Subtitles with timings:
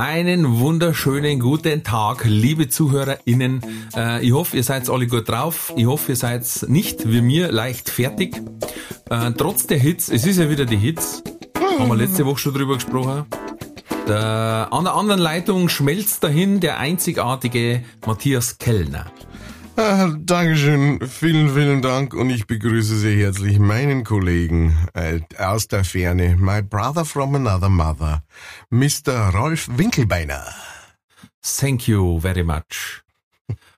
[0.00, 3.60] Einen wunderschönen guten Tag, liebe ZuhörerInnen.
[3.94, 5.74] Äh, ich hoffe, ihr seid alle gut drauf.
[5.76, 8.34] Ich hoffe, ihr seid nicht wie mir leicht fertig.
[9.10, 11.22] Äh, trotz der Hits, es ist ja wieder die Hits,
[11.78, 13.26] haben wir letzte Woche schon drüber gesprochen.
[14.08, 19.04] Der, an der anderen Leitung schmelzt dahin der einzigartige Matthias Kellner.
[19.76, 25.84] Ah, Dankeschön, vielen, vielen Dank und ich begrüße sehr herzlich meinen Kollegen äh, aus der
[25.84, 28.22] Ferne, my brother from another mother,
[28.70, 29.30] Mr.
[29.34, 30.44] Rolf Winkelbeiner.
[31.42, 33.02] Thank you very much.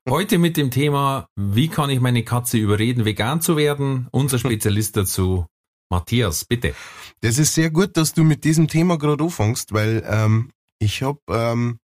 [0.08, 4.08] Heute mit dem Thema, wie kann ich meine Katze überreden, vegan zu werden?
[4.10, 5.46] Unser Spezialist dazu,
[5.90, 6.74] Matthias, bitte.
[7.20, 11.18] Das ist sehr gut, dass du mit diesem Thema gerade anfängst, weil ähm, ich hab,
[11.30, 11.78] ähm,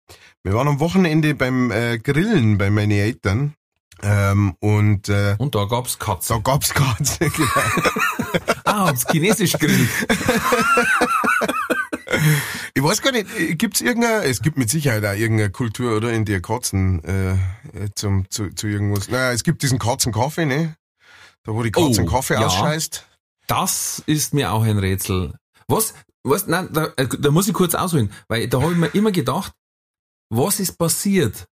[0.43, 3.53] wir waren am Wochenende beim äh, Grillen bei meinen Eltern
[4.03, 6.35] ähm, und äh, Und da gab's Katze.
[6.35, 7.51] da gab's Katze, genau.
[8.65, 9.89] Ah, hab's chinesisch grillt.
[12.75, 16.13] Ich weiß gar nicht, äh, gibt's irgendeine, es gibt mit Sicherheit auch irgendeine Kultur, oder,
[16.13, 17.39] in der Katzen äh, äh,
[17.95, 19.09] zum, zu, zu irgendwas.
[19.09, 20.77] Naja, es gibt diesen Katzenkaffee, ne?
[21.45, 22.47] Da wo die Katze Oh, Kaffee ja.
[22.47, 23.07] ausscheißt.
[23.47, 25.35] Das ist mir auch ein Rätsel.
[25.69, 25.95] Was?
[26.23, 26.47] Was?
[26.47, 29.53] Nein, da, äh, da muss ich kurz ausholen, weil da habe ich mir immer gedacht,
[30.29, 31.47] was ist passiert,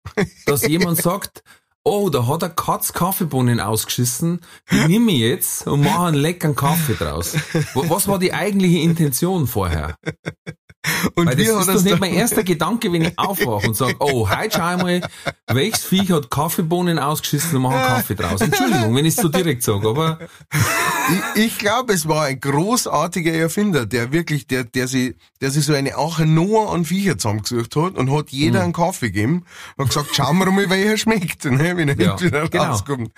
[0.47, 1.43] dass jemand sagt,
[1.85, 6.55] oh, da hat eine Katz Kaffeebohnen ausgeschissen, die nehme ich jetzt und mache einen leckeren
[6.57, 7.35] Kaffee draus.
[7.75, 9.97] Wa- Was war die eigentliche Intention vorher?
[11.15, 14.29] Und Weil das ist das nicht mein erster Gedanke, wenn ich aufwache und sage, oh,
[14.29, 15.01] heute schau mal,
[15.47, 18.41] welches Viech hat Kaffeebohnen ausgeschissen und mache einen Kaffee draus.
[18.41, 20.19] Entschuldigung, wenn ich es so direkt sage, aber
[21.37, 25.65] ich, ich glaube, es war ein großartiger Erfinder, der wirklich, der, der sie, der sich
[25.65, 28.65] so eine Arche Noah an Viecher zusammengesucht hat und hat jeder Mhm.
[28.65, 29.45] einen Kaffee gegeben
[29.77, 32.65] und gesagt, schauen wir mal, welcher schmeckt, ne, wenn er Ja, wieder genau.
[32.65, 33.13] rauskommt.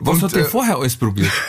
[0.00, 1.30] was Und, hat der äh, vorher alles probiert?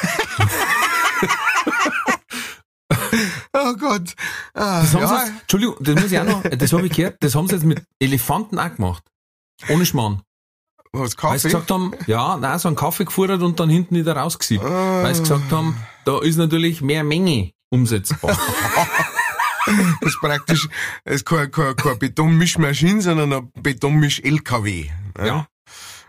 [3.57, 4.15] Oh Gott.
[4.53, 7.15] Ah, Das haben ja, sie Entschuldigung, das muss ich auch noch, das habe ich gehört,
[7.21, 9.03] das haben sie jetzt mit Elefanten auch gemacht.
[9.69, 10.21] Ohne Schmarrn.
[10.91, 11.47] was Weil sie Kaffee?
[11.49, 14.63] gesagt haben, ja, nein, so einen Kaffee gefordert und dann hinten wieder rausgesiebt.
[14.63, 15.03] Ah.
[15.03, 18.37] Weil sie gesagt haben, da ist natürlich mehr Menge umsetzbar.
[19.99, 20.69] Das ist praktisch,
[21.05, 24.89] es ist kein, kein, kein Betonmischmaschine, sondern ein Betonmisch-LKW.
[25.17, 25.47] Ja.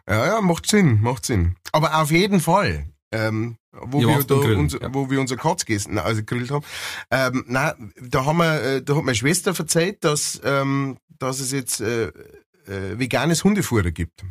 [0.06, 1.56] Ja, ja, macht Sinn, macht Sinn.
[1.72, 4.94] Aber auf jeden Fall, ähm, wo Ja, wir da dem Grillen, unser, ja.
[4.94, 6.64] wo wir unser Katz gegessen, also gegrillt haben,
[7.10, 11.52] ähm, na, da haben wir, äh, da hat meine Schwester erzählt, dass, ähm, dass es
[11.52, 14.24] jetzt äh, äh, veganes Hundefutter gibt.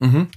[0.00, 0.28] mhm.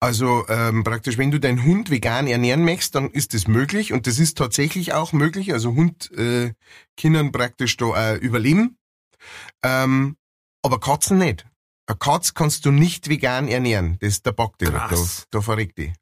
[0.00, 4.06] Also ähm, praktisch, wenn du deinen Hund vegan ernähren möchtest, dann ist das möglich und
[4.06, 5.52] das ist tatsächlich auch möglich.
[5.52, 6.52] Also Hund äh,
[7.00, 8.76] können praktisch da äh, überleben,
[9.62, 10.16] ähm,
[10.62, 11.46] aber Katzen nicht.
[11.86, 13.96] Eine Katz kannst du nicht vegan ernähren.
[14.00, 14.70] Das ist der Bakter.
[14.72, 14.90] Da,
[15.30, 15.92] da verreckt die.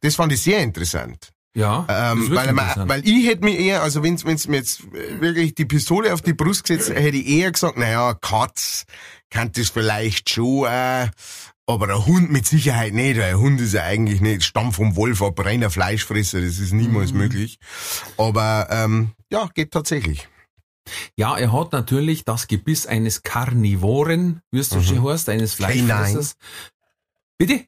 [0.00, 1.32] Das fand ich sehr interessant.
[1.56, 5.54] Ja, Ähm, weil, man, weil ich hätte mir eher, also wenn wenn's mir jetzt wirklich
[5.54, 8.84] die Pistole auf die Brust gesetzt, hätte ich eher gesagt, naja, Katz
[9.30, 11.08] kann das vielleicht schon, äh,
[11.66, 13.18] aber der Hund mit Sicherheit nicht.
[13.18, 16.72] weil Ein Hund ist ja eigentlich nicht Stamm vom Wolf ab, reiner Fleischfresser, das ist
[16.72, 17.18] niemals Mhm.
[17.18, 17.58] möglich.
[18.16, 20.28] Aber ähm, ja, geht tatsächlich.
[21.16, 24.82] Ja, er hat natürlich das Gebiss eines Karnivoren, es so Mhm.
[24.84, 26.34] schön heißt, eines Fleischfressers.
[27.36, 27.64] Bitte?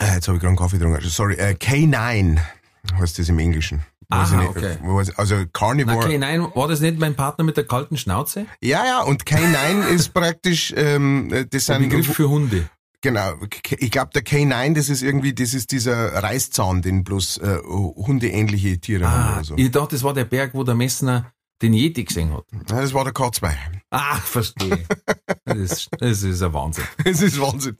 [0.00, 0.96] Äh, jetzt habe ich gerade einen Kaffee getrunken.
[0.98, 2.38] Also, Sorry, äh, K9
[2.98, 3.84] heißt das im Englischen.
[4.10, 4.76] Weiß Aha, okay.
[5.16, 5.98] Also Carnivore.
[5.98, 8.46] Okay, nein, war das nicht mein Partner mit der kalten Schnauze?
[8.62, 12.68] Ja, ja, und K9 ist praktisch, ähm, das Der sind Begriff für Hunde.
[13.00, 13.34] Genau,
[13.78, 18.80] ich glaube der K9, das ist irgendwie, das ist dieser Reißzahn, den bloß äh, hundeähnliche
[18.80, 19.54] Tiere haben Ah, oder so.
[19.56, 21.30] ich dachte, das war der Berg, wo der Messner
[21.62, 22.44] den Yeti gesehen hat.
[22.70, 23.52] Ja, das war der K2.
[23.90, 24.84] Ah, verstehe.
[25.44, 26.84] das, ist, das ist ein Wahnsinn.
[27.04, 27.76] Das ist Wahnsinn.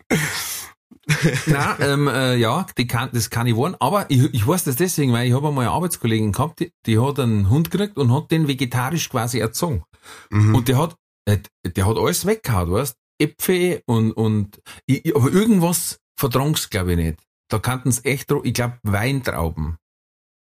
[1.47, 3.77] Nein, ähm, äh, ja, die kann, das kann ich warnen.
[3.81, 6.99] Aber ich, ich weiß das deswegen, weil ich habe einmal eine Arbeitskollegin gehabt, die, die
[6.99, 9.85] hat einen Hund gekriegt und hat den vegetarisch quasi erzogen.
[10.31, 10.55] Mhm.
[10.55, 10.97] Und der hat,
[11.27, 16.99] äh, der hat alles weggehauen, weißt Äpfel und, und, ich, aber irgendwas verdrang's, glaube ich
[16.99, 17.23] nicht.
[17.51, 19.79] Da kannten es echt, ich glaube, Weintrauben.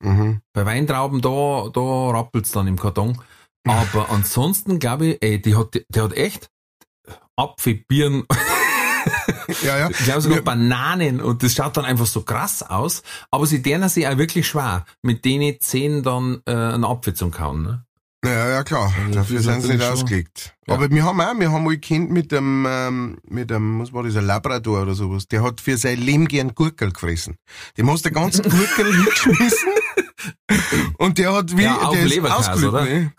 [0.01, 0.41] Mhm.
[0.53, 3.21] Bei Weintrauben, da, da rappelt's dann im Karton.
[3.67, 6.49] Aber ansonsten, glaube ich, ey, die hat, der hat echt
[7.35, 8.25] Apfel, Birnen,
[9.63, 9.89] Ja, ja.
[9.89, 10.43] ich glaube sogar Ja.
[10.43, 13.03] Bananen und das schaut dann einfach so krass aus.
[13.31, 17.31] Aber sie deren sich auch wirklich schwer, mit denen Zähnen dann äh, einen Apfel zum
[17.31, 17.63] kauen.
[17.63, 17.85] Ne?
[18.23, 18.93] Ja, ja, klar.
[19.07, 20.53] Also Dafür sind sie nicht schon- ausgelegt.
[20.67, 20.75] Ja.
[20.75, 24.03] Aber wir haben auch, wir haben mal Kind mit dem, ähm, mit dem, was war
[24.03, 25.27] das, ein Labrador oder sowas.
[25.27, 27.35] Der hat für sein Leben gern Gurkel gefressen.
[27.79, 29.69] Dem hast du den ganzen Gurkel hingeschmissen.
[30.97, 32.83] Und der hat wie, Ja, der ist oder?
[32.85, 33.11] ne?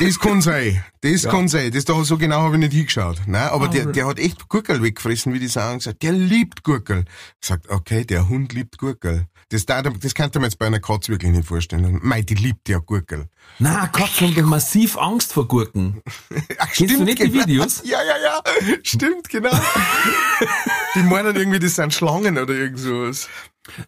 [0.00, 0.84] Das kann sein.
[1.00, 1.30] Das Ja.
[1.30, 1.70] kann sein.
[1.72, 3.20] Das da so genau habe ich nicht hingeschaut.
[3.26, 5.78] Nein, aber Ah, der, der hat echt Gurkel weggefressen, wie die sagen.
[5.78, 7.04] Gesagt, der liebt Gurkel.
[7.40, 9.26] Sagt, okay, der Hund liebt Gurkel.
[9.48, 11.98] Das, da, das ich mir jetzt bei einer Katze wirklich nicht vorstellen.
[12.02, 13.28] Mei, die liebt ja Gurkel.
[13.58, 16.02] Na, Katzen haben doch massiv Angst vor Gurken.
[16.58, 17.82] Ach, Kennst du nicht die Videos?
[17.84, 18.76] Ja, ja, ja.
[18.82, 19.50] Stimmt, genau.
[20.94, 23.28] die meinen irgendwie, das sind Schlangen oder irgend sowas.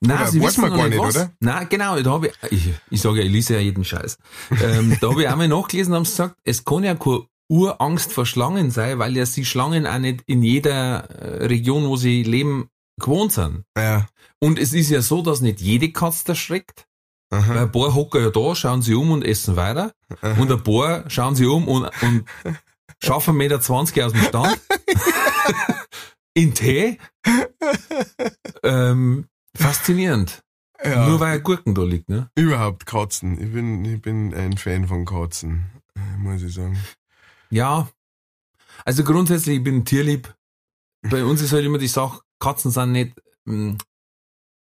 [0.00, 1.16] Nein, Oder sie wissen man noch gar nicht, was.
[1.16, 1.32] oder?
[1.40, 4.18] Nein, genau, da habe ich, ich, ich sage ja, ich lese ja jeden Scheiß.
[4.62, 8.26] Ähm, da habe ich einmal nachgelesen, haben sie gesagt, es kann ja keine Urangst vor
[8.26, 12.70] Schlangen sein, weil ja die Schlangen auch nicht in jeder äh, Region, wo sie leben,
[13.00, 13.64] gewohnt sind.
[13.76, 14.06] Ja.
[14.40, 16.86] Und es ist ja so, dass nicht jede Katze erschreckt.
[17.30, 17.62] Weil Aha.
[17.62, 19.92] ein paar hocken ja da, schauen sie um und essen weiter.
[20.22, 22.24] Und ein paar schauen sie um und, und
[23.02, 24.60] schaffen 1,20 Meter aus dem Stand.
[26.34, 26.98] In Tee.
[28.62, 29.26] Ähm,
[29.56, 30.42] faszinierend.
[30.84, 31.08] ja.
[31.08, 32.30] Nur weil ein Gurken da liegt, ne?
[32.36, 33.40] Überhaupt Katzen.
[33.40, 35.66] Ich bin, ich bin ein Fan von Katzen,
[36.18, 36.78] muss ich sagen.
[37.50, 37.88] Ja.
[38.84, 40.32] Also grundsätzlich, ich bin tierlieb.
[41.02, 43.76] Bei uns ist halt immer die Sache, Katzen sind nicht, mh,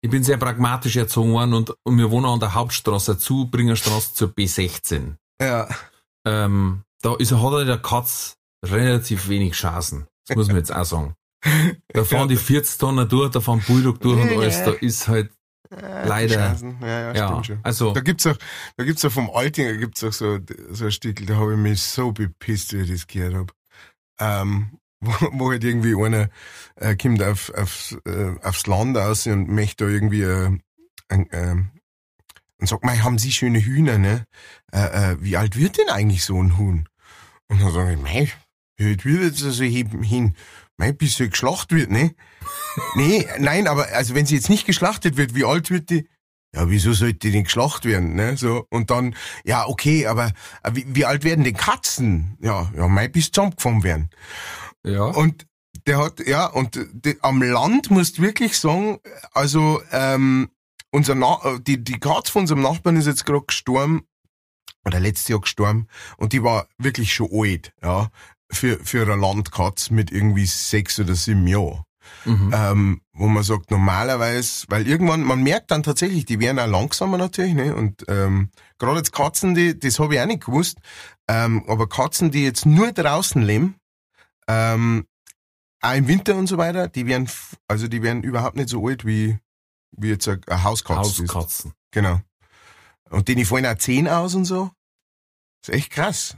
[0.00, 4.28] ich bin sehr pragmatisch erzogen worden und, und wir wohnen an der Hauptstraße, Zubringerstraße zur
[4.28, 5.16] B16.
[5.40, 5.68] Ja.
[6.26, 10.06] Ähm, da ist, hat halt der Katz relativ wenig Chancen.
[10.26, 11.14] Das muss man jetzt auch sagen.
[11.88, 15.30] Da fahren die 40 Tonner durch, da fahren Bulldog durch und alles, da ist halt,
[15.70, 16.34] Leider.
[16.34, 16.78] Chancen.
[16.80, 17.60] Ja, ja, ja, stimmt schon.
[17.62, 18.36] also, Da gibt's auch,
[18.76, 20.38] da gibt's auch vom Altinger gibt's auch so,
[20.70, 23.52] so ein Stück, da habe ich mich so bepisst, wie ich das gehört hab.
[24.18, 26.28] Ähm, wo, wo halt irgendwie einer
[26.76, 30.50] äh, kommt auf, auf, äh, aufs Land aus und möchte da irgendwie äh,
[31.08, 31.70] ein, ähm,
[32.60, 34.24] und sagt, mei, haben Sie schöne Hühner, ne?
[34.72, 36.88] Äh, äh, wie alt wird denn eigentlich so ein Huhn?
[37.46, 38.32] Und dann sage ich, mei,
[38.76, 40.34] wie alt wird jetzt also hin, hin
[40.76, 42.14] mei, bis sie geschlacht wird, ne?
[42.96, 46.08] nee, nein, aber also wenn sie jetzt nicht geschlachtet wird, wie alt wird die?
[46.54, 48.36] Ja, wieso sollte die denn geschlacht werden, ne?
[48.36, 49.14] So, und dann,
[49.44, 52.38] ja, okay, aber äh, wie, wie alt werden denn Katzen?
[52.40, 54.10] Ja, ja, mei, bis zusammengefahren werden.
[54.88, 55.04] Ja.
[55.04, 55.46] Und
[55.86, 58.98] der hat, ja, und die, am Land musst wirklich sagen,
[59.32, 60.50] also ähm,
[60.90, 64.02] unser Na äh, die, die Katze von unserem Nachbarn ist jetzt gerade gestorben,
[64.84, 68.08] oder letztes Jahr gestorben, und die war wirklich schon alt, ja,
[68.50, 71.82] für, für eine Landkatze mit irgendwie sechs oder sieben Jahren.
[72.24, 72.54] Mhm.
[72.54, 77.18] Ähm, wo man sagt, normalerweise, weil irgendwann, man merkt dann tatsächlich, die werden auch langsamer
[77.18, 77.74] natürlich, ne?
[77.74, 80.78] Und ähm, gerade jetzt Katzen, die, das habe ich auch nicht gewusst,
[81.28, 83.76] ähm, aber Katzen, die jetzt nur draußen leben,
[84.48, 85.06] ähm,
[85.80, 87.28] auch im Winter und so weiter, die werden,
[87.68, 89.38] also die werden überhaupt nicht so alt wie,
[89.92, 91.24] wie jetzt Hauskatze.
[91.24, 91.34] ist.
[91.34, 91.72] Hauskatzen.
[91.92, 92.20] Genau.
[93.10, 94.70] Und denen fallen auch Zehen aus und so.
[95.62, 96.36] ist echt krass.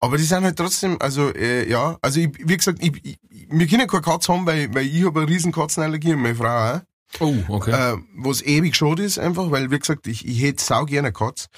[0.00, 3.18] Aber die sind halt trotzdem, also äh, ja, also ich, wie gesagt, ich, ich,
[3.50, 6.76] wir können keine Katze haben, weil, weil ich habe eine riesen Katzenallergie und meine Frau
[6.76, 6.80] auch.
[7.18, 7.72] Oh, okay.
[7.72, 11.12] Äh, was ewig schade ist einfach, weil wie gesagt, ich, ich hätte sau gerne eine
[11.12, 11.48] Katze.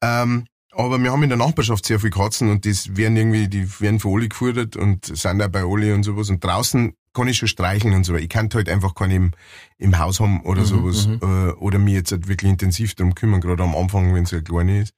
[0.00, 0.46] Ähm,
[0.78, 4.00] aber wir haben in der Nachbarschaft sehr viele Katzen und das werden irgendwie, die werden
[4.00, 6.30] für alle gefordert und sind auch bei alle und sowas.
[6.30, 8.14] Und draußen kann ich schon streicheln und so.
[8.14, 9.30] Ich kann halt einfach keinen im,
[9.78, 11.06] im Haus haben oder Mhm, sowas.
[11.08, 11.18] mhm.
[11.20, 14.42] Äh, oder mir jetzt halt wirklich intensiv darum kümmern, gerade am Anfang, wenn es eine
[14.42, 14.94] kleine ist.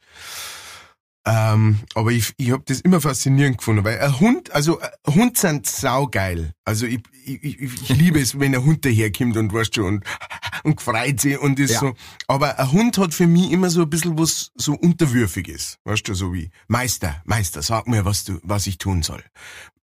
[1.26, 5.36] Ähm, aber ich, ich habe das immer faszinierend gefunden, weil ein Hund, also ein Hund
[5.36, 6.52] sind saugeil.
[6.64, 10.04] Also ich, ich, ich, liebe es, wenn ein Hund daherkommt und weißt du, und,
[10.64, 11.80] und gefreut sich und ist Ja.
[11.80, 11.94] so.
[12.26, 15.78] Aber ein Hund hat für mich immer so ein bisschen was so unterwürfiges.
[15.84, 19.22] Weißt du, so wie Meister, Meister, sag mir, was du, was ich tun soll.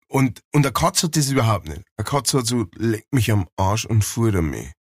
[0.09, 1.83] Und, und eine Katze hat das überhaupt nicht.
[1.97, 4.71] Eine Katze hat so, leck mich am Arsch und fuhr mich.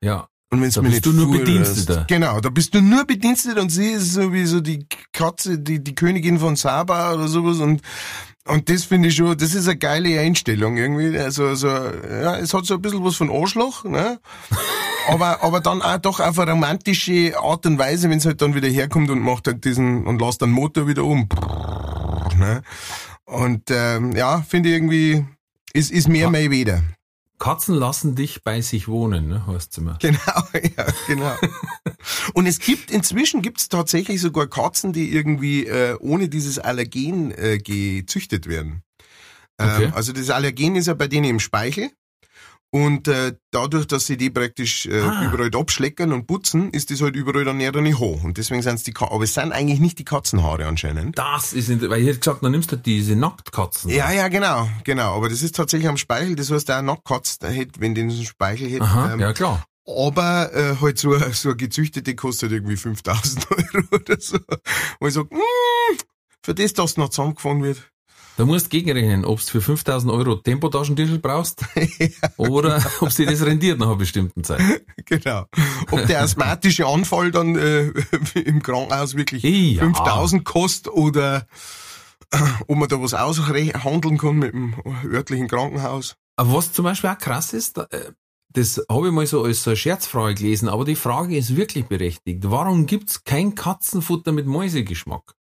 [0.00, 0.28] ja.
[0.52, 2.04] Und wenn's Da mir bist nicht du nur Bediensteter.
[2.06, 5.82] Genau, da bist du nur Bedienstet und sie ist so wie so die Katze, die,
[5.82, 7.80] die Königin von Saba oder sowas und,
[8.46, 11.18] und das finde ich schon, das ist eine geile Einstellung irgendwie.
[11.18, 14.20] Also, so, ja, es hat so ein bisschen was von Arschloch, ne?
[15.08, 18.54] Aber, aber dann auch doch auf eine romantische Art und Weise, wenn es halt dann
[18.54, 21.28] wieder herkommt und macht halt diesen, und lässt den Motor wieder um.
[22.38, 22.62] Ne?
[23.24, 25.24] Und, ähm, ja, finde ich irgendwie,
[25.72, 26.84] ist, ist mehr mein Weder.
[27.42, 29.98] Katzen lassen dich bei sich wohnen, ne, heißt's immer.
[30.00, 30.18] Genau,
[30.76, 31.34] ja, genau.
[32.34, 37.32] Und es gibt, inzwischen gibt es tatsächlich sogar Katzen, die irgendwie äh, ohne dieses Allergen
[37.32, 38.84] äh, gezüchtet werden.
[39.58, 39.86] Okay.
[39.86, 41.90] Ähm, also das Allergen ist ja bei denen im Speichel.
[42.74, 45.26] Und äh, dadurch, dass sie die praktisch äh, Ah.
[45.26, 48.24] überall abschleckern und putzen, ist das halt überall dann näher nicht hoch.
[48.24, 49.14] Und deswegen sind es die Katzen.
[49.14, 51.18] Aber es sind eigentlich nicht die Katzenhaare anscheinend.
[51.18, 53.90] Das ist, nicht, weil ich hätte gesagt, dann nimmst du diese Nacktkatzen.
[53.90, 55.14] Ja, ja, genau, genau.
[55.14, 56.34] Aber das ist tatsächlich am Speichel.
[56.34, 57.38] Das heißt, der Nacktkatz,
[57.78, 59.64] wenn den so einen Speichel hätte, Aha, ähm, ja klar.
[59.86, 64.38] Aber äh, halt so, so eine gezüchtete kostet irgendwie 5000 Euro oder so.
[64.98, 65.36] Wo ich sag, mm,
[66.42, 67.91] für das, dass noch zusammengefahren wird.
[68.38, 71.64] Da musst du gegenrechnen, ob du für 5000 Euro Tempotaschentüchel brauchst
[72.38, 74.60] oder ob sie das rendiert nach einer bestimmten Zeit.
[75.04, 75.44] Genau.
[75.90, 77.92] Ob der asthmatische Anfall dann äh,
[78.34, 79.82] im Krankenhaus wirklich Ja.
[79.82, 81.46] 5000 kostet oder
[82.30, 84.74] äh, ob man da was aushandeln kann mit dem
[85.04, 86.16] örtlichen Krankenhaus.
[86.36, 88.12] Aber was zum Beispiel auch krass ist, äh,
[88.54, 91.86] das habe ich mal so als so eine Scherzfrage gelesen, aber die Frage ist wirklich
[91.86, 92.40] berechtigt.
[92.44, 95.34] Warum gibt's kein Katzenfutter mit Mäusegeschmack?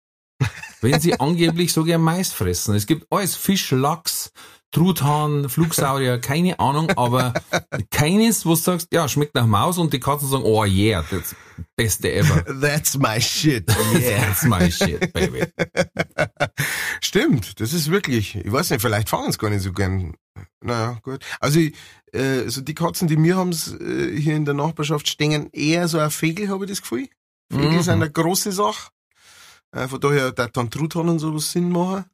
[0.81, 2.75] Wenn sie angeblich so gern Mais fressen.
[2.75, 4.31] Es gibt alles, Fisch, Lachs,
[4.71, 7.33] Truthahn, Flugsaurier, keine Ahnung, aber
[7.91, 11.35] keines, wo du sagst, ja, schmeckt nach Maus und die Katzen sagen, oh yeah, das
[11.75, 12.43] beste ever.
[12.61, 13.67] That's my shit.
[13.67, 15.43] That's my shit, baby.
[17.01, 20.15] Stimmt, das ist wirklich, ich weiß nicht, vielleicht fahren sie gar nicht so gern.
[20.63, 21.19] Naja, gut.
[21.39, 25.87] Also, äh, so die Katzen, die wir haben äh, hier in der Nachbarschaft stehen, eher
[25.87, 27.09] so ein Fegel, habe ich das Gefühl.
[27.51, 27.81] Fegel Mhm.
[27.81, 28.89] sind eine große Sache.
[29.71, 32.05] Äh, von daher, da dann Truthahn und sowas Sinn machen.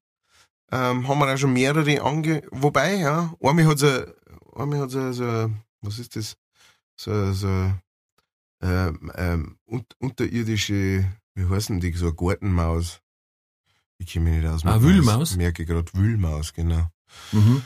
[0.71, 2.43] Ähm, haben wir auch schon mehrere ange...
[2.51, 3.87] Wobei, ja, einmal hat so,
[4.55, 6.35] einmal hat so, so, was ist das?
[6.95, 7.71] So, so,
[8.61, 13.01] ähm, ähm, un unterirdische, wie heißen die, so eine Gartenmaus.
[13.99, 14.65] Ich kenne mich nicht aus.
[14.65, 14.81] Ah, Maus.
[14.81, 15.35] Wühlmaus?
[15.35, 16.89] Merke gerade, Wühlmaus, genau.
[17.31, 17.61] Mhm.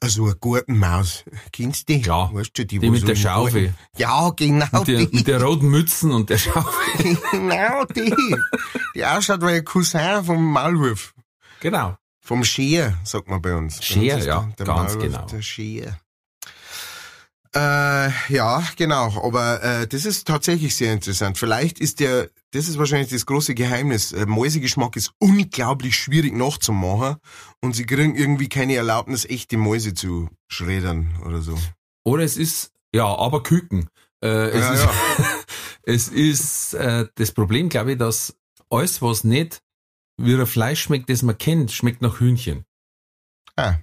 [0.00, 1.24] Also eine Gartenmaus.
[1.52, 2.00] Kennst du die?
[2.02, 3.74] Ja, weißt du, die, Die mit so der Schaufel.
[3.96, 5.16] Ja, genau Mit der, die.
[5.16, 7.18] mit der roten Mützen und der Schaufel.
[7.32, 8.14] genau die.
[8.94, 11.14] Die ausschaut wie ein Cousin vom Maulwurf.
[11.60, 11.96] Genau.
[12.20, 13.80] Vom Scheer, sagt man bei uns.
[13.80, 15.26] Ist ja, der, der ganz Maulwurf genau.
[15.26, 15.98] Der Scheer.
[17.54, 19.24] Äh, ja, genau.
[19.24, 21.38] Aber äh, das ist tatsächlich sehr interessant.
[21.38, 24.12] Vielleicht ist der, das ist wahrscheinlich das große Geheimnis.
[24.12, 27.16] Äh, Mäusegeschmack ist unglaublich schwierig nachzumachen
[27.60, 31.58] und sie kriegen irgendwie keine Erlaubnis, echte Mäuse zu schreddern oder so.
[32.04, 33.88] Oder es ist, ja, aber Küken.
[34.22, 35.24] Äh, es Ja, ist, ja.
[35.82, 38.36] es ist äh, das Problem, glaube ich, dass
[38.70, 39.60] alles, was nicht
[40.16, 42.64] wie ein Fleisch schmeckt, das man kennt, schmeckt nach Hühnchen.
[43.56, 43.78] Ah.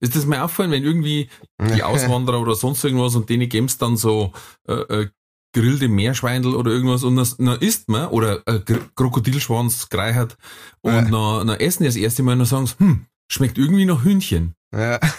[0.00, 1.30] Ist das mir auffallen, wenn irgendwie
[1.74, 4.32] die Auswanderer oder sonst irgendwas und denen geben dann so
[4.68, 5.10] äh, äh,
[5.52, 10.36] grillte Meerschweindel oder irgendwas und dann, isst man oder äh, Kr- Krokodilschwanz, Greiheit
[10.80, 11.02] und Ja.
[11.02, 14.02] dann, dann essen die das erste Mal und dann sagen sie, hm, schmeckt irgendwie nach
[14.04, 14.54] Hühnchen.
[14.74, 14.98] Ja.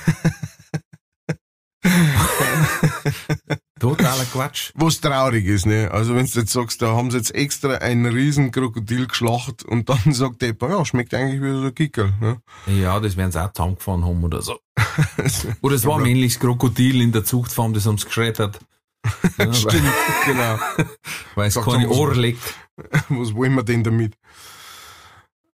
[3.80, 4.72] Totaler Quatsch.
[4.76, 5.90] Was traurig ist, ne?
[5.92, 9.90] Also wenn du jetzt sagst, da haben sie jetzt extra ein riesen Krokodil geschlacht und
[9.90, 12.38] dann sagt der, ja, schmeckt eigentlich wie so ein Kickel, ne?
[12.68, 14.58] Ja, das werden sie auch zusammengefahren haben oder so.
[15.62, 18.60] Oder es war ein männliches Krokodil in der Zuchtfarm, das haben sie geschreddert.
[19.04, 19.12] Ja,
[19.48, 19.94] weil, Stimmt,
[20.26, 20.60] genau.
[21.36, 21.90] weil es Sagt keine er,
[23.10, 24.14] was- wollen wir denn damit?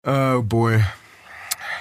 [0.05, 0.81] Oh boy.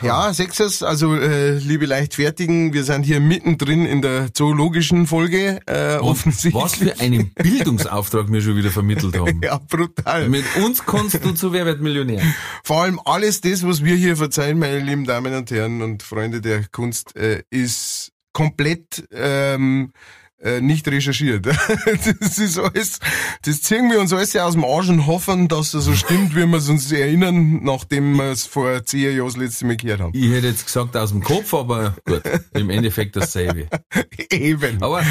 [0.01, 5.97] Ja, Sechses, also äh, liebe Leichtfertigen, wir sind hier mittendrin in der zoologischen Folge, äh,
[5.99, 6.55] Und offensichtlich.
[6.55, 9.41] was für einen Bildungsauftrag wir schon wieder vermittelt haben.
[9.43, 10.29] Ja, brutal.
[10.29, 12.23] Mit uns kannst du zu Wer wird Millionär.
[12.63, 16.41] Vor allem alles das, was wir hier verzeihen, meine lieben Damen und Herren und Freunde
[16.41, 19.91] der Kunst, äh, ist komplett ähm,
[20.41, 21.47] äh, nicht recherchiert.
[22.21, 23.01] das ist alles,
[23.43, 26.47] das ziehen wir uns alles aus dem Arsch und hoffen, dass es so stimmt, wie
[26.47, 30.13] wir es uns erinnern, nachdem wir es vor zehn Jahren das letzte Mal gehört haben.
[30.15, 32.23] Ich hätte jetzt gesagt aus dem Kopf, aber gut,
[32.55, 33.69] im Endeffekt dasselbe.
[34.31, 34.83] Eben.
[34.83, 35.03] Aber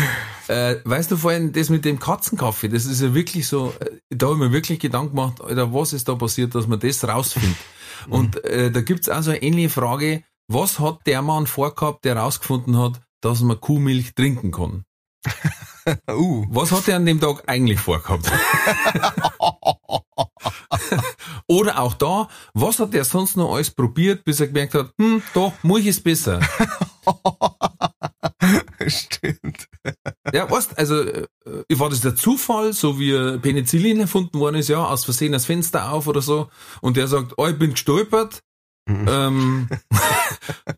[0.47, 4.27] äh, weißt du vorhin, das mit dem Katzenkaffee, das ist ja wirklich so, äh, da
[4.27, 7.57] habe ich mir wirklich Gedanken gemacht, Alter, was ist da passiert, dass man das rausfindet.
[8.09, 12.15] Und äh, da gibt's auch so eine ähnliche Frage, was hat der Mann vorgehabt, der
[12.15, 14.85] rausgefunden hat, dass man Kuhmilch trinken kann?
[16.09, 18.29] Uh, Was hat er an dem Tag eigentlich vorgehabt?
[21.47, 25.21] Oder auch da, was hat er sonst noch alles probiert, bis er gemerkt hat, hm,
[25.33, 26.41] da, Milch ist besser.
[28.87, 29.67] stimmt.
[30.33, 31.25] Ja, weißt, also, äh,
[31.69, 35.91] war das der Zufall, so wie Penicillin erfunden worden ist, ja, aus Versehen das Fenster
[35.91, 36.49] auf oder so,
[36.81, 38.41] und der sagt, oh, ich bin gestolpert,
[38.89, 39.69] ähm,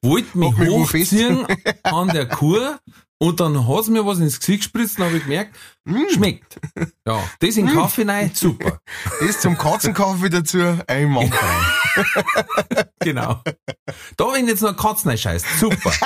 [0.01, 1.45] wollte mich hochziehen
[1.83, 2.79] an der Kur,
[3.21, 5.55] und dann hat's mir was ins Gesicht gespritzt, und habe ich gemerkt,
[6.13, 6.57] schmeckt.
[7.05, 8.79] Ja, das in Kaffee rein, super.
[9.19, 11.31] Das zum Katzenkaffee dazu, ein Mann.
[12.99, 13.41] Genau.
[14.15, 15.91] Da, wenn jetzt noch Katzen scheißt, super.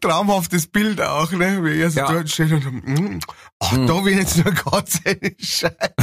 [0.00, 1.62] Traumhaftes Bild auch, ne?
[1.64, 2.12] Wie er so Ja.
[2.12, 3.18] dort steht und, mm,
[3.60, 5.00] ach, da bin jetzt nur Katze
[5.38, 5.94] Scheiße.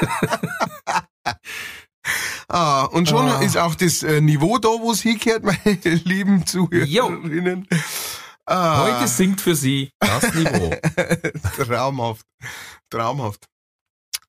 [2.48, 3.40] ah, und schon Ah.
[3.42, 7.66] ist auch das äh, Niveau da, wo es hingehört, meine lieben Zuhörerinnen.
[8.46, 10.74] Ah, Heute singt für Sie das Niveau.
[11.56, 12.26] traumhaft.
[12.90, 13.46] Traumhaft.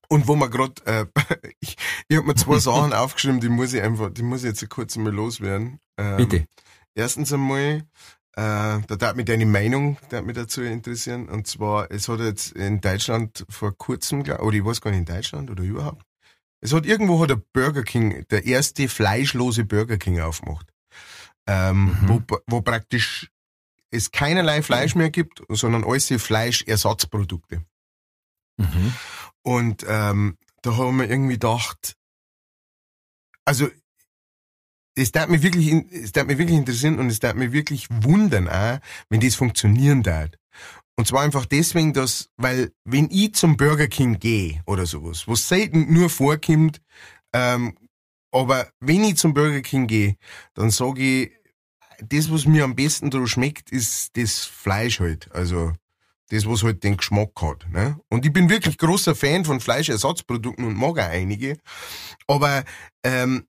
[0.08, 1.06] Und wo man gerade, äh,
[1.60, 1.76] ich,
[2.08, 4.96] ich habe mir zwei Sachen aufgeschrieben, die muss ich einfach, die muss ich jetzt kurz
[4.96, 5.80] mal loswerden.
[5.96, 6.44] Ähm, Bitte.
[6.94, 7.84] Erstens einmal,
[8.36, 11.28] äh, da darf mich deine Meinung darf mich dazu interessieren.
[11.30, 15.14] Und zwar, es hat jetzt in Deutschland vor kurzem, oder ich weiß gar nicht, in
[15.14, 16.04] Deutschland oder überhaupt,
[16.62, 20.72] es hat irgendwo hat der Burger King, der erste fleischlose Burger King aufgemacht.
[21.46, 22.08] Ähm, Mhm.
[22.08, 23.28] wo, wo praktisch
[23.90, 27.64] es keinerlei Fleisch mehr gibt, sondern alles Fleischersatzprodukte.
[28.56, 28.94] Mhm.
[29.42, 31.96] Und ähm, da haben wir irgendwie gedacht,
[33.44, 33.68] also
[34.94, 38.48] es darf mich wirklich, es darf mich wirklich interessieren und es darf mich wirklich wundern
[38.48, 38.78] auch,
[39.08, 40.30] wenn das funktionieren darf.
[40.96, 45.48] Und zwar einfach deswegen, dass, weil wenn ich zum Burger King gehe oder sowas, was
[45.48, 46.80] selten nur vorkommt,
[47.32, 47.76] ähm,
[48.30, 50.16] aber wenn ich zum Burger King gehe,
[50.54, 51.32] dann sage ich,
[52.00, 55.30] das, was mir am besten daran schmeckt, ist das Fleisch halt.
[55.32, 55.72] Also
[56.30, 57.68] das, was halt den Geschmack hat.
[57.70, 57.98] Ne?
[58.08, 61.58] Und ich bin wirklich großer Fan von Fleischersatzprodukten und mag auch einige.
[62.26, 62.64] Aber
[63.04, 63.46] ähm,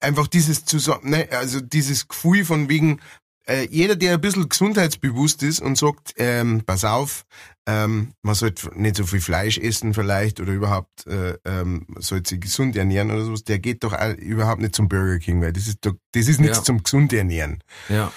[0.00, 3.00] einfach dieses zusammen, ne, also dieses Gefühl von wegen,
[3.48, 7.24] äh, jeder, der ein bisschen gesundheitsbewusst ist und sagt, ähm, pass auf,
[7.68, 12.40] ähm, man sollte nicht so viel Fleisch essen vielleicht oder überhaupt äh, ähm, sollte sich
[12.40, 15.78] gesund ernähren oder sowas, der geht doch überhaupt nicht zum Burger King, weil das ist
[15.82, 16.64] doch, das ist nichts Ja.
[16.64, 17.62] zum gesund ernähren.
[17.88, 18.12] Ja.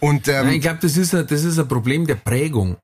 [0.00, 2.76] Und ähm, Nein, ich glaube, das ist ein, das ist ein Problem der Prägung.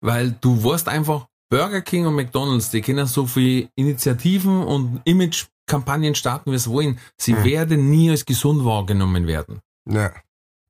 [0.00, 6.14] Weil du weißt einfach, Burger King und McDonalds, die können so viel Initiativen und Image-Kampagnen
[6.14, 6.98] starten, wie sie wollen.
[7.16, 7.44] Sie Hm.
[7.44, 9.60] werden nie als gesund wahrgenommen werden.
[9.88, 10.12] ja,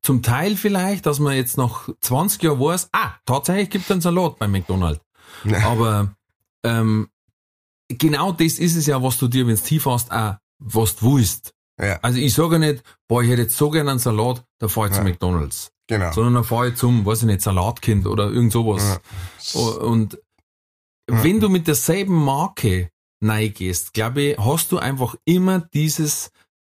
[0.05, 4.01] Zum Teil vielleicht, dass man jetzt nach 20 Jahren weiß, ah, tatsächlich gibt es einen
[4.01, 5.01] Salat bei McDonald's.
[5.43, 5.67] Ja.
[5.67, 6.15] Aber
[6.63, 7.09] ähm,
[7.89, 11.15] genau das ist es ja, was du dir, wenn du tief hast, auch was du
[11.17, 11.53] willst.
[11.81, 14.87] ja, Also ich sage nicht, boah, ich hätte jetzt so gerne einen Salat, da fahre
[14.89, 14.99] ich Ja.
[14.99, 15.71] zu McDonalds.
[15.87, 16.11] genau.
[16.11, 18.99] Sondern da fahre ich zum, weiß ich nicht, Salatkind oder irgend sowas.
[19.55, 20.19] O- Und
[21.07, 22.89] wenn du mit derselben Marke
[23.21, 26.29] neigehst, glaube ich, hast du einfach immer dieses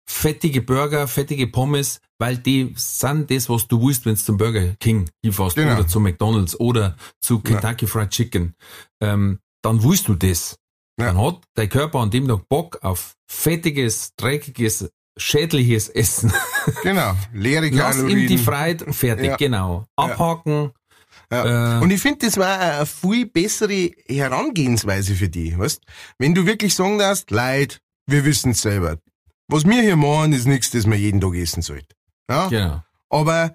[0.08, 4.74] fettige Burger, fettige Pommes, weil die sind das, was du willst, wenn du zum Burger
[4.80, 5.74] King hinfährst Genau.
[5.74, 8.54] oder zu McDonalds oder zu Kentucky Fried Chicken.
[9.00, 10.56] Ähm, dann willst du das.
[10.98, 11.06] Ja.
[11.06, 16.32] Dann hat dein Körper an dem Tag Bock auf fettiges, dreckiges, schädliches Essen.
[16.82, 18.28] Genau, leere Lass ihm Kalorien.
[18.28, 19.36] die Freiheit, fertig, Ja.
[19.36, 19.86] genau.
[19.96, 20.70] Abhaken.
[21.32, 21.78] Ja.
[21.78, 25.80] Äh, Und ich finde, das war eine viel bessere Herangehensweise für die, weißt?
[26.18, 28.98] Wenn du wirklich sagen darfst, Leid, wir wissen's selber.
[29.48, 31.94] Was wir hier machen, ist nichts, das man jeden Tag essen sollte.
[32.28, 32.48] Ja?
[32.48, 32.82] Genau.
[33.10, 33.54] Aber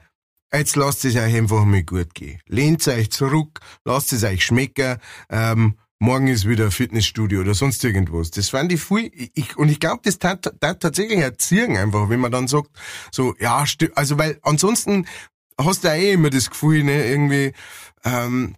[0.53, 2.39] jetzt lasst es euch einfach mal gut gehen.
[2.47, 4.97] Lehnt euch zurück, lasst es euch schmecken.
[5.29, 8.31] Ähm, morgen ist wieder Fitnessstudio oder sonst irgendwas.
[8.31, 12.19] Das fand ich viel, ich, und ich glaube, das tat, tat tatsächlich erziehen einfach, wenn
[12.19, 12.69] man dann sagt,
[13.11, 13.63] so, ja,
[13.95, 15.05] also weil ansonsten
[15.59, 17.53] hast du ja eh immer das Gefühl, ne, irgendwie,
[18.05, 18.55] ähm,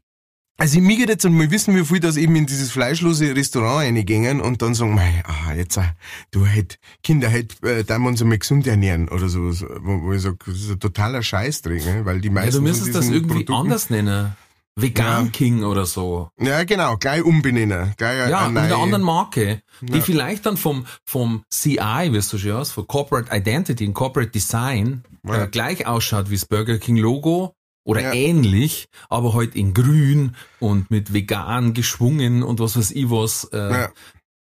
[0.61, 4.39] also ich mir jetzt mal wissen, wie viel das eben in dieses fleischlose Restaurant reingängen
[4.41, 5.81] und dann sagen, mei, ah, jetzt, äh,
[6.29, 10.13] du hätt, Kinder hätt, äh, da wir uns einmal gesund ernähren oder so, wo, wo
[10.13, 12.93] ich sag, das ist ein totaler Scheißdreck, ne, weil die Ja, meisten du von müsstest
[12.93, 14.35] das irgendwie Produkten- anders nennen.
[14.77, 15.31] Vegan Ja.
[15.31, 16.29] King oder so.
[16.39, 20.01] Ja, genau, gleich umbenennen, gleich Ja, eine mit einer anderen Marke, die Ja.
[20.01, 25.03] vielleicht dann vom, vom CI, es so schön heißt, von Corporate Identity und Corporate Design,
[25.27, 25.43] Ja.
[25.43, 28.13] äh, gleich ausschaut wie das Burger King Logo oder Ja.
[28.13, 33.45] ähnlich, aber halt in grün und mit vegan geschwungen und was weiß ich was.
[33.51, 33.91] Äh, Ja.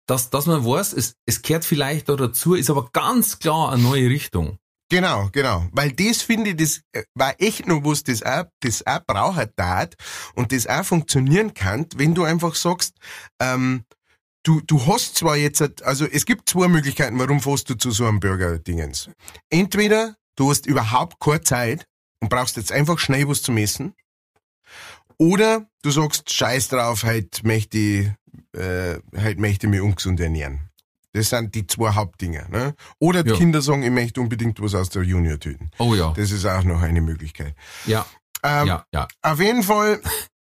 [0.08, 3.82] dass, dass man weiß, es, es kehrt vielleicht da dazu, ist aber ganz klar eine
[3.82, 4.58] neue Richtung.
[4.90, 5.66] Genau, genau.
[5.72, 6.82] Weil das finde ich, das
[7.16, 9.96] war echt nur was, das auch, das auch braucht tat
[10.36, 12.96] und das auch funktionieren kann, wenn du einfach sagst,
[13.42, 13.86] ähm,
[14.44, 18.06] du, du hast zwar jetzt, also es gibt zwei Möglichkeiten, warum fährst du zu so
[18.06, 19.10] einem Burger-Dingens.
[19.50, 21.86] Entweder du hast überhaupt keine Zeit
[22.24, 23.94] und brauchst jetzt einfach schnell was zum Essen.
[25.18, 28.08] Oder du sagst, scheiß drauf, halt möchte ich,
[28.60, 30.70] äh, halt möchte ich mich ungesund ernähren.
[31.12, 32.48] Das sind die zwei Hauptdinge.
[32.50, 32.74] Ne?
[32.98, 33.36] Oder die Ja.
[33.36, 35.70] Kinder sagen, ich möchte unbedingt was aus der Junior töten.
[35.78, 37.56] Oh ja, Das ist auch noch eine Möglichkeit.
[37.86, 38.06] ja,
[38.42, 39.08] Ähm, ja, ja.
[39.22, 40.02] Auf jeden Fall,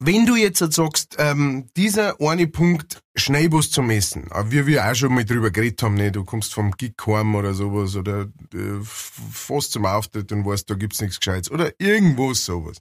[0.00, 4.88] wenn du jetzt halt sagst, ähm, dieser eine Punkt, schnell was zum Essen, wie wir
[4.88, 8.28] auch schon mal drüber geredet haben, ne, du kommst vom Gig heim oder sowas oder
[8.54, 12.76] äh, f- fährst zum Auftritt und weißt, da gibt's nichts Gescheites oder irgendwas sowas.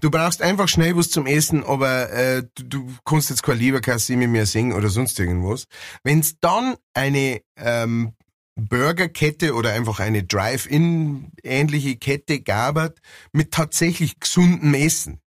[0.00, 4.16] Du brauchst einfach schnell was zum Essen, aber äh, du, du kannst jetzt keine Leberkasse
[4.16, 5.66] mit mir singen oder sonst irgendwas.
[6.02, 8.14] Wenn's dann eine ähm,
[8.56, 12.94] Burgerkette oder einfach eine Drive-In-ähnliche Kette gab
[13.32, 15.20] mit tatsächlich gesundem Essen.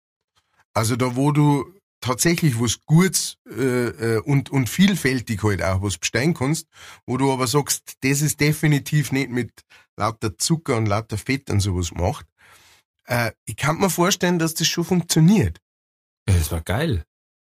[0.74, 1.66] Also da, wo du
[2.02, 6.68] tatsächlich was Gutes äh, äh, und, und vielfältig halt auch was bestellen kannst,
[7.06, 9.52] wo du aber sagst, das ist definitiv nicht mit
[9.98, 12.26] lauter Zucker und lauter Fett und sowas gemacht.
[13.06, 15.60] Äh, ich kann mir vorstellen, dass das schon funktioniert.
[16.28, 17.06] Ja, Das war geil.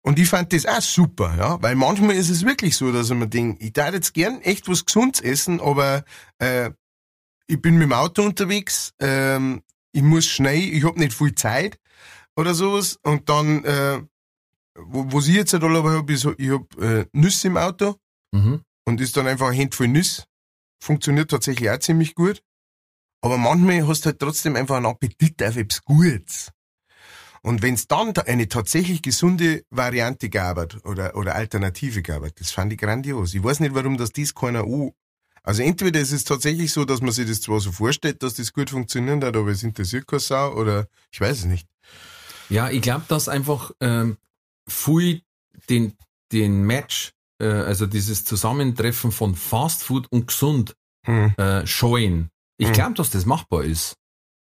[0.07, 3.17] Und ich fand das auch super, ja, weil manchmal ist es wirklich so, dass ich
[3.17, 6.05] mir denke, ich darf jetzt gern echt was Gesundes essen, aber
[6.39, 6.73] äh,
[7.47, 11.79] ich bin mit dem Auto unterwegs, ähm, ich muss schnell, ich hab nicht viel Zeit
[12.37, 12.99] oder sowas.
[13.03, 14.03] Und dann, äh,
[14.77, 17.97] wo, was ich jetzt halt alle habe, ist, ich hab äh, Nüsse im Auto
[18.33, 18.63] Mhm.
[18.85, 20.25] und ist dann einfach ein Handvoll Nüsse.
[20.83, 22.43] Funktioniert tatsächlich auch ziemlich gut.
[23.23, 26.51] Aber manchmal hast du halt trotzdem einfach einen Appetit auf etwas Gutes.
[27.43, 32.73] Und wenn es dann eine tatsächlich gesunde Variante gab oder, oder Alternative gab, das fand
[32.73, 33.35] ich grandios.
[33.35, 34.91] Ich weiß nicht, warum das dies keiner an.
[35.43, 38.53] Also entweder es ist tatsächlich so, dass man sich das zwar so vorstellt, dass das
[38.55, 41.69] gut funktionieren hat, aber es interessiert keine Sau oder ich weiß es nicht.
[42.51, 44.17] Ja, ich glaube, dass einfach ähm,
[44.69, 45.23] viel
[45.69, 45.95] den,
[46.33, 50.75] den Match, äh, also dieses Zusammentreffen von Fast Food und gesund
[51.07, 51.35] Hm.
[51.37, 52.31] äh, scheuen.
[52.57, 52.73] Ich Mhm.
[52.73, 53.97] glaube, dass das machbar ist.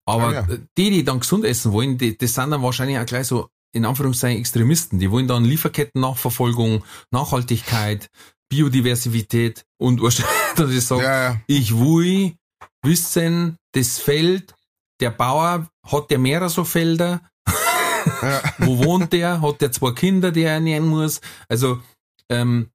[0.05, 0.47] Aber Ah, ja.
[0.77, 3.83] die, die dann gesund essen wollen, die, das sind dann wahrscheinlich auch gleich so, in
[3.83, 4.97] Anführungszeichen, Extremisten.
[4.99, 8.09] Die wollen dann Lieferketten-Nachverfolgung, Nachhaltigkeit,
[8.49, 10.01] Biodiversität und
[10.55, 11.41] dass ich sage, Ja, ja.
[11.47, 12.35] ich will
[12.83, 14.55] wissen, das Feld,
[15.01, 17.21] der Bauer, hat der mehrere so Felder?
[18.21, 18.41] Ja.
[18.59, 19.41] Wo wohnt der?
[19.41, 21.21] Hat der zwei Kinder, die er ernähren muss?
[21.49, 21.79] Also,
[22.29, 22.69] ähm,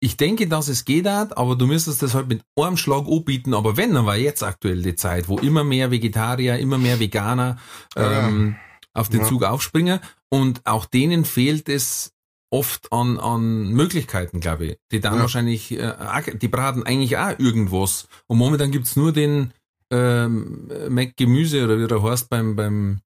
[0.00, 3.54] ich denke, dass es geht hat, aber du müsstest das halt mit einem Schlag anbieten.
[3.54, 7.56] Aber wenn, dann war jetzt aktuell die Zeit, wo immer mehr Vegetarier, immer mehr Veganer
[7.96, 8.28] Ja.
[8.28, 8.56] ähm,
[8.92, 9.26] auf den Ja.
[9.26, 10.00] Zug aufspringen.
[10.30, 12.12] Und auch denen fehlt es
[12.50, 14.76] oft an, an Möglichkeiten, glaube ich.
[14.92, 15.20] Die dann Ja.
[15.20, 18.06] wahrscheinlich, äh, die braten eigentlich auch irgendwas.
[18.26, 19.52] Und momentan gibt's nur den
[19.90, 23.00] ähm, Mac Gemüse oder wie der heißt beim, beim,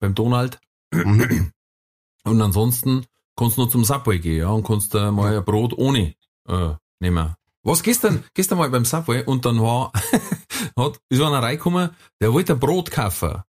[0.00, 0.58] beim Donald.
[0.92, 1.50] Mhm.
[2.24, 3.04] Und ansonsten
[3.36, 6.14] kannst du nur zum Subway gehen, ja, und kannst da mal ein Brot ohne
[6.48, 7.34] äh, nehmen.
[7.64, 9.92] Was gestern, gestern mal beim Subway und dann war,
[10.76, 13.42] hat, ist einer reingekommen, der wollte ein Brot kaufen.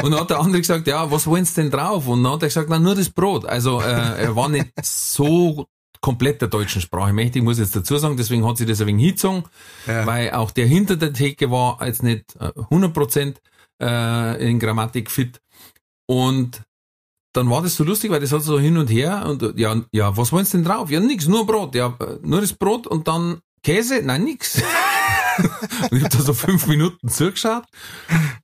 [0.00, 2.06] Und dann hat der andere gesagt, ja, was wollen Sie denn drauf?
[2.06, 3.44] Und dann hat er gesagt, na, nur das Brot.
[3.44, 5.66] Also, äh, er war nicht so
[6.00, 8.86] komplett der deutschen Sprache mächtig, muss ich jetzt dazu sagen, deswegen hat sie das ein
[8.86, 9.42] wenig hingezogen,
[9.88, 10.06] Ja.
[10.06, 13.34] weil auch der hinter der Theke war jetzt nicht äh, 100%
[13.82, 15.40] äh, in Grammatik fit.
[16.08, 16.62] Und
[17.34, 19.76] dann war das so lustig, weil das hat so hin und her und äh, ja,
[19.92, 20.90] ja, was wollen Sie denn drauf?
[20.90, 21.74] Ja, nix, nur Brot.
[21.74, 24.00] Ja, äh, nur das Brot und dann Käse?
[24.02, 24.62] Nein, nix.
[25.90, 27.64] und ich hab da so fünf Minuten zugeschaut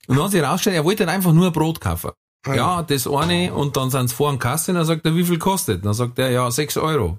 [0.07, 2.11] und dann hat sich rausgestellt, er wollte dann einfach nur ein Brot kaufen.
[2.47, 5.25] Ja, das eine und dann sind sie vor dem Kasse und dann sagt er, wie
[5.25, 5.85] viel kostet?
[5.85, 7.19] Dann sagt er, ja, sechs Euro.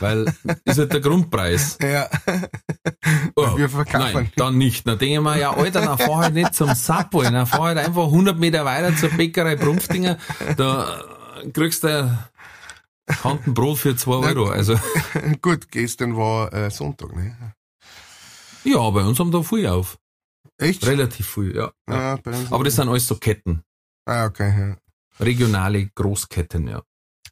[0.00, 0.32] Weil
[0.64, 1.78] ist halt der Grundpreis.
[1.86, 2.08] Ja.
[3.36, 4.12] Oh, Wir verkaufen.
[4.14, 4.86] Nein, dann nicht.
[4.86, 7.78] Dann denke ich mir, ja, Alter, dann fahr halt nicht zum Subway, dann fahr halt
[7.78, 10.18] einfach 100 Meter weiter zur Bäckerei Brumpfdinger,
[10.56, 11.02] da
[11.52, 12.18] kriegst du
[13.06, 14.48] Kantenbrot für 2 Euro.
[14.48, 14.78] Also,
[15.42, 17.54] Gut, gestern war äh, Sonntag, ne?
[18.64, 19.98] ja, bei uns haben da viel auf.
[20.58, 20.84] Echt?
[20.86, 21.70] Relativ viel, ja.
[21.88, 21.94] ja.
[21.94, 23.62] Ja, bei uns Aber das sind alles so Ketten.
[24.06, 24.76] Ah, okay, ja.
[25.24, 26.82] Regionale Großketten, ja.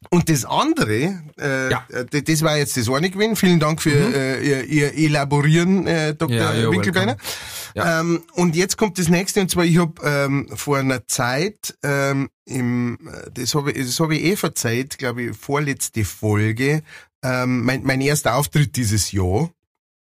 [0.09, 1.85] Und das andere, äh, Ja.
[1.89, 3.35] äh, das war jetzt das eine gewesen.
[3.35, 6.35] Vielen Dank für äh, ihr, ihr Elaborieren, äh, Dr.
[6.35, 7.17] Ja, ja, Winkelbeiner.
[7.17, 7.29] welcome.
[7.75, 7.99] Ja.
[8.01, 12.29] Ähm, und jetzt kommt das nächste, und zwar, ich habe ähm, vor einer Zeit, ähm,
[12.45, 16.83] im, äh, das habe ich, das hab ich eh verzeiht, glaube ich, vorletzte Folge,
[17.23, 19.49] ähm, mein, mein erster Auftritt dieses Jahr.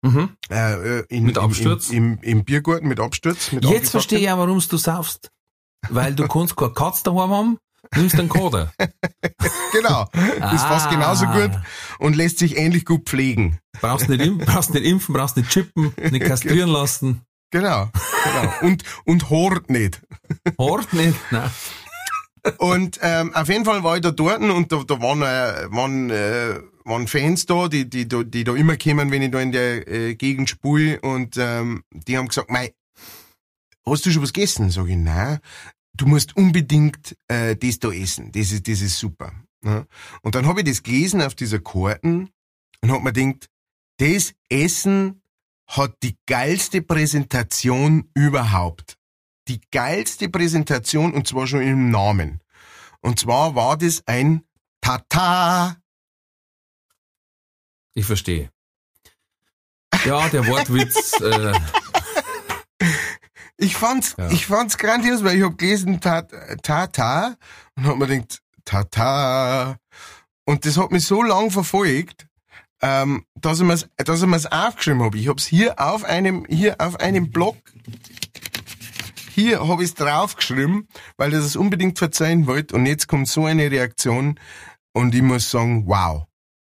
[0.03, 0.29] Mhm.
[0.49, 1.91] Äh, äh, in, Mit Absturz?
[1.91, 3.51] Im, im, im Biergarten mit Absturz.
[3.51, 5.29] Mit Jetzt verstehe ich auch, warum du saufst.
[5.89, 7.57] Weil du kannst keine Katze daheim haben,
[7.95, 8.71] nimmst einen Kader.
[9.73, 10.03] Genau.
[10.13, 10.89] Ist fast Ah.
[10.91, 11.51] genauso gut
[11.99, 13.59] und lässt sich ähnlich gut pflegen.
[13.79, 17.21] Brauchst nicht, brauchst nicht impfen, brauchst nicht chippen, nicht kastrieren lassen.
[17.51, 17.89] Genau.
[18.23, 18.53] genau.
[18.61, 20.01] Und, und hort nicht.
[20.57, 21.15] Hort nicht.
[21.31, 21.49] Nein.
[22.57, 26.09] Und ähm, auf jeden Fall war ich da dort und da, da waren, äh, waren,
[26.09, 29.51] äh, waren Fans da, die, die, da- die da immer kommen, wenn ich da in
[29.53, 32.73] der äh, Gegend spule und ähm, die haben gesagt, mei,
[33.85, 34.69] hast du schon was gegessen?
[34.69, 35.39] Sag ich, nein,
[36.01, 39.33] du musst unbedingt äh, das da essen, das ist, das ist super.
[39.63, 39.85] Ja.
[40.21, 42.29] Und dann habe ich das gelesen auf dieser Karten
[42.81, 43.49] und hab mir gedacht,
[43.97, 45.21] das Essen
[45.67, 48.97] hat die geilste Präsentation überhaupt
[49.47, 52.41] die geilste Präsentation und zwar schon im Namen.
[53.01, 54.43] Und zwar war das ein
[54.79, 55.75] Tata.
[57.93, 58.49] Ich verstehe.
[60.05, 61.53] Ja, der Wortwitz, äh,
[63.63, 64.29] Ich fand's, Ja.
[64.31, 66.31] ich fand's grandios, weil ich hab gelesen Tat-
[66.63, 67.35] Tata
[67.77, 69.77] und hab mir gedacht, Tata.
[70.45, 72.25] Und das hat mich so lang verfolgt,
[72.81, 75.13] ähm, dass ich mir's, dass ich mir's aufgeschrieben hab.
[75.13, 77.55] Ich hab's hier auf einem, hier auf einem Blog,
[79.35, 82.75] hier hab ich's draufgeschrieben, weil ich das unbedingt verzeihen wollte.
[82.75, 84.39] Und jetzt kommt so eine Reaktion
[84.93, 86.25] und ich muss sagen, wow.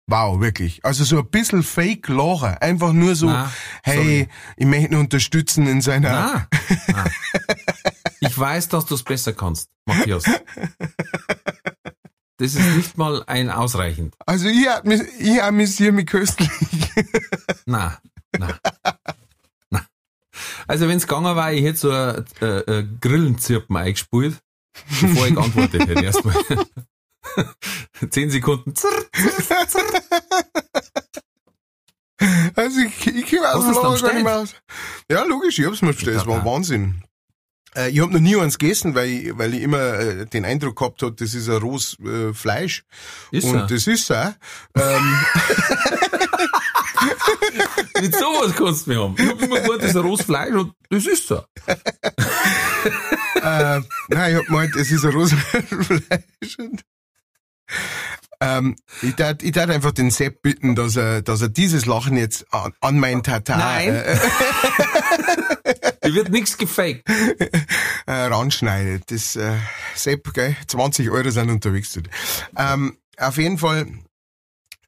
[0.10, 0.84] Wow, wirklich.
[0.86, 2.62] Also so ein bisschen Fake Lacher.
[2.62, 3.52] Einfach nur so, Na,
[3.84, 4.28] hey, sorry.
[4.56, 6.48] ich möchte ihn unterstützen in seiner, na,
[6.88, 7.06] na.
[8.20, 10.24] Ich weiß, dass du es besser kannst, Matthias.
[12.38, 14.15] Das ist nicht mal ein ausreichend.
[14.26, 14.67] Also ich,
[15.20, 16.50] ich amüsiere mich köstlich.
[17.65, 18.00] Na,
[18.38, 18.58] na,
[19.70, 19.86] na.
[20.67, 24.39] Also wenn es gegangen war, ich hätte so ein, äh, äh, Grillenzirpen eingespult,
[25.02, 26.04] bevor ich geantwortet hätte.
[26.04, 26.36] Erstmal.
[28.10, 28.73] Zehn Sekunden.
[32.56, 34.56] Also ich, ich aus Hast dem gar nicht mehr aus.
[35.10, 36.17] Ja, logisch, ich hab's mir bestellt.
[36.17, 36.43] Das war.
[36.43, 37.04] Wahnsinn.
[37.76, 40.78] Äh, ich hab noch nie eins gegessen, weil ich, weil ich immer äh, den Eindruck
[40.78, 42.84] gehabt hab, das ist ein rohes äh, Fleisch.
[43.32, 43.67] Ist Und er.
[43.67, 44.32] das ist auch.
[44.76, 45.19] Ähm,
[48.02, 49.15] Mit sowas kannst du mich haben.
[49.17, 51.43] Ich hab immer gehört, das ist ein rohes Fleisch und das ist so.
[51.67, 51.76] äh,
[54.10, 56.60] nein, ich hab gemeint, es ist ein rohes Fleisch.
[56.60, 56.82] Und,
[58.39, 62.17] ähm, ich tat, ich tat einfach den Sepp bitten, dass er, dass er dieses Lachen
[62.17, 63.95] jetzt an, an mein Tatar Nein.
[63.95, 64.17] äh,
[66.03, 67.03] Hier wird nichts gefaked.
[68.06, 69.12] äh, ranschneidet.
[69.12, 69.56] Das äh,
[69.95, 71.91] Sepp, gell, 20 Euro sind unterwegs.
[71.91, 72.12] zu dir.
[72.58, 73.88] Ähm, auf jeden Fall,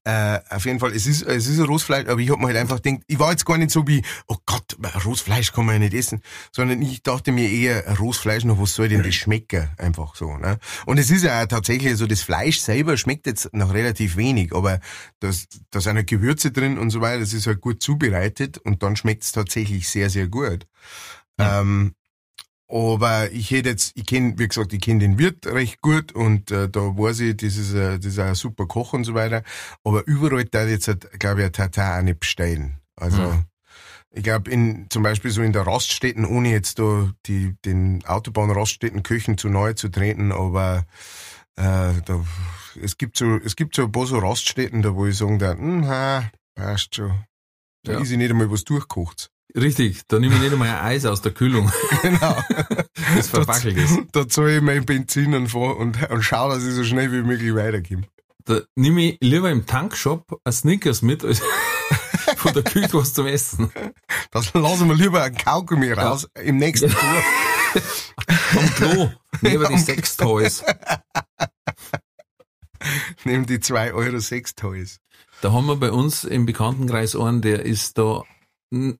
[0.09, 2.57] äh, auf jeden Fall, es ist, es ist ein Rostfleisch, aber ich hab mir halt
[2.57, 5.79] einfach gedacht, ich war jetzt gar nicht so wie, oh Gott, Rostfleisch kann man ja
[5.79, 9.69] nicht essen, sondern ich dachte mir eher, Rostfleisch noch, was soll denn das schmecken?
[9.77, 10.57] Einfach so, ne?
[10.85, 14.79] Und es ist ja tatsächlich so, das Fleisch selber schmeckt jetzt noch relativ wenig, aber
[15.19, 18.81] das, da sind ja Gewürze drin und so weiter, das ist halt gut zubereitet und
[18.81, 20.65] dann schmeckt es tatsächlich sehr, sehr gut.
[21.37, 21.93] Ähm,
[22.69, 26.51] aber ich hätte jetzt, ich kenne, wie gesagt, ich kenne den Wirt recht gut und
[26.51, 29.43] äh, da weiß ich, das ist, äh, das ist ein super Koch und so weiter.
[29.83, 32.77] Aber überall da jetzt, glaube ich, ein Tatar auch nicht bestellen.
[32.95, 33.45] Also Hm.
[34.11, 39.03] ich glaube, in zum Beispiel so in der Raststätten, ohne jetzt da die, den Autobahnraststätten
[39.03, 40.85] Köchen zu nahe zu treten, aber
[41.55, 42.23] äh, da,
[42.81, 45.57] es gibt so, es gibt so ein paar so Raststätten, da wo ich sagen darf,
[45.57, 47.25] hm, ha, passt schon.
[47.83, 47.99] Da Ja.
[47.99, 49.31] ist ich nicht einmal was durchkocht.
[49.55, 51.71] Richtig, da nehme ich nicht einmal ein Eis aus der Kühlung,
[52.03, 52.37] Genau.
[53.15, 53.97] das verwackelt ist.
[54.11, 57.55] da zahle ich mein Benzin und, und, und schau, dass ich so schnell wie möglich
[57.55, 58.03] weiterkomme.
[58.45, 61.41] Da nehme ich lieber im Tankshop ein Snickers mit, als
[62.37, 63.71] von der Küche was zum Essen.
[64.31, 67.23] Das lassen wir lieber ein Kaugummi raus im nächsten Tour.
[68.55, 70.63] Am Klo, neben die Sextoys.
[73.23, 74.99] Nehmen die 2 Euro Sextoys.
[75.41, 78.23] Da haben wir bei uns im Bekanntenkreis einen, der ist da,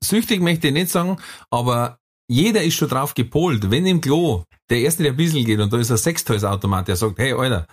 [0.02, 1.18] süchtig möchte ich nicht sagen,
[1.50, 3.70] aber jeder ist schon drauf gepolt.
[3.70, 6.96] Wenn im Klo der Erste, der ein bisschen geht und da ist ein Sextoys-Automat, der
[6.96, 7.66] sagt, hey, Alter,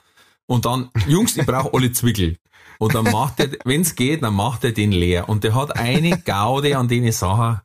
[0.48, 2.38] und dann, Jungs, ich brauche alle Zwickel.
[2.80, 5.30] Und dann macht er, wenn's geht, dann macht er den leer.
[5.30, 7.60] Und der hat eine Gaude an denen Sachen.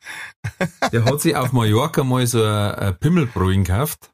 [0.91, 4.11] Der hat sich auf Mallorca mal so ein, Pimmelbrühen gekauft.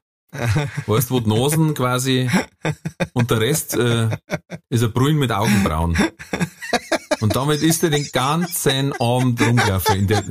[0.86, 2.30] Weißt, wo die Nasen quasi
[3.14, 4.10] und der Rest äh,
[4.68, 5.96] ist ein Brühen mit Augenbrauen.
[7.20, 10.24] Und damit ist er den ganzen Abend rumgelaufen in der,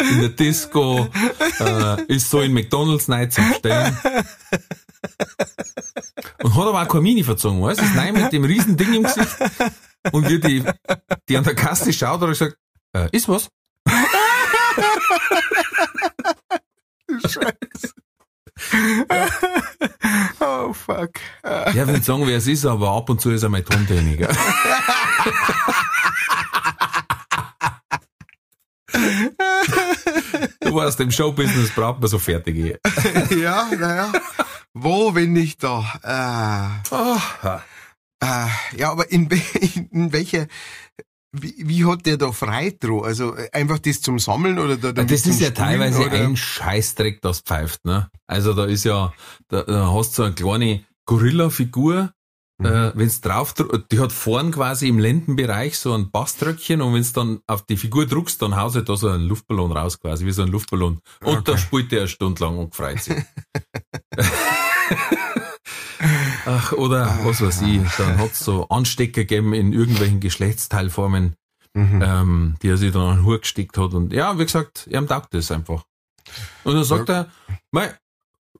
[0.00, 1.08] in der Disco,
[1.60, 3.96] äh, ist so in McDonalds Night zum Stellen.
[6.42, 7.84] Und hat aber auch keine Mini verzogen, weißt du?
[7.94, 9.36] Nein mit dem riesen Ding im Gesicht.
[10.12, 10.64] Und wie die,
[11.28, 12.56] die an der Kasse schaut, hat gesagt,
[12.92, 13.48] äh, ist was?
[17.22, 17.92] Scheiße.
[20.40, 21.10] oh fuck.
[21.68, 24.28] Ich will nicht sagen, wer es ist, aber ab und zu ist er mein Tontechniker.
[30.60, 32.80] Du weißt, im Showbusiness braucht man so fertige.
[33.30, 34.12] ja, naja.
[34.74, 36.82] Wo, wenn nicht da?
[36.90, 37.56] Äh,
[38.20, 39.28] äh, ja, aber in,
[39.90, 40.46] in welcher,
[41.32, 43.02] wie, wie hat der da Freitro?
[43.02, 46.12] Also äh, einfach das zum Sammeln oder da Das ist ja Spielen, teilweise oder?
[46.12, 48.08] ein Scheißdreck, das pfeift, ne?
[48.26, 49.12] Also da ist ja,
[49.48, 52.12] da, da hast du so eine kleine Gorilla-Figur,
[52.58, 52.64] Mhm.
[52.66, 57.12] äh, wenn's drauf, dr- die hat vorn quasi im Lendenbereich so ein Basströckchen und wenn's
[57.12, 60.32] dann auf die Figur druckst, dann haust du da so einen Luftballon raus quasi, wie
[60.32, 61.00] so ein Luftballon.
[61.22, 61.60] Und da Okay.
[61.60, 63.14] spielt der eine Stunde lang und freut sich.
[66.46, 71.34] Ach, oder was weiß ich, dann hat's so Anstecker gegeben in irgendwelchen Geschlechtsteilformen,
[71.74, 72.02] Mhm.
[72.02, 73.92] ähm, die er sich dann an den Hut gesteckt hat.
[73.92, 75.84] Und ja, wie gesagt, ihm taugt das einfach.
[76.64, 77.28] Und dann sagt er,
[77.70, 77.94] mei,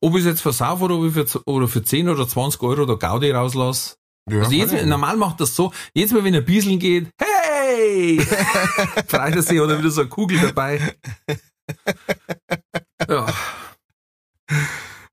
[0.00, 2.84] ob ich es jetzt versaufe oder, ob ich für, oder für 10 oder 20 Euro
[2.84, 3.96] der Gaudi rauslasse.
[4.28, 8.20] Ja, also jetzt, normal macht das so, jetzt mal, wenn er Bieseln geht, hey!
[9.06, 10.96] Freut er sich oder wieder so eine Kugel dabei.
[13.08, 13.26] Ja,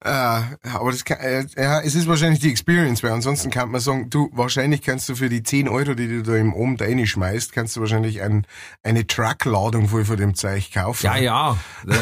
[0.05, 3.79] Äh, aber das kann, äh, ja, es ist wahrscheinlich die Experience, weil ansonsten kann man
[3.79, 6.85] sagen, du, wahrscheinlich kannst du für die 10 Euro, die du da im Ohm da
[7.05, 8.45] schmeißt, kannst du wahrscheinlich ein,
[8.83, 11.05] eine Truckladung voll von dem Zeug kaufen.
[11.05, 11.57] ja, ja.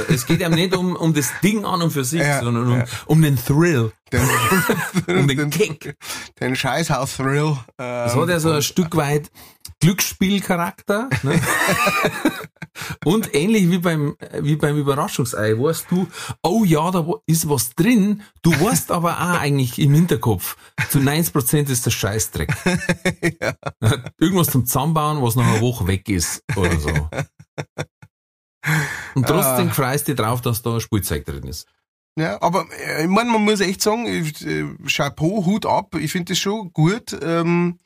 [0.09, 2.77] Es geht ihm nicht um, um das Ding an und für sich, Ja, sondern um,
[2.79, 2.85] ja.
[3.05, 4.21] um den Thrill, Den,
[5.19, 5.95] um den Kick.
[6.39, 7.55] den Scheißhaus-Thrill.
[7.77, 9.29] Das hat ja so ein Stück weit
[9.81, 11.09] Glücksspielcharakter.
[11.23, 11.41] Ne?
[13.05, 16.07] Und ähnlich wie beim, wie beim Überraschungsei, weißt du,
[16.41, 20.55] oh ja, da ist was drin, du weißt aber auch eigentlich im Hinterkopf,
[20.89, 22.53] zu 90% ist das Scheißdreck.
[24.19, 27.09] Irgendwas zum Zusammenbauen, was nach einer Woche weg ist oder so.
[29.15, 29.73] Und trotzdem Ah.
[29.73, 31.67] freust du drauf, dass da Spielzeug drin ist.
[32.17, 36.11] Ja, aber äh, ich meine, man muss echt sagen, ich, äh, Chapeau, Hut ab, ich
[36.11, 37.79] finde das schon gut, ähm,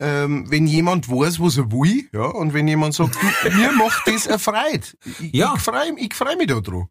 [0.00, 4.06] ähm, wenn jemand weiß, was er will, ja, und wenn jemand sagt, du, mir macht
[4.06, 4.96] das erfreut.
[5.20, 5.54] Ich, Ja.
[5.56, 6.86] ich freue ich freu mich da drauf.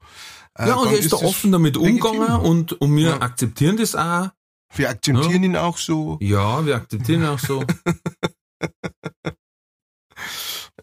[0.57, 3.21] Äh, Ja, und er ist da das offen damit umgegangen und, und wir Ja.
[3.21, 4.29] akzeptieren das auch.
[4.75, 6.17] Wir akzeptieren ihn auch so.
[6.21, 7.63] Ja, wir akzeptieren auch so.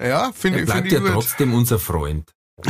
[0.00, 1.12] Ja, finde Er ich, bleibt finde ja gut.
[1.22, 2.32] trotzdem unser Freund.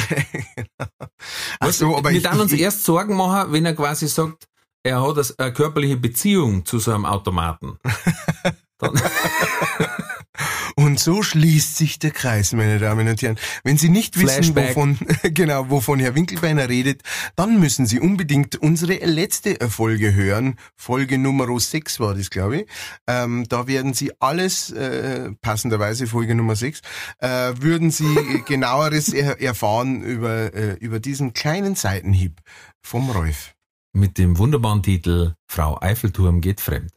[1.61, 4.47] Ach so, aber wir dann uns erst Sorgen machen, wenn er quasi sagt,
[4.83, 7.79] er hat eine körperliche Beziehung zu so einem Automaten.
[10.77, 13.39] Und so schließt sich der Kreis, meine Damen und Herren.
[13.63, 14.71] Wenn Sie nicht wissen, Flashback.
[14.71, 17.03] wovon, genau, wovon Herr Winkelbeiner redet,
[17.37, 20.57] dann müssen Sie unbedingt unsere letzte Folge hören.
[20.77, 22.67] Folge Nummer 6 war das, glaube ich.
[23.07, 26.81] Ähm, da werden Sie alles, äh, passenderweise Folge Nummer 6,
[27.19, 27.29] äh,
[27.61, 32.41] würden Sie genaueres er erfahren über, äh, über diesen kleinen Seitenhieb
[32.83, 33.55] vom Rolf.
[33.97, 36.91] mit dem wunderbaren Titel Frau Eiffelturm geht fremd.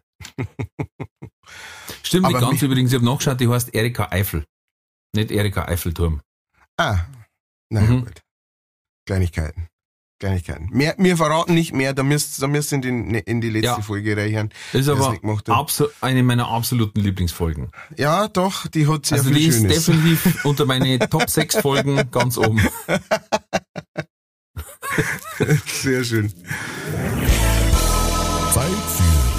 [2.04, 4.46] Stimmt Aber nicht ganz übrigens, ich habe nachgeschaut, die heißt Erika Eifel.
[5.16, 6.22] Nicht Erika Eiffelturm.
[6.78, 7.00] Ah,
[7.70, 8.06] na Mhm.
[8.06, 8.22] gut.
[9.06, 9.68] Kleinigkeiten.
[10.20, 10.70] Kleinigkeiten.
[10.72, 13.68] Mehr, wir verraten nicht mehr, da müsst, da müsst ihr in, den, in die letzte
[13.68, 13.82] Ja.
[13.82, 14.50] Folge reichern.
[14.74, 15.56] Das ist aber nicht gemacht hat.
[15.56, 17.70] abso eine meiner absoluten Lieblingsfolgen.
[17.98, 19.86] Ja, doch, die hat sehr also viel die ist Schönes.
[19.86, 22.60] definitiv unter meine Top 6 Folgen ganz oben.
[25.68, 26.34] Sehr schön.
[28.54, 29.17] Zeit für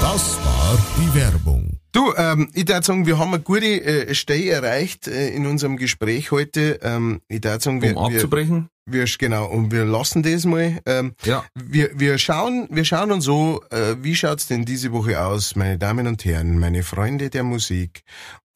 [0.00, 1.78] Das war die Werbung.
[1.92, 5.76] Du, ähm, ich würde sagen, wir haben eine gute äh, Stelle erreicht äh, in unserem
[5.76, 6.80] Gespräch heute.
[6.82, 8.68] Ähm, ich würde sagen, wir, Um wir, abzubrechen.
[8.86, 10.80] wir, genau, und wir lassen das mal.
[10.86, 11.44] Ähm, Ja.
[11.54, 15.78] wir, wir schauen, wir schauen uns so, äh, wie schaut's denn diese Woche aus, meine
[15.78, 18.02] Damen und Herren, meine Freunde der Musik,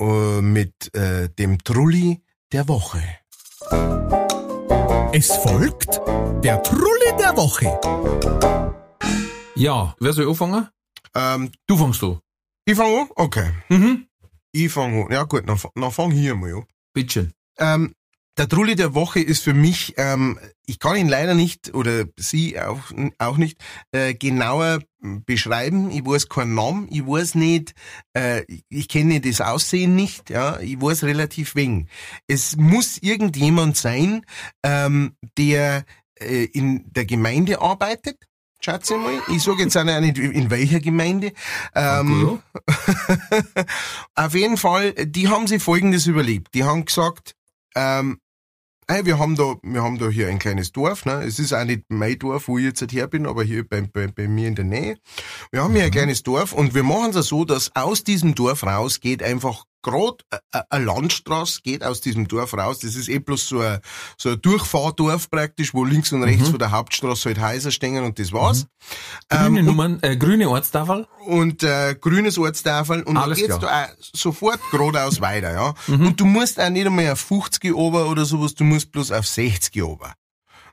[0.01, 2.21] äh, mit äh, dem Trulli
[2.53, 3.03] der Woche.
[5.13, 6.01] Es folgt
[6.45, 7.79] der Trulli der Woche.
[9.55, 10.69] Ja, wer soll anfangen?
[11.15, 12.21] Ähm, Du fängst du.
[12.65, 13.09] ich fange an?
[13.17, 13.51] Okay.
[13.69, 14.07] Mhm.
[14.53, 15.13] Ich fange an.
[15.13, 16.65] Ja gut, dann, dann fang hier mal an.
[16.95, 17.31] Bitte.
[17.59, 17.95] Ähm,
[18.39, 22.59] der Trulli der Woche ist für mich, ähm, ich kann ihn leider nicht, oder Sie
[22.61, 22.79] auch,
[23.19, 23.59] auch nicht,
[23.91, 24.79] äh, genauer
[25.27, 25.91] beschreiben.
[25.91, 27.75] Ich weiß keinen Namen, ich weiß nicht,
[28.15, 31.89] äh, ich kenne das Aussehen nicht, ja, ich weiß relativ wenig.
[32.29, 34.25] Es muss irgendjemand sein,
[34.63, 35.85] ähm, der
[36.21, 38.19] äh, in der Gemeinde arbeitet.
[38.61, 41.33] Schaut mal, ich sage jetzt auch nicht, in welcher Gemeinde.
[41.77, 42.41] Ähm,
[44.17, 46.55] auf jeden Fall, die haben sich Folgendes überlebt.
[46.55, 47.37] Die haben gesagt,
[47.77, 48.19] ähm,
[48.89, 51.23] hey, wir haben da, wir haben da hier ein kleines Dorf, ne?
[51.23, 54.09] Es ist auch nicht mein Dorf, wo ich jetzt her bin, aber hier bei, bei,
[54.09, 54.99] bei mir in der Nähe.
[55.53, 58.65] Wir haben hier ein kleines Dorf und wir machen es so, dass aus diesem Dorf
[58.65, 60.17] raus geht einfach gerade
[60.71, 62.79] eine Landstraße geht aus diesem Dorf raus.
[62.81, 63.81] Das ist eh bloß so ein,
[64.17, 68.19] so ein Durchfahrdorf praktisch, wo links und rechts von der Hauptstraße halt Häuser stehen und
[68.19, 68.67] das war's.
[69.29, 71.07] Grüne Ähm, Nummern, äh, grüne Ortstafel.
[71.27, 73.87] und äh, grünes Ortstafel und Alles dann geht's klar.
[73.89, 75.75] da auch sofort geradeaus weiter, ja.
[75.89, 79.27] Und du musst auch nicht einmal auf 50 ober oder sowas, du musst bloß auf
[79.27, 80.15] 60 ober.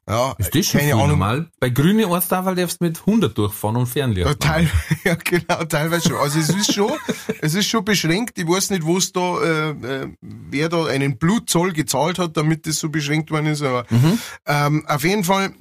[0.07, 1.09] Ja, Ist das schon keine Ahnung.
[1.09, 1.49] normal?
[1.59, 4.27] Bei grüne Ortstafel darfst du mit 100 durchfahren und Fernlicht.
[4.27, 4.69] Ja, teil,
[5.03, 6.17] ja, genau, teilweise schon.
[6.17, 6.91] Also es ist schon,
[7.41, 8.37] es ist schon beschränkt.
[8.37, 12.67] Ich weiß nicht, wo es da, äh, äh, wer da einen Blutzoll gezahlt hat, damit
[12.67, 13.63] das so beschränkt worden ist.
[13.63, 13.85] Aber
[14.45, 15.53] ähm, auf jeden Fall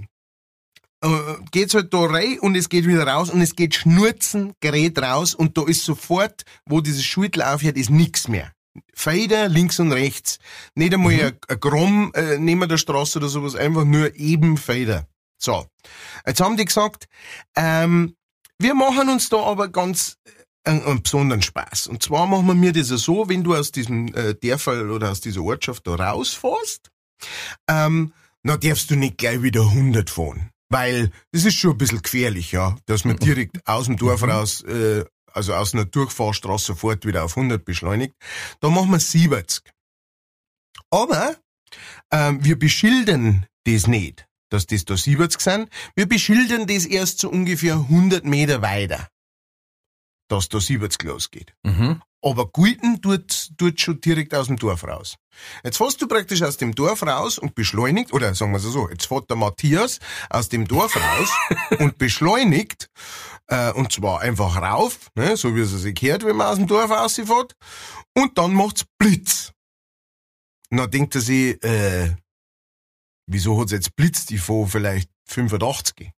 [1.03, 1.09] äh,
[1.51, 5.35] geht's halt da rein und es geht wieder raus und es geht Schnurzen, gerät raus
[5.35, 8.53] und da ist sofort, wo dieses Schultel aufhört, ist nix mehr.
[8.95, 10.39] Feder links und rechts.
[10.75, 15.07] Nicht einmal ein, ein Gramm äh, neben der Straße oder sowas, einfach nur eben Feder.
[15.39, 15.67] So.
[16.27, 17.07] Jetzt haben die gesagt,
[17.57, 18.17] ähm,
[18.59, 21.89] wir machen uns da aber ganz äh, einen, einen besonderen Spaß.
[21.89, 25.21] Und zwar machen wir mir das so, wenn du aus diesem äh, Dörfel oder aus
[25.21, 26.91] dieser Ortschaft da rausfährst,
[27.69, 30.51] ähm, dann darfst du nicht gleich wieder 100 fahren.
[30.71, 34.63] Weil das ist schon ein bisschen gefährlich, ja, dass man direkt aus dem Dorf raus,
[34.63, 35.05] äh,
[35.35, 38.15] also aus einer Durchfahrstraße sofort wieder auf 100 beschleunigt.
[38.61, 39.63] Da machen wir 70.
[40.91, 41.37] Aber
[42.11, 45.69] ähm, wir beschildern das nicht, dass das da 70 sind.
[45.97, 49.09] Wir beschildern das erst so ungefähr 100 Meter weiter,
[50.29, 51.55] dass da 70 losgeht.
[51.65, 52.01] Mhm.
[52.25, 55.17] Aber Gulten tut, tut schon direkt aus dem Dorf raus.
[55.63, 58.89] Jetzt fährst du praktisch aus dem Dorf raus und beschleunigt, oder sagen wir es so,
[58.89, 59.99] jetzt fährt der Matthias
[60.31, 61.31] aus dem Dorf raus
[61.81, 62.89] und beschleunigt,
[63.49, 66.67] äh, und zwar einfach rauf, ne, so wie es sich gehört, wenn man aus dem
[66.67, 67.55] Dorf rausfährt,
[68.15, 69.53] und dann macht's Blitz.
[70.71, 72.17] Und dann denkt er sich, äh,
[73.27, 74.31] wieso hat's jetzt Blitz?
[74.31, 76.14] Ich fahr vielleicht 85.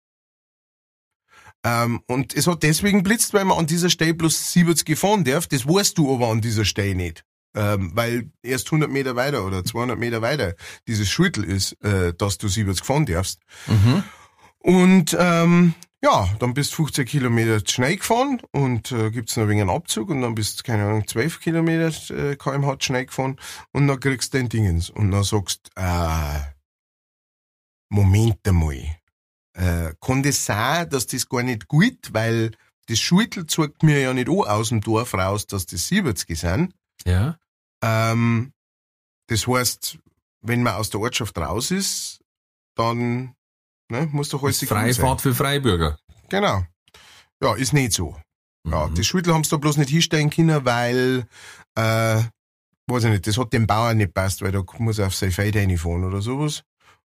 [1.65, 5.47] Ähm, und es hat deswegen blitzt, weil man an dieser Stelle bloß 70 gefahren darf.
[5.47, 7.25] Das weißt du aber an dieser Stelle nicht.
[7.57, 10.55] Ähm, weil erst 100 Meter weiter oder 200 Meter weiter
[10.89, 13.41] dieses Schüttel ist, äh, dass du 70 fahren darfst.
[13.69, 14.03] Mhm.
[14.59, 19.49] Und ähm, ja, dann bist du 15 Kilometer schnell gefahren und äh, gibt's noch ein
[19.49, 23.37] wenig einen Abzug und dann bist du, keine Ahnung, 12 Kilometer äh, kmh schnell gefahren
[23.73, 26.41] und dann kriegst du den Dingens und dann sagst äh,
[27.89, 28.97] Moment einmal,
[29.55, 32.53] äh, kann das sein, dass das gar nicht gut, weil
[32.89, 36.75] das Schultel zeigt mir ja nicht an aus dem Dorf raus, dass das 70 sind.
[37.07, 37.39] Ja.
[37.83, 38.53] Ähm,
[39.29, 39.99] das heißt,
[40.43, 42.21] wenn man aus der Ortschaft raus ist,
[42.77, 43.35] dann
[43.91, 45.99] ne, muss doch alles Ist freie Fahrt für Freibürger.
[46.29, 46.65] Genau.
[47.43, 48.17] Ja, ist nicht so.
[48.67, 48.95] Ja, Mhm.
[48.95, 51.27] das Schüttel haben sie da bloß nicht hinstellen können, weil,
[51.77, 52.23] äh,
[52.87, 55.31] weiß ich nicht, das hat dem Bauern nicht passt, weil da muss er auf sein
[55.33, 56.63] Feld reinfahren oder sowas.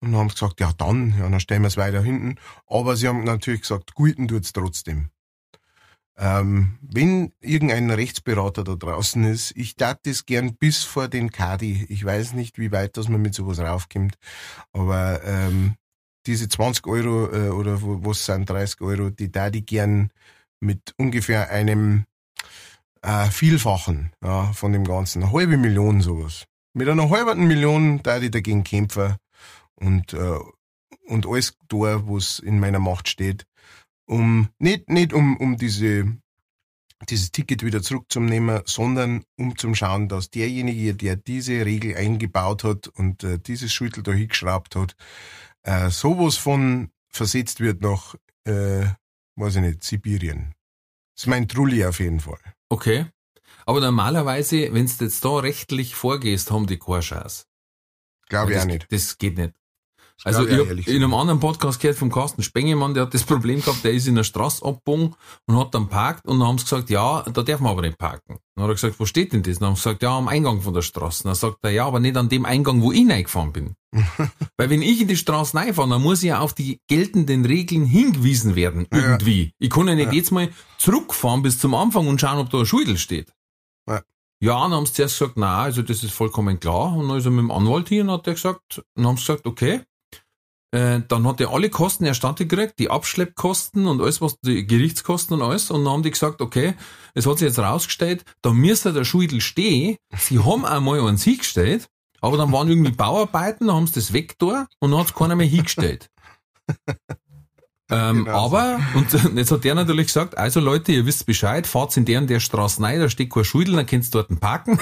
[0.03, 2.37] Und haben gesagt, ja dann, ja, dann stellen wir es weiter hinten.
[2.67, 5.11] Aber sie haben natürlich gesagt, Guten tut's trotzdem.
[6.19, 11.87] Ähm, wenn irgendein Rechtsberater da draußen ist, ich tat das gern bis vor den Kadi.
[11.89, 14.17] Ich weiß nicht, wie weit dass man mit sowas raufkommt,
[14.73, 15.77] aber ähm,
[16.27, 20.11] diese 20 Euro äh, oder was sind 30 Euro, die da die gern
[20.61, 22.05] mit ungefähr einem
[23.03, 26.45] äh, Vielfachen ja, von dem Ganzen, eine halbe Million sowas.
[26.75, 29.17] Mit einer halben Million da die dagegen kämpfen
[29.83, 30.39] und äh,
[31.07, 33.47] und alles da, was in meiner Macht steht,
[34.07, 36.17] um nicht nicht um um diese
[37.09, 42.89] dieses Ticket wieder zurückzunehmen, sondern um zu schauen, dass derjenige, der diese Regel eingebaut hat
[42.89, 44.95] und äh, dieses Schüttel da hingeschraubt hat,
[45.65, 48.15] äh, sowas von versetzt wird nach,
[48.45, 48.87] äh,
[49.37, 50.55] weiß ich nicht, Sibirien.
[51.15, 52.41] Das ist mein Trulli auf jeden Fall.
[52.69, 53.07] Okay.
[53.67, 57.45] Aber normalerweise, wenn du jetzt da rechtlich vorgehst, haben die keine Chance.
[58.29, 58.87] Glaube ich auch nicht.
[58.91, 59.55] Das geht nicht.
[60.25, 62.95] Also glaub ich ich auch hab ehrlich in einem anderen Podcast gehört vom Carsten Spengemann,
[62.95, 65.15] der hat das Problem gehabt, der ist in der Straße abgebogen
[65.47, 67.99] und hat dann parkt und dann haben sie gesagt, ja, da darf man aber nicht
[67.99, 68.39] parken.
[68.55, 69.59] Dann hat er gesagt, wo steht denn das?
[69.59, 71.25] Dann haben sie gesagt, ja, am Eingang von der Straße.
[71.25, 73.75] Dann sagt er, ja, aber nicht an dem Eingang, wo ich reingefahren bin.
[74.57, 77.85] Weil wenn ich in die Straße reinfahre, dann muss ich ja auf die geltenden Regeln
[77.85, 78.99] hingewiesen werden, Ja.
[79.01, 79.53] irgendwie.
[79.59, 80.13] Ich kann ja nicht Ja.
[80.13, 80.49] jetzt mal
[80.79, 83.33] zurückfahren bis zum Anfang und schauen, ob da ein Schudel steht.
[83.89, 84.03] Ja.
[84.41, 86.97] Ja, dann haben sie zuerst gesagt, na, also das ist vollkommen klar.
[86.97, 89.23] Und dann ist er mit dem Anwalt hier und hat er gesagt, dann haben sie
[89.27, 89.83] gesagt, okay.
[90.73, 95.35] Äh, dann hat er alle Kosten erstattet gekriegt, die Abschleppkosten und alles, was die Gerichtskosten
[95.35, 95.71] und alles.
[95.71, 96.75] Und dann haben die gesagt, okay,
[97.15, 99.97] es hat sich jetzt rausgestellt, da müsste der Schuldel stehen.
[100.17, 101.89] Sie haben einmal eins hingestellt,
[102.23, 105.37] aber dann waren irgendwie Bauarbeiten, dann haben sie das weggetan und dann hat es keiner
[105.37, 106.09] mehr hingestellt.
[107.93, 108.57] Ähm, Genau so.
[108.57, 112.21] aber, und jetzt hat der natürlich gesagt, also Leute, ihr wisst Bescheid, fahrt in der
[112.21, 114.79] und der Straße rein, da steht kein Schudel, dann könnt ihr dort parken.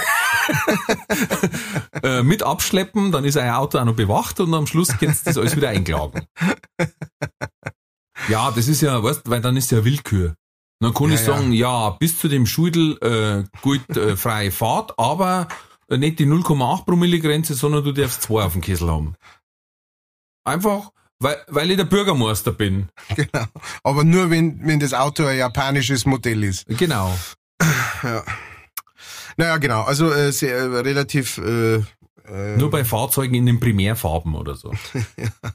[2.02, 5.24] äh, mit abschleppen, dann ist euer Auto auch noch bewacht und am Schluss könnt ihr
[5.24, 6.26] das alles wieder einklagen.
[8.28, 10.34] Ja, das ist ja, weißt, weil dann ist ja Willkür.
[10.80, 11.90] Dann kann Ja, ich sagen, ja.
[11.90, 15.48] bis zu dem Schudel äh, gut äh, freie Fahrt, aber
[15.88, 19.14] äh, nicht die 0,8 Promille Grenze, sondern du darfst zwei auf dem Kessel haben.
[20.44, 20.90] Einfach,
[21.20, 22.88] weil, weil ich der Bürgermeister bin.
[23.14, 23.44] Genau.
[23.84, 26.66] Aber nur wenn, wenn das Auto ein japanisches Modell ist.
[26.68, 27.16] Genau.
[28.02, 28.24] Ja.
[29.36, 29.82] Naja, genau.
[29.82, 34.70] Also äh, sehr, äh, relativ äh, äh, Nur bei Fahrzeugen in den Primärfarben oder so.
[34.74, 35.52] Rela-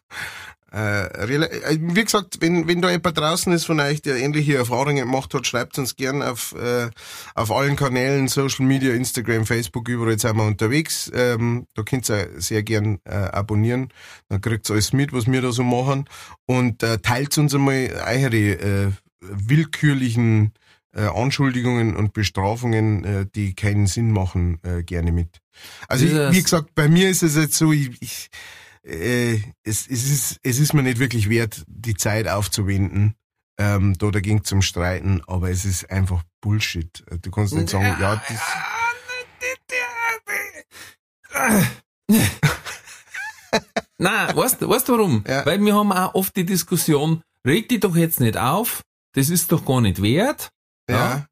[0.75, 5.33] äh, wie gesagt, wenn, wenn da jemand draußen ist von euch, der ähnliche Erfahrungen gemacht
[5.33, 6.89] hat, schreibt uns gern auf, äh,
[7.33, 11.09] auf allen Kanälen, Social Media, Instagram, Facebook, überall sind wir unterwegs.
[11.15, 13.87] Ähm, da könnt ihr sehr gern äh, abonnieren.
[14.27, 16.09] Dann kriegt ihr alles mit, was wir da so machen.
[16.45, 20.51] Und äh, teilt uns einmal eure äh, willkürlichen
[20.93, 25.39] äh, Anschuldigungen und Bestrafungen, äh, die keinen Sinn machen, äh, gerne mit.
[25.87, 28.29] Also ich, wie gesagt, bei mir ist es jetzt so, ich, ich
[28.85, 33.15] äh, es, es, ist, es ist mir nicht wirklich wert, die Zeit aufzuwenden,
[33.57, 37.03] ähm, da dagegen zum Streiten, aber es ist einfach Bullshit.
[37.21, 38.41] Du kannst nicht sagen, ja, das,
[43.97, 45.23] Nein, weißt du weißt du warum?
[45.27, 45.45] Ja.
[45.45, 48.81] Weil wir haben auch oft die Diskussion, reg dich doch jetzt nicht auf,
[49.13, 50.49] das ist doch gar nicht wert.
[50.89, 51.25] ja,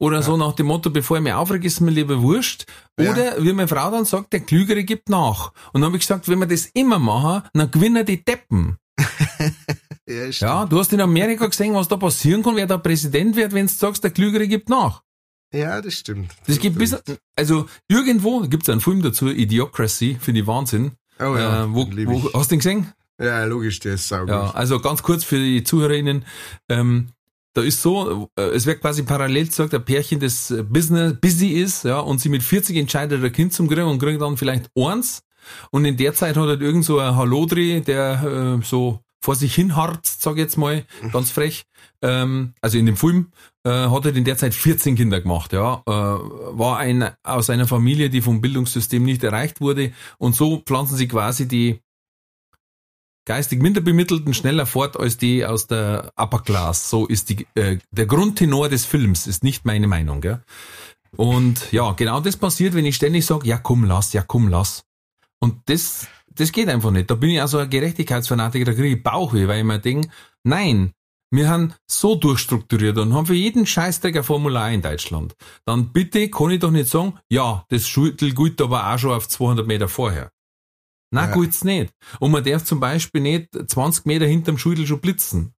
[0.00, 2.66] Oder so nach dem Motto, bevor ich mich aufreg, ist mir lieber wurscht.
[2.98, 3.12] Ja.
[3.12, 5.52] Oder wie meine Frau dann sagt, der Klügere gibt nach.
[5.72, 8.78] Und dann habe ich gesagt, wenn wir das immer machen, dann gewinnen die Deppen.
[10.06, 10.40] ja, stimmt.
[10.40, 13.66] Ja, du hast in Amerika gesehen, was da passieren kann, wer da Präsident wird, wenn
[13.66, 15.02] du sagst, der Klügere gibt nach.
[15.52, 16.32] Ja, das stimmt.
[16.46, 16.96] Das gibt bis,
[17.34, 20.92] also irgendwo gibt's einen Film dazu, Idiocracy, finde ich Wahnsinn.
[21.18, 22.92] Oh ja, äh, wo, wo, hast du den gesehen?
[23.20, 24.28] Ja, logisch, der ist saugut.
[24.28, 26.24] Ja, also ganz kurz für die ZuhörerInnen.
[26.68, 27.08] Ähm,
[27.58, 31.48] da ist so, äh, es wird quasi parallel gesagt, ein Pärchen, das äh, Business, busy
[31.48, 34.70] ist, ja, und sie mit 40 entscheidet, ein Kind zum kriegen und kriegt dann vielleicht
[34.76, 35.22] eins.
[35.72, 39.56] Und in der Zeit hat halt irgend so ein Hallodri, der äh, so vor sich
[39.56, 41.64] hin harzt, sag ich jetzt mal, ganz frech.
[42.00, 43.32] Ähm, also in dem Film
[43.64, 45.82] äh, hat er in der Zeit 14 Kinder gemacht, ja.
[45.84, 49.92] Äh, war ein aus einer Familie, die vom Bildungssystem nicht erreicht wurde.
[50.18, 51.80] Und so pflanzen sie quasi die
[53.28, 56.88] geistig minder bemittelten schneller fort als die aus der Upper Class.
[56.88, 60.22] So ist die, äh, der Grundtenor des Films, ist nicht meine Meinung.
[60.22, 60.42] Gell?
[61.16, 64.84] Und ja, genau das passiert, wenn ich ständig sage, ja komm, lass, ja komm, lass.
[65.40, 67.10] Und das, das geht einfach nicht.
[67.10, 70.08] Da bin ich also ein Gerechtigkeitsfanatiker, da kriege ich Bauchweh, weil ich mir denke,
[70.42, 70.92] nein,
[71.30, 75.36] wir haben so durchstrukturiert und haben für jeden Scheißdreck ein Formular in Deutschland.
[75.66, 79.28] Dann bitte kann ich doch nicht sagen, ja, das Schüttel gilt aber auch schon auf
[79.28, 80.30] 200 Meter vorher.
[81.10, 81.34] Na, Ja.
[81.34, 81.92] gilt's nicht.
[82.20, 85.54] Und man darf zum Beispiel nicht 20 Meter hinterm Schüttel schon blitzen.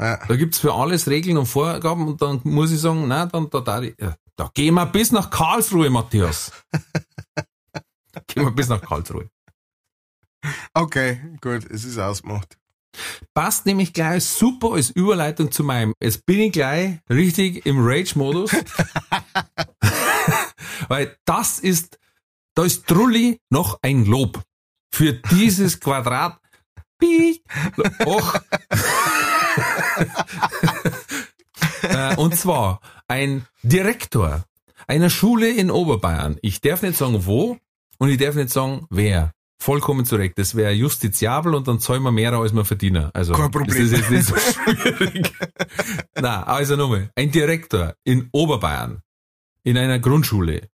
[0.00, 0.24] Ja.
[0.26, 3.60] Da gibt's für alles Regeln und Vorgaben und dann muss ich sagen, na, dann da,
[3.60, 6.52] da, ja, da gehen wir bis nach Karlsruhe, Matthias.
[8.28, 9.28] gehen wir bis nach Karlsruhe.
[10.72, 12.56] Okay, gut, es ist ausgemacht.
[13.34, 15.92] Passt nämlich gleich super als Überleitung zu meinem.
[16.00, 18.52] Jetzt bin ich gleich richtig im Rage-Modus.
[20.88, 21.98] Weil das ist,
[22.58, 24.42] da ist Trulli noch ein Lob.
[24.92, 26.40] Für dieses Quadrat.
[26.98, 27.40] Piep.
[28.04, 28.34] Och.
[31.82, 34.44] Äh, Und zwar ein Direktor
[34.88, 36.36] einer Schule in Oberbayern.
[36.42, 37.56] Ich darf nicht sagen wo
[37.98, 39.32] und ich darf nicht sagen wer.
[39.60, 40.38] Vollkommen zurecht.
[40.38, 43.10] Das wäre justiziabel und dann zahlen wir mehr als wir verdienen.
[43.14, 43.68] Also, Kein Problem.
[43.68, 45.32] Das ist jetzt nicht so schwierig.
[46.20, 47.10] Na, also nochmal.
[47.14, 49.02] Ein Direktor in Oberbayern
[49.62, 50.68] in einer Grundschule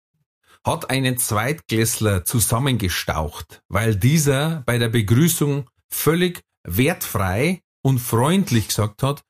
[0.65, 9.23] hat einen Zweitklässler zusammengestaucht, weil dieser bei der Begrüßung völlig wertfrei und freundlich gesagt hat,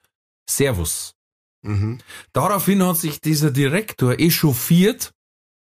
[0.50, 1.14] Servus.
[1.64, 2.00] Mhm.
[2.34, 5.14] Daraufhin hat sich dieser Direktor echauffiert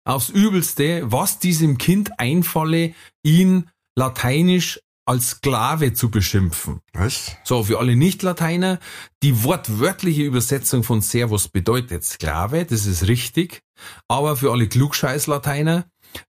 [0.04, 6.80] aufs Übelste, was diesem Kind einfalle, ihn lateinisch als Sklave zu beschimpfen.
[6.92, 7.36] Was?
[7.44, 8.78] So, für alle Nicht-Lateiner,
[9.22, 13.62] die wortwörtliche Übersetzung von Servus bedeutet Sklave, das ist richtig.
[14.08, 15.86] Aber für alle Klugscheiß-Lateiner,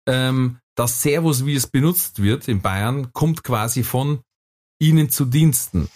[0.08, 4.22] ähm, das Servus, wie es benutzt wird in Bayern, kommt quasi von
[4.80, 5.88] ihnen zu Diensten.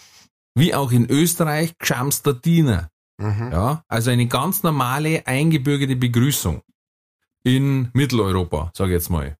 [0.54, 2.90] Wie auch in Österreich, Gschamster Diener.
[3.18, 3.50] Mhm.
[3.50, 6.62] Ja, also eine ganz normale, eingebürgerte Begrüßung
[7.42, 9.36] in Mitteleuropa, sage ich jetzt mal.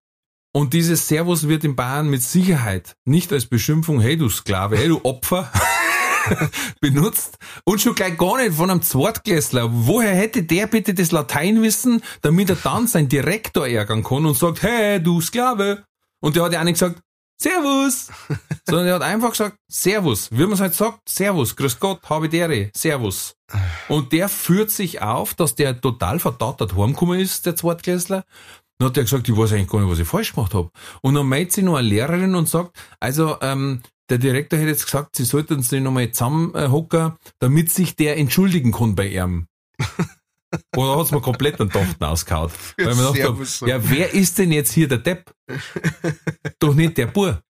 [0.59, 4.89] Und dieses Servus wird in Bayern mit Sicherheit nicht als Beschimpfung, hey du Sklave, hey
[4.89, 5.53] du Opfer,
[6.81, 9.69] benutzt und schon gleich gar nicht von einem Zwartklässler.
[9.71, 14.37] Woher hätte der bitte das Latein wissen, damit er dann seinen Direktor ärgern kann und
[14.37, 15.85] sagt, hey du Sklave.
[16.21, 17.03] Und der hat ja auch nicht gesagt,
[17.41, 18.09] Servus,
[18.67, 22.29] sondern er hat einfach gesagt, Servus, wie man es halt sagt, Servus, Grüß Gott, habe
[22.29, 23.37] Dere, Servus.
[23.87, 28.25] Und der führt sich auf, dass der total verdattert heimgekommen ist, der Zweitklässler.
[28.79, 30.71] Dann hat er gesagt, ich weiß eigentlich gar nicht, was ich falsch gemacht habe.
[31.03, 34.85] Und dann meldet sich noch eine Lehrerin und sagt, also ähm, der Direktor hätte jetzt
[34.85, 39.49] gesagt, sie sollten sich nochmal zusammenhocken, damit sich der entschuldigen kann bei ihm.
[40.77, 42.51] Oder hat's mir komplett den Tochten ausgehauen.
[42.79, 45.35] Weil man dachte, ja, wer ist denn jetzt hier der Depp?
[46.59, 47.43] Doch nicht der Bur,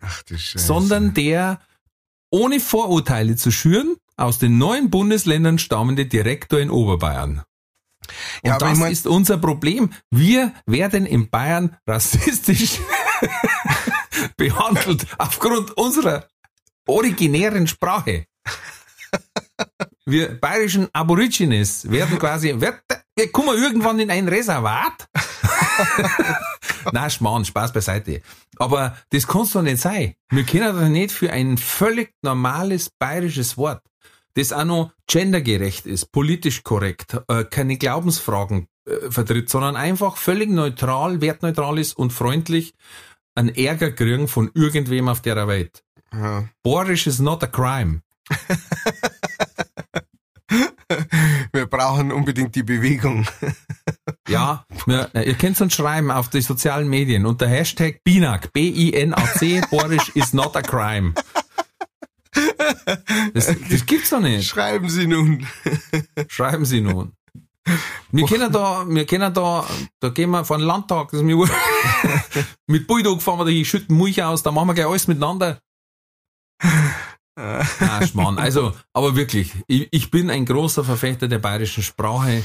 [0.00, 0.64] Ach du Scheiße.
[0.64, 1.60] sondern der
[2.30, 7.42] ohne Vorurteile zu schüren aus den neuen Bundesländern stammende Direktor in Oberbayern.
[8.42, 9.90] Und Ja, das ich mein- ist unser Problem.
[10.10, 12.78] Wir werden in Bayern rassistisch
[14.36, 16.26] behandelt aufgrund unserer
[16.86, 18.26] originären Sprache.
[20.06, 25.08] Wir bayerischen Aborigines werden quasi, wir kommen irgendwann in ein Reservat.
[26.92, 28.20] Na, Schmarrn, Spaß beiseite.
[28.58, 30.14] Aber das kann's doch nicht sein.
[30.30, 33.80] Wir können doch nicht für ein völlig normales bayerisches Wort,
[34.34, 40.50] das auch noch gendergerecht ist, politisch korrekt, äh, keine Glaubensfragen äh, vertritt, sondern einfach völlig
[40.50, 42.74] neutral, wertneutral ist und freundlich
[43.34, 45.82] einen Ärger kriegen von irgendwem auf der Welt.
[46.12, 46.48] Ja.
[46.62, 48.02] Bohrisch is not a crime.
[51.52, 53.26] Wir brauchen unbedingt die Bewegung.
[54.26, 60.08] Ja, wir, ihr könnt uns schreiben auf die sozialen Medien unter Hashtag BINAC, B-I-N-A-C, Bohrisch
[60.14, 61.12] is not a crime.
[63.32, 64.48] Das, das gibt's doch nicht.
[64.48, 65.46] Schreiben Sie nun.
[66.28, 67.12] Schreiben Sie nun.
[68.12, 69.66] Wir kennen da, wir kennen da,
[70.00, 71.36] da gehen wir vor den Landtag, das ist mir.
[72.66, 75.58] Mit Bulldog fahren wir da, hin, schütten Milch aus, da machen wir gleich alles miteinander.
[77.36, 78.38] Ah, Schmarrn.
[78.38, 82.44] Also, aber wirklich, ich, ich bin ein großer Verfechter der bayerischen Sprache.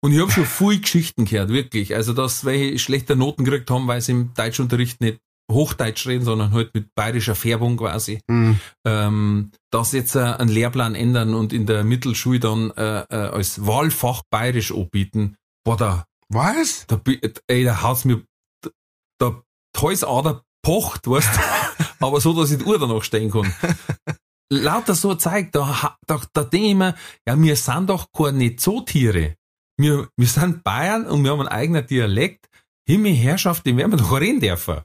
[0.00, 1.94] Und ich habe schon viel Geschichten gehört, wirklich.
[1.94, 5.18] Also, dass welche schlechte Noten gekriegt haben, weil sie im Deutschunterricht nicht
[5.50, 8.20] Hochdeutsch reden, sondern halt mit bayerischer Färbung quasi.
[8.28, 8.58] Mhm.
[8.86, 13.66] Ähm, dass jetzt äh, einen Lehrplan ändern und in der Mittelschule dann äh, äh, als
[13.66, 15.36] Wahlfach bayerisch anbieten.
[15.64, 16.86] Boah, da, Was?
[16.86, 17.00] da,
[17.46, 18.22] ey, da haut's mir,
[18.62, 18.70] da,
[19.18, 19.42] da
[19.76, 21.40] Halsader pocht, weißt du?
[22.00, 23.54] aber so, dass ich die Uhr danach stehen kann.
[24.50, 26.94] Lauter so zeigt, da, da, da denke ich mir,
[27.26, 29.36] ja, wir sind doch keine nicht so Tiere.
[29.76, 32.48] Wir, wir sind Bayern und wir haben einen eigenen Dialekt.
[32.86, 34.82] Himmel, Herrschaft, den werden wir doch reden dürfen.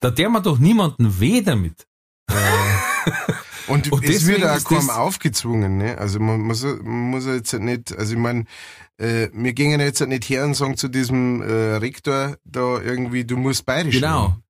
[0.00, 1.86] Da der man doch niemanden weh damit.
[3.68, 5.96] Und, Und es wird auch kaum aufgezwungen, ne?
[5.98, 8.44] Also man muss, man muss ja jetzt nicht, also ich meine,
[8.98, 13.36] äh, wir gingen jetzt nicht her und sagen zu diesem äh, Rektor da irgendwie, du
[13.36, 14.24] musst bayerisch Genau.
[14.26, 14.42] reden.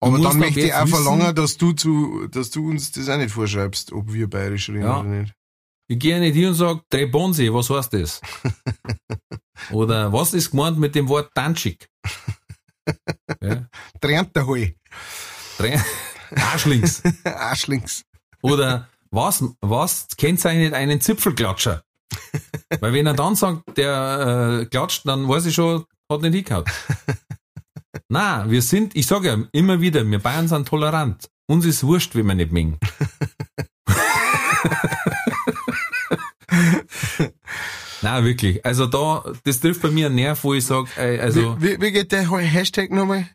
[0.00, 3.16] Du Aber dann möchte ich auch verlangen, dass du zu, dass du uns das auch
[3.16, 5.00] nicht vorschreibst, ob wir bayerisch reden Ja.
[5.00, 5.34] oder nicht.
[5.86, 8.20] Ich gehe nicht hin und sage, Trebonsi, was heißt das?
[9.70, 11.88] Oder was ist gemeint mit dem Wort Tanschik?
[13.42, 13.66] Ja,
[14.00, 14.74] Tränterhoi.
[15.58, 15.80] Tre-
[16.52, 17.02] Arschlings.
[17.24, 18.02] Arschlings.
[18.42, 21.82] Oder was, was kennzeichnet einen Zipfelklatscher?
[22.80, 26.64] Weil wenn er dann sagt, der äh, klatscht, dann weiß ich schon, hat nicht hingehauen.
[28.08, 31.28] Na, wir sind, ich sage ja immer wieder, wir Bayern sind tolerant.
[31.46, 32.78] Uns ist wurscht, wie wir nicht mengen.
[38.04, 38.66] Na, wirklich.
[38.66, 40.88] Also da, das trifft bei mir einen Nerv, wo ich sage,
[41.22, 43.30] also wie, wie, wie geht der Hashtag nochmal?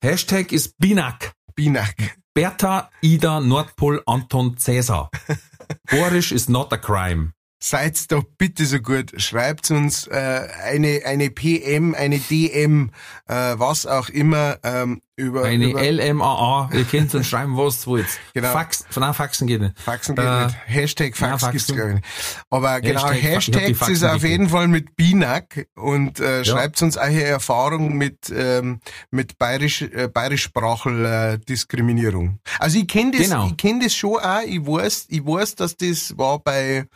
[0.00, 1.32] Hashtag ist Binak.
[1.56, 1.96] Binak.
[2.32, 5.10] Bertha, Ida, Nordpol, Anton, Cäsar.
[5.90, 7.32] Boris is not a crime.
[7.60, 12.90] Seid doch bitte so gut, schreibt uns äh, eine eine PM, eine DM,
[13.26, 17.96] äh, was auch immer ähm, über, Eine über LMAA, ihr könnt uns schreiben, was wo
[17.96, 18.18] jetzt.
[18.34, 18.50] Genau.
[18.52, 19.78] Fax, nein, Faxen geht nicht.
[19.78, 20.56] Faxen geht Äh, nicht.
[20.66, 22.06] Hashtag Fax nein, gibt's glaube ich nicht.
[22.50, 27.22] Aber genau, Hashtag Hashtags ist auf jeden Fall mit Binak und äh, schreibt uns eure
[27.24, 32.38] Erfahrung mit ähm, mit bayerisch äh, bayerischsprachel äh, Diskriminierung.
[32.58, 33.46] Also ich kenne das, Genau.
[33.48, 34.42] ich kenne das schon auch.
[34.46, 36.86] Ich weiß, ich weiß, dass das war bei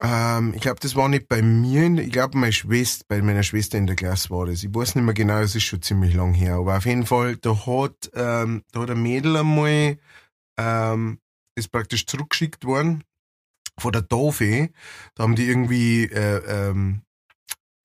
[0.00, 3.78] ähm, ich glaube, das war nicht bei mir, ich glaube, meine Schwester, bei meiner Schwester
[3.78, 4.62] in der Klasse war das.
[4.62, 6.54] Ich weiß nicht mehr genau, es ist schon ziemlich lang her.
[6.54, 9.98] Aber auf jeden Fall, da hat, ähm, da hat ein Mädel einmal,
[10.56, 11.18] ähm,
[11.56, 13.02] ist praktisch zurückgeschickt worden
[13.78, 14.70] von der Taufe.
[15.14, 17.02] Da haben die irgendwie äh, ähm,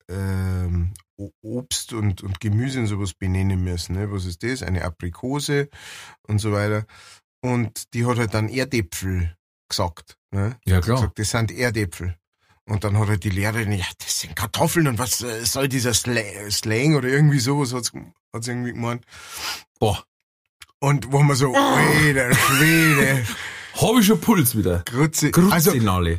[0.08, 0.94] ähm,
[1.42, 3.96] Obst und, und Gemüse und sowas benennen müssen.
[3.96, 4.10] Ne?
[4.12, 4.62] Was ist das?
[4.62, 5.68] Eine Aprikose
[6.28, 6.86] und so weiter.
[7.40, 9.36] Und die hat halt dann Erdäpfel
[9.68, 10.16] gesagt.
[10.30, 10.56] Ne?
[10.64, 12.16] Ja, Hat gesagt, das sind Erdäpfel.
[12.66, 15.90] Und dann hat halt die Lehrerin, ja, das sind Kartoffeln und was äh, soll dieser
[15.90, 17.92] Sla- Slang oder irgendwie sowas hat's,
[18.32, 19.04] hat's irgendwie gemeint.
[19.78, 20.02] Boah,
[20.80, 23.24] Und wo man so, alter Schwede,
[23.74, 24.82] hab ich schon Puls wieder.
[24.86, 25.30] Grütze.
[25.50, 25.72] Also,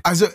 [0.03, 0.27] also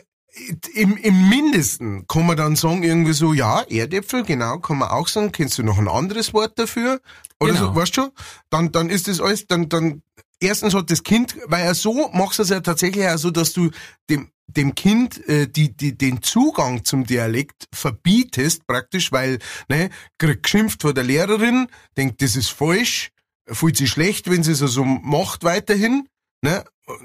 [0.75, 5.07] im, im Mindesten kann man dann sagen, irgendwie so, ja, Erdäpfel, genau, kann man auch
[5.09, 5.31] sagen.
[5.33, 7.01] Kennst du noch ein anderes Wort dafür?
[7.41, 7.67] Oder Genau.
[7.67, 8.11] so, weißt du?
[8.51, 10.03] Dann, dann ist das alles, dann, dann,
[10.41, 13.53] erstens hat das Kind, weil er so machst du es ja tatsächlich auch so, dass
[13.53, 13.71] du
[14.09, 19.39] dem, dem Kind äh, die, die, den Zugang zum Dialekt verbietest, praktisch, weil,
[19.69, 23.11] ne, kriegt geschimpft von der Lehrerin, denkt, das ist falsch,
[23.47, 26.09] fühlt sich schlecht, wenn sie es so macht weiterhin,
[26.43, 26.65] ne?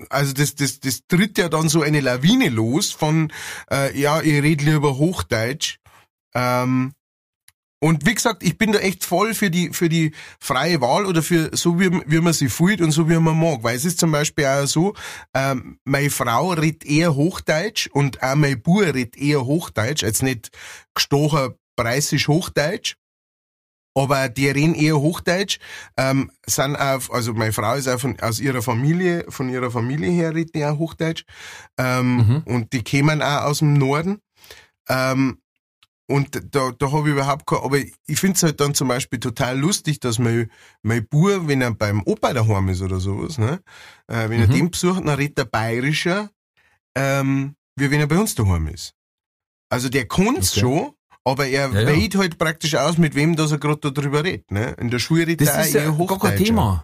[0.09, 3.31] Also das, das, das tritt ja dann so eine Lawine los von,
[3.69, 5.77] äh, ja, ich rede lieber Hochdeutsch.
[6.33, 6.93] Ähm,
[7.85, 11.21] und wie gesagt, ich bin da echt voll für die, für die freie Wahl oder
[11.21, 13.59] für so, wie, wie man sie fühlt und so, wie man mag.
[13.61, 14.95] Weil es ist zum Beispiel auch so,
[15.35, 20.49] ähm, meine Frau redet eher Hochdeutsch und auch mein Bub redet eher Hochdeutsch, als nicht
[20.95, 22.95] gestochen preissisch Hochdeutsch.
[23.97, 25.59] Aber die reden eher Hochdeutsch,
[25.95, 30.09] ähm, sind auch, also meine Frau ist auch von, aus ihrer Familie, von ihrer Familie
[30.09, 31.23] her redet die auch Hochdeutsch,
[31.77, 32.43] ähm, Mhm.
[32.45, 34.19] und die kämen auch aus dem Norden.
[34.89, 35.37] Ähm,
[36.07, 39.19] und da, da habe ich überhaupt kein, aber ich finde es halt dann zum Beispiel
[39.19, 40.51] total lustig, dass mein,
[40.83, 43.59] mein Bub, wenn er beim Opa daheim ist oder sowas, ne,
[44.07, 44.51] äh, wenn er Mhm.
[44.51, 46.29] den besucht, dann redet er bayerischer,
[46.95, 48.93] ähm, wie wenn er bei uns daheim ist.
[49.69, 50.59] Also der kann's Okay.
[50.61, 50.91] schon,
[51.23, 52.19] aber er Ja, ja.
[52.19, 54.51] halt praktisch aus, mit wem dass er gerade darüber redet.
[54.51, 54.75] Ne?
[54.79, 56.37] In der Schule redet Das er ist ja gar kein.
[56.37, 56.83] Thema.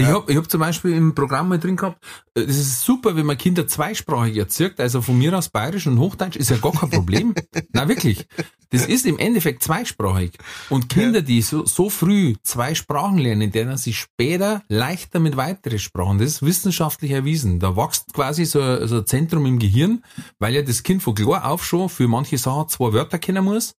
[0.00, 0.14] Ich Ja.
[0.14, 2.02] hab, ich hab zum Beispiel im Programm mal drin gehabt,
[2.34, 5.98] äh, das ist super, wenn man Kinder zweisprachig erzirkt, also von mir aus Bayerisch und
[5.98, 7.34] Hochdeutsch ist ja gar kein Problem.
[7.72, 8.26] Na wirklich.
[8.70, 10.32] Das ist im Endeffekt zweisprachig.
[10.70, 15.78] Und Kinder, die so, so früh zwei Sprachen lernen, denen sie später leichter mit weiteren
[15.80, 17.58] Sprachen, das ist wissenschaftlich erwiesen.
[17.58, 20.04] Da wächst quasi so, so ein Zentrum im Gehirn,
[20.38, 23.74] weil ja das Kind von klar auf schon für manche Sachen zwei Wörter kennen muss.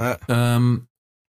[0.00, 0.16] Ja.
[0.28, 0.86] Ähm,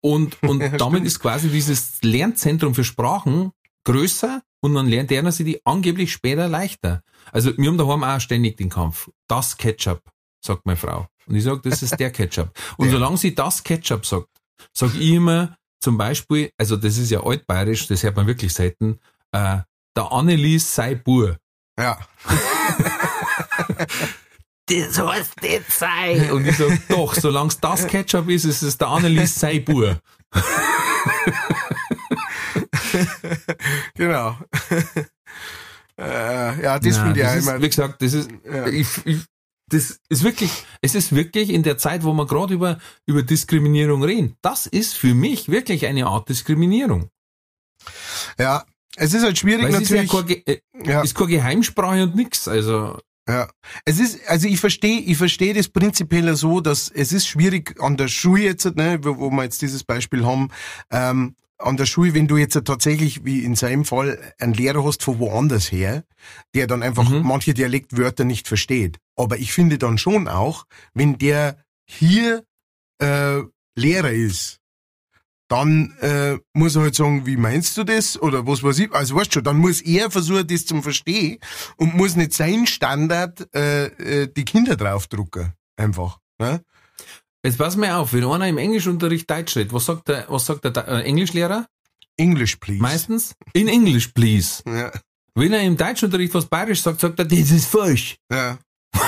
[0.00, 1.06] und, und Ja, damit stimmt.
[1.06, 3.52] ist quasi dieses Lernzentrum für Sprachen
[3.92, 7.02] größer und dann lernt lernen sie die angeblich später leichter.
[7.32, 9.10] Also wir haben daheim auch ständig den Kampf.
[9.28, 10.02] Das Ketchup,
[10.44, 11.06] sagt meine Frau.
[11.26, 12.50] Und ich sage, das ist der Ketchup.
[12.76, 12.92] Und Ja.
[12.92, 14.28] solange sie das Ketchup sagt,
[14.72, 18.98] sag ich immer zum Beispiel, also das ist ja altbayerisch, das hört man wirklich selten,
[19.32, 19.58] äh,
[19.96, 21.38] der Annelies sei Bur.
[21.78, 21.98] Ja.
[24.70, 26.30] Das heißt nicht sei.
[26.30, 29.98] Und ich sag, doch, solange es das Ketchup ist, ist es der Annelies sei Bur.
[33.94, 34.36] Genau.
[35.98, 37.54] äh, ja, das Nein, finde ich auch das immer.
[37.56, 38.66] ist, Wie gesagt, das ist, Ja.
[38.68, 39.18] ich, ich,
[39.70, 40.50] das ist wirklich,
[40.80, 44.36] es ist wirklich in der Zeit, wo wir gerade über, über Diskriminierung reden.
[44.40, 47.10] Das ist für mich wirklich eine Art Diskriminierung.
[48.38, 48.64] Ja,
[48.96, 50.44] es ist halt schwierig Weil es ist ja natürlich.
[50.44, 52.48] keine, äh, ja, ist keine Geheimsprache und nix.
[52.48, 52.98] Also,
[53.28, 53.48] ja.
[53.84, 57.96] Es ist, also ich verstehe, ich verstehe das prinzipiell so, dass es ist schwierig an
[57.98, 60.48] der Schule jetzt, ne, wo, wo wir jetzt dieses Beispiel haben,
[60.90, 65.02] ähm, an der Schule, wenn du jetzt tatsächlich, wie in seinem Fall, einen Lehrer hast
[65.02, 66.04] von woanders her,
[66.54, 67.22] der dann einfach Mhm.
[67.26, 68.98] manche Dialektwörter nicht versteht.
[69.16, 71.56] Aber ich finde dann schon auch, wenn der
[71.86, 72.44] hier
[73.00, 73.42] äh,
[73.76, 74.58] Lehrer ist,
[75.48, 78.20] dann äh, muss er halt sagen, wie meinst du das?
[78.20, 78.92] Oder was weiß ich.
[78.92, 81.38] Also weißt schon, dann muss er versuchen, das zum Verstehen
[81.76, 85.54] und muss nicht sein Standard äh, äh, die Kinder draufdrucken.
[85.76, 86.18] Einfach.
[86.38, 86.60] Ne?
[87.44, 90.64] Jetzt pass mal auf, wenn einer im Englischunterricht Deutsch redet, was sagt der, was sagt
[90.64, 91.66] der äh, Englischlehrer?
[92.16, 92.82] English, please.
[92.82, 93.34] Meistens?
[93.52, 94.62] In English, please.
[94.66, 94.90] Ja,
[95.34, 98.16] Wenn er im Deutschunterricht was bayerisch sagt, sagt er, das ist falsch.
[98.32, 98.58] ja.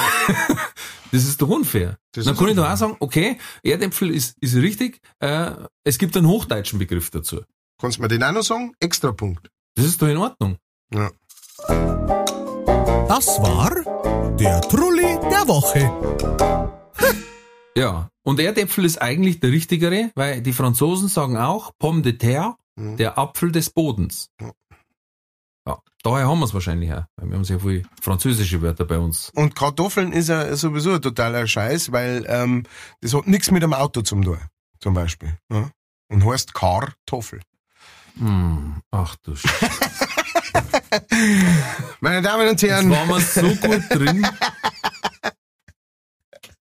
[1.12, 1.98] Das ist doch unfair.
[2.12, 2.74] Das Dann kann ich doch unfair.
[2.74, 5.50] auch sagen, okay, Erdäpfel ist, ist richtig, äh,
[5.82, 7.40] es gibt einen hochdeutschen Begriff dazu.
[7.80, 8.74] Kannst du mir den auch noch sagen?
[8.78, 9.50] Extra Punkt.
[9.74, 10.56] Das ist doch in Ordnung.
[10.94, 11.10] Ja.
[13.08, 13.74] Das war
[14.36, 15.90] der Trulli der Woche.
[17.76, 18.08] Ja.
[18.22, 22.96] Und Erdäpfel ist eigentlich der richtigere, weil die Franzosen sagen auch Pomme de terre, Mhm.
[22.96, 24.28] der Apfel des Bodens.
[24.40, 24.52] Ja.
[26.02, 29.30] Daher haben wir es wahrscheinlich auch, weil wir haben sehr viele französische Wörter bei uns.
[29.34, 32.62] Und Kartoffeln ist ja sowieso ein totaler Scheiß, weil ähm,
[33.02, 34.38] das hat nichts mit einem Auto zum tun,
[34.78, 35.36] zum Beispiel.
[35.52, 35.68] Ja?
[36.08, 37.42] Und heißt Kartoffel.
[38.16, 40.08] Hm, ach du Scheiße.
[42.00, 44.26] Meine Damen und Jetzt Herren, waren wir so gut drin.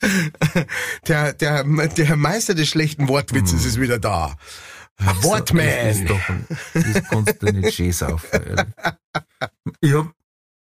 [1.07, 4.35] der, der, der Meister des schlechten Wortwitzes ist wieder da.
[4.99, 6.05] Ist Wortman.
[6.07, 8.65] doch ein, das kannst du nicht saufen, ehrlich.
[9.79, 10.11] Ich hab,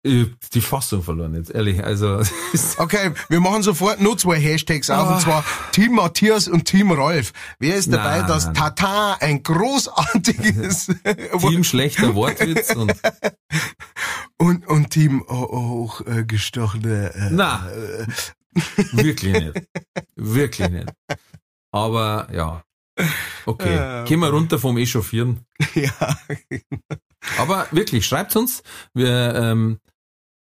[0.03, 1.83] ich hab die Fassung verloren jetzt, ehrlich.
[1.83, 2.19] Also,
[2.53, 5.13] ist- Okay, wir machen sofort nur zwei Hashtags auf, Ah.
[5.15, 7.33] und zwar Team Matthias und Team Rolf.
[7.57, 8.53] Wer ist dabei, Nein, dass nein.
[8.53, 10.91] Tata ein großartiges
[11.39, 12.93] Team schlechter Wortwitz und
[14.37, 17.67] und, und Team hoch äh, gestochene äh, Na.
[18.91, 19.67] Wirklich nicht.
[20.15, 20.89] Wirklich nicht.
[21.71, 22.63] Aber ja.
[23.45, 24.01] Okay.
[24.03, 25.45] Äh, Gehen wir runter vom Echauffieren.
[25.75, 26.17] ja.
[27.37, 28.63] Aber wirklich, schreibt uns.
[28.93, 29.79] Wir, ähm,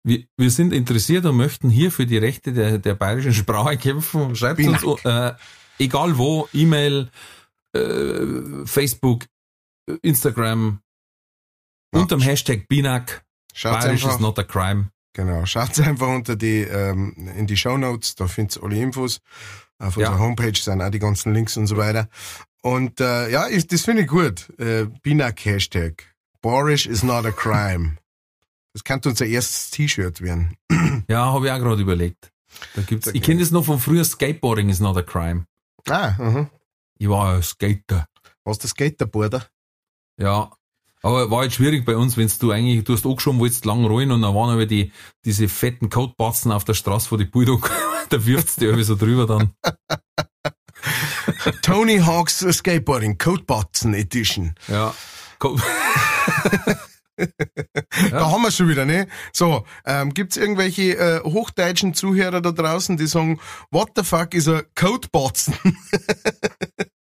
[0.04, 4.36] wir, wir sind interessiert und möchten hier für die Rechte der, der bayerischen Sprache kämpfen.
[4.36, 5.34] Schreibt uns, äh,
[5.80, 7.10] egal wo, E-Mail,
[7.74, 9.26] äh, Facebook,
[10.02, 10.82] Instagram,
[11.94, 12.02] Ja.
[12.02, 13.26] unterm Hashtag Binak.
[13.54, 14.92] Schaut Bayerisch einfach, is not a crime.
[15.26, 19.20] Genau, schaut einfach unter die, ähm, in die Show Notes, da findet ihr alle Infos.
[19.78, 20.10] Auf Ja.
[20.10, 22.10] unserer Homepage sind auch die ganzen Links und so weiter.
[22.62, 24.50] Und äh, ja, ich, das finde ich gut.
[24.60, 26.04] Äh, Binak Hashtag.
[26.42, 27.98] Boorish is not a crime.
[28.74, 30.56] Das könnte unser erstes T-Shirt werden.
[31.08, 32.32] Ja, habe ich auch gerade überlegt.
[32.76, 35.46] Da gibt's, ich kenne das noch von früher, Skateboarding is not a crime.
[35.88, 36.50] Ah, aha.
[37.00, 38.06] Ich war ein Skater.
[38.44, 39.46] Was das Skaterboarder?
[40.18, 40.52] Ja.
[41.02, 44.12] Aber war halt schwierig bei uns, wenn du eigentlich, du hast angeschoben, wolltest lang rollen
[44.12, 44.92] und dann waren aber die,
[45.26, 47.72] diese fetten Coatbatzen auf der Straße vor die Bulldog,
[48.10, 49.54] da wirft's die irgendwie so drüber dann.
[51.62, 54.56] Tony Hawk's Skateboarding Coatbutton Edition.
[54.68, 54.94] Ja.
[55.40, 55.58] Co-
[58.12, 59.08] Da haben wir schon wieder, ne?
[59.34, 63.42] So, ähm, gibt's irgendwelche äh, hochdeutschen Zuhörer da draußen, die sagen,
[63.72, 65.54] what the fuck is a Coatbutton?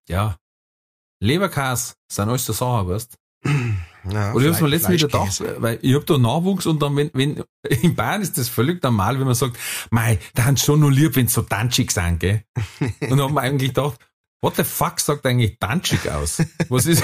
[0.07, 0.35] ja.
[1.21, 3.17] Leberkas sind alles so Sachen, weißt
[4.11, 6.95] Ja, Und ich hab's mir letztens wieder gedacht, weil ich hab da Nachwuchs und dann,
[6.95, 7.43] wenn, wenn,
[7.81, 9.57] in Bayern ist das völlig normal, wenn man sagt,
[9.91, 12.43] mei, da haben schon nur lieb, wenn so tanschig sind, gell?
[12.79, 13.99] Und dann haben wir eigentlich gedacht,
[14.41, 16.41] what the fuck sagt eigentlich tanschig aus?
[16.69, 17.03] Was ist,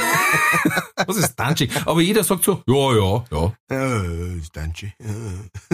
[1.05, 1.71] was ist tanschig?
[1.85, 3.53] Aber jeder sagt so, ja, ja, ja.
[3.75, 4.93] Äh, Stanchi.
[4.99, 5.65] Äh.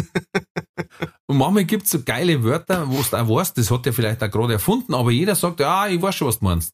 [1.28, 4.32] Und manchmal gibt's so geile Wörter, wo du auch weißt, das hat er vielleicht auch
[4.32, 6.74] gerade erfunden, aber jeder sagt, ja, ich weiß schon, was du meinst.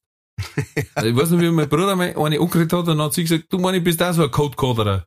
[0.95, 3.23] Also ich weiß nicht, wie mein Bruder mal eine angekriegt hat und dann hat sie
[3.23, 5.05] gesagt, du meine, bist auch so ein Codecoderer.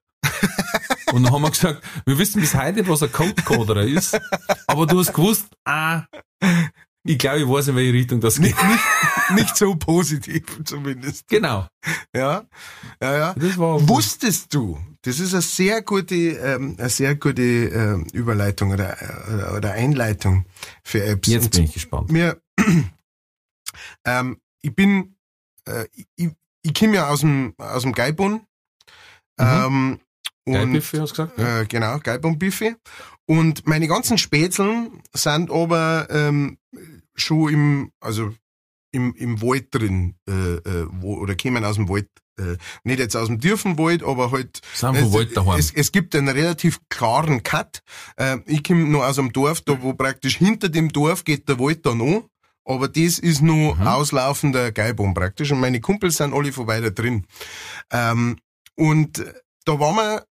[1.13, 4.19] und dann haben wir gesagt, wir wissen bis heute was ein Codecoderer ist,
[4.67, 6.05] aber du hast gewusst, ah,
[7.05, 8.45] ich glaube, ich weiß, in welche Richtung das geht.
[8.47, 11.29] Nicht, nicht, nicht so positiv zumindest.
[11.29, 11.67] Genau.
[12.15, 12.45] Ja,
[13.03, 13.35] ja, ja.
[13.35, 18.73] Das war Wusstest du, das ist eine sehr gute, ähm, eine sehr gute äh, Überleitung
[18.73, 18.97] oder,
[19.33, 20.45] oder, oder Einleitung
[20.85, 21.29] für Apps.
[21.29, 22.11] Jetzt bin ich gespannt.
[22.11, 22.41] mir,
[24.05, 25.17] ähm, ich bin,
[25.67, 25.87] äh,
[26.17, 26.31] ich,
[26.63, 28.43] ich komme ja aus dem, aus dem Geibun.
[29.39, 30.01] Ähm,
[30.45, 31.39] und, Geilbiffe, hast du gesagt?
[31.39, 32.77] äh, genau, Geibun-Buffet.
[33.27, 36.59] Und meine ganzen Spätzeln sind aber ähm,
[37.15, 38.35] schon im, also
[38.93, 42.09] im, im Wald drin, äh, äh, wo, oder kommen aus dem Wald.
[42.39, 45.59] Äh, nicht jetzt aus dem Dürfenwald, aber halt Sind vom Wald daheim.
[45.59, 47.83] es, es gibt einen relativ klaren Cut.
[48.17, 51.59] Äh, ich komme noch aus einem Dorf, da wo praktisch hinter dem Dorf geht der
[51.59, 52.29] Wald da noch.
[52.71, 53.87] Aber das ist nur Mhm.
[53.87, 55.51] auslaufender Geibum praktisch.
[55.51, 57.27] Und meine Kumpels sind alle von weiter drin.
[57.93, 58.37] Ähm,
[58.77, 59.25] und
[59.65, 60.25] da waren wir,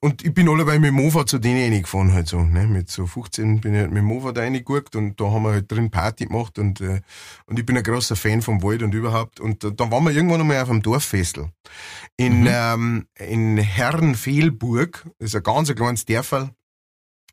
[0.00, 2.40] und ich bin allebei mit dem Mofa zu denen reingefahren halt so.
[2.40, 2.66] Ne?
[2.66, 5.52] Mit so 15 bin ich halt mit dem Mofa da reingeguckt und da haben wir
[5.52, 7.02] halt drin Party gemacht und, äh,
[7.46, 9.38] und ich bin ein großer Fan vom Wald und überhaupt.
[9.38, 11.50] Und äh, dann waren wir irgendwann einmal auf einem Dorffestel.
[12.16, 12.48] In, Mhm.
[12.50, 16.50] ähm, in Herrenfehlburg, das ist ein ganz ein kleines Dörfel.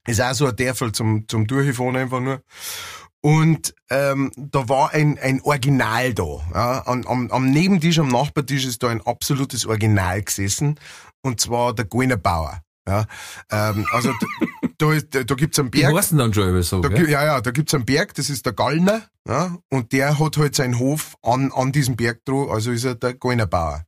[0.08, 2.42] Ist auch so ein Dörfel zum, zum Durchfahren einfach nur.
[3.22, 6.24] Und ähm, da war ein, ein Original da.
[6.54, 6.88] Ja.
[6.88, 10.80] Am, am, am Nebentisch, am Nachbartisch ist da ein absolutes Original gesessen.
[11.22, 12.62] Und zwar der Goiner Bauer.
[12.88, 13.06] Ja.
[13.52, 15.96] Ähm, also da, da, ist- da, gibt's einen Die Berg.
[15.96, 17.10] heißen dann schon über so, Da, gell?
[17.10, 20.56] ja, ja, da gibt's einen Berg, das ist der Gallner, ja, und der hat halt
[20.56, 23.84] seinen Hof an, an diesem Berg dran, also ist er der Goinerbauer.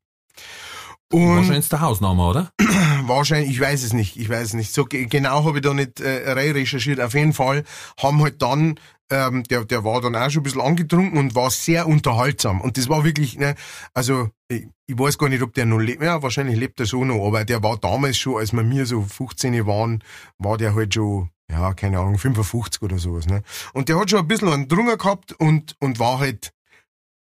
[1.11, 2.51] Und Wahrscheinlich der Hausname, oder?
[3.07, 4.71] wahrscheinlich, ich weiß es nicht, ich weiß es nicht.
[4.73, 7.01] So ge- genau habe ich da nicht äh, rein recherchiert.
[7.01, 7.63] Auf jeden Fall
[8.01, 8.75] haben halt dann,
[9.11, 12.61] ähm, der, der war dann auch schon ein bisschen angetrunken und war sehr unterhaltsam.
[12.61, 13.55] Und das war wirklich, ne,
[13.93, 16.01] also ich, ich weiß gar nicht, ob der noch lebt.
[16.01, 19.01] Ja, wahrscheinlich lebt er schon noch, aber der war damals schon, als wir mir so
[19.01, 20.03] 15 waren,
[20.37, 23.27] war der halt schon, ja, keine Ahnung, 55 oder sowas.
[23.27, 23.43] Ne?
[23.73, 26.53] Und der hat schon ein bisschen einen Drunger gehabt und, und war halt,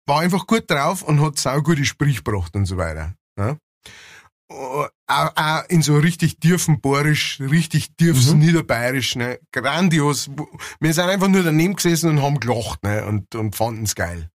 [0.06, 3.16] war einfach gut drauf und hat saugute Sprich gebracht und so weiter.
[3.38, 3.58] Ne?
[4.50, 4.90] Auch,
[5.36, 8.40] auch in so richtig tiefen Borisch, richtig tiefes Mhm.
[8.40, 10.30] Niederbayerisch, ne, grandios.
[10.80, 14.30] Wir sind einfach nur daneben gesessen und haben gelacht, ne, und, und fanden's geil.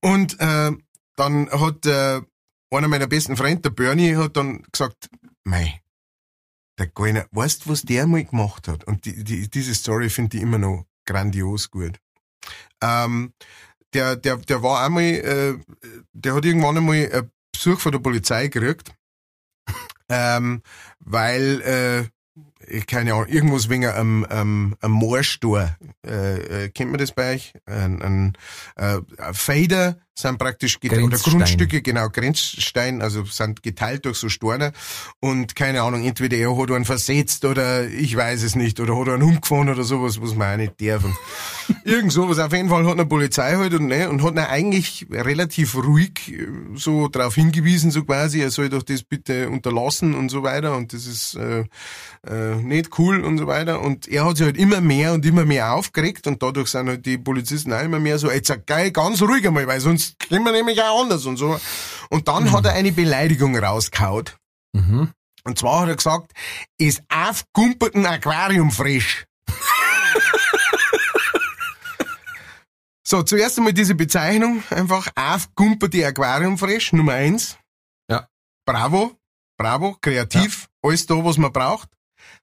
[0.00, 0.72] Und, äh,
[1.16, 2.20] dann hat, äh,
[2.70, 5.08] einer meiner besten Freunde, der Bernie, hat dann gesagt,
[5.44, 5.80] mei,
[6.78, 8.84] der Goiner, weißt du, was der mal gemacht hat?
[8.84, 11.98] Und die, die, diese Story finde ich immer noch grandios gut.
[12.82, 13.32] Ähm,
[13.94, 15.58] der, der, der war einmal, äh,
[16.12, 18.94] der hat irgendwann einmal ein Besuch von der Polizei gekriegt,
[20.08, 20.62] ähm,
[21.00, 22.04] weil, äh,
[22.68, 25.76] ich keine Ahnung, irgendwas wegen einem, einem, einem Moorstor.
[26.06, 27.54] Äh, äh, kennt man das bei euch?
[27.66, 28.38] Ein, ein,
[28.76, 29.00] äh,
[29.32, 31.18] Fader sind praktisch geteilt, oder.
[31.18, 34.72] Grundstücke, genau, Grenzstein, also sind geteilt durch so Storne
[35.20, 39.08] und keine Ahnung, entweder er hat einen versetzt oder ich weiß es nicht, oder hat
[39.08, 41.16] einen umgefahren oder sowas, was man auch nicht dürfen.
[41.84, 42.38] Irgend sowas.
[42.40, 46.32] Auf jeden Fall hat eine Polizei halt und, ne, und hat ihn eigentlich relativ ruhig
[46.32, 50.76] äh, so darauf hingewiesen, so quasi, er soll doch das bitte unterlassen und so weiter
[50.76, 51.64] und das ist äh,
[52.28, 53.82] äh, nicht cool und so weiter.
[53.82, 57.06] Und er hat sich halt immer mehr und immer mehr aufgeregt und dadurch sind halt
[57.06, 60.44] die Polizisten auch immer mehr so, jetzt sag geil, ganz ruhig einmal, weil sonst kriegen
[60.44, 61.58] wir nämlich auch anders und so.
[62.10, 64.38] Und dann hat er eine Beleidigung rausgehaut.
[64.72, 65.12] Mhm.
[65.44, 66.32] Und zwar hat er gesagt,
[66.78, 69.24] ist aufgumperten Aquarium frisch.
[73.02, 77.56] so, zuerst einmal diese Bezeichnung, einfach aufgumperte Aquarium frisch, Nummer eins.
[78.10, 78.28] Ja.
[78.66, 79.16] Bravo,
[79.56, 81.88] bravo, kreativ, alles da, was man braucht.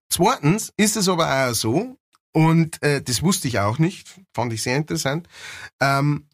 [0.09, 1.97] Zweitens ist es aber auch so,
[2.33, 5.27] und äh, das wusste ich auch nicht, fand ich sehr interessant,
[5.79, 6.27] ähm,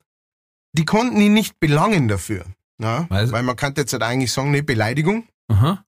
[0.74, 2.46] die konnten ihn nicht belangen dafür.
[2.80, 5.28] Ja, Weil- weil man könnte jetzt halt eigentlich sagen, ne, Beleidigung.
[5.50, 5.84] Aha.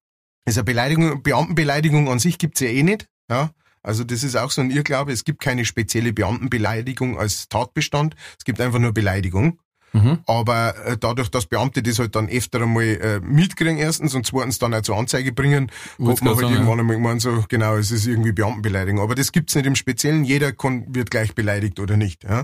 [0.45, 3.07] Also eine Beleidigung, Beamtenbeleidigung an sich gibt's ja eh nicht.
[3.29, 3.51] Ja?
[3.81, 5.11] Also das ist auch so ein Irrglaube.
[5.11, 8.15] Es gibt keine spezielle Beamtenbeleidigung als Tatbestand.
[8.37, 9.59] Es gibt einfach nur Beleidigung.
[9.93, 10.19] Mhm.
[10.25, 14.57] Aber äh, dadurch, dass Beamte das halt dann öfter einmal äh, mitkriegen erstens und zweitens
[14.59, 17.91] dann auch zur Anzeige bringen, hat man halt sagen, irgendwann einmal gemeint, so, genau, es
[17.91, 19.01] ist irgendwie Beamtenbeleidigung.
[19.01, 20.23] Aber das gibt's nicht im Speziellen.
[20.23, 22.23] Jeder kann, wird gleich beleidigt oder nicht.
[22.23, 22.43] Ja?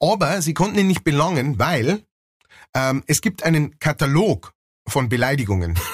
[0.00, 2.02] Aber sie konnten ihn nicht belangen, weil
[2.74, 4.52] ähm, es gibt einen Katalog
[4.88, 5.78] von Beleidigungen.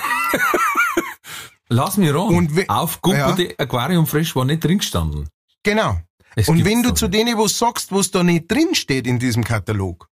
[1.69, 2.35] Lass mich ran.
[2.35, 5.29] Und we- Aufgumperte Aquarium Fresh war nicht drin gestanden.
[5.63, 5.99] Genau.
[6.37, 9.43] Es Und wenn du zu denen was sagst, was da nicht drin steht in diesem
[9.43, 10.09] Katalog,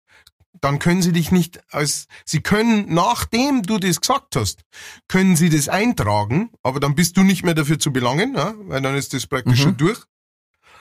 [0.60, 4.62] dann können sie dich nicht als, sie können, nachdem du das gesagt hast,
[5.08, 8.80] können sie das eintragen, aber dann bist du nicht mehr dafür zu belangen, ja, weil
[8.82, 9.62] dann ist das praktisch Mhm.
[9.62, 9.98] schon durch.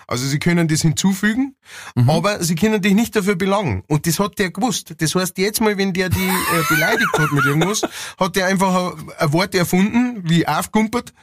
[0.07, 1.55] Also sie können das hinzufügen,
[1.93, 2.09] Mhm.
[2.09, 3.83] aber sie können dich nicht dafür belangen.
[3.87, 4.95] Und das hat der gewusst.
[4.97, 7.83] Das heißt, jetzt mal, wenn der die äh, beleidigt hat mit irgendwas,
[8.19, 11.13] hat der einfach ein, ein Wort erfunden, wie aufgumpert.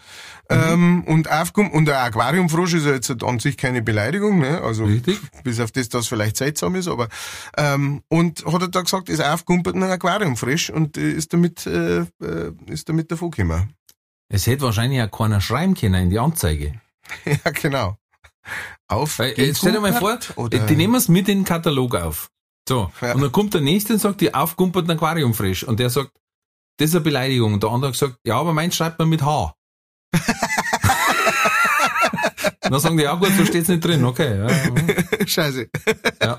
[0.48, 4.60] Ähm, und aufgum und ein Aquariumfrosch ist ja jetzt an sich keine Beleidigung, ne?
[4.62, 5.18] Also Richtig.
[5.42, 7.08] bis auf das, das vielleicht seltsam ist, aber
[7.56, 12.00] ähm, und hat er da gesagt, ist aufgumpert ein Aquariumfrosch und äh, ist damit äh,
[12.22, 13.72] äh, ist damit davon gekommen.
[14.28, 16.80] Es hätte wahrscheinlich auch keiner schreiben können in die Anzeige.
[17.24, 17.96] ja, genau.
[18.88, 19.18] Auf.
[19.18, 20.58] Weil, äh, stell dir mal vor, oder?
[20.58, 22.30] die nehmen es mit in den Katalog auf.
[22.68, 22.90] So.
[23.00, 23.14] Ja.
[23.14, 25.64] Und dann kommt der nächste und sagt, die aufgumpert ein Aquarium frisch.
[25.64, 26.10] Und der sagt,
[26.78, 27.54] das ist eine Beleidigung.
[27.54, 29.54] Und der andere sagt, ja, aber meins schreibt man mit H.
[32.66, 34.04] Und dann sagen die, ja gut, so steht's nicht drin.
[34.04, 34.38] Okay.
[34.38, 35.26] Ja.
[35.26, 35.68] Scheiße.
[36.22, 36.36] Ja.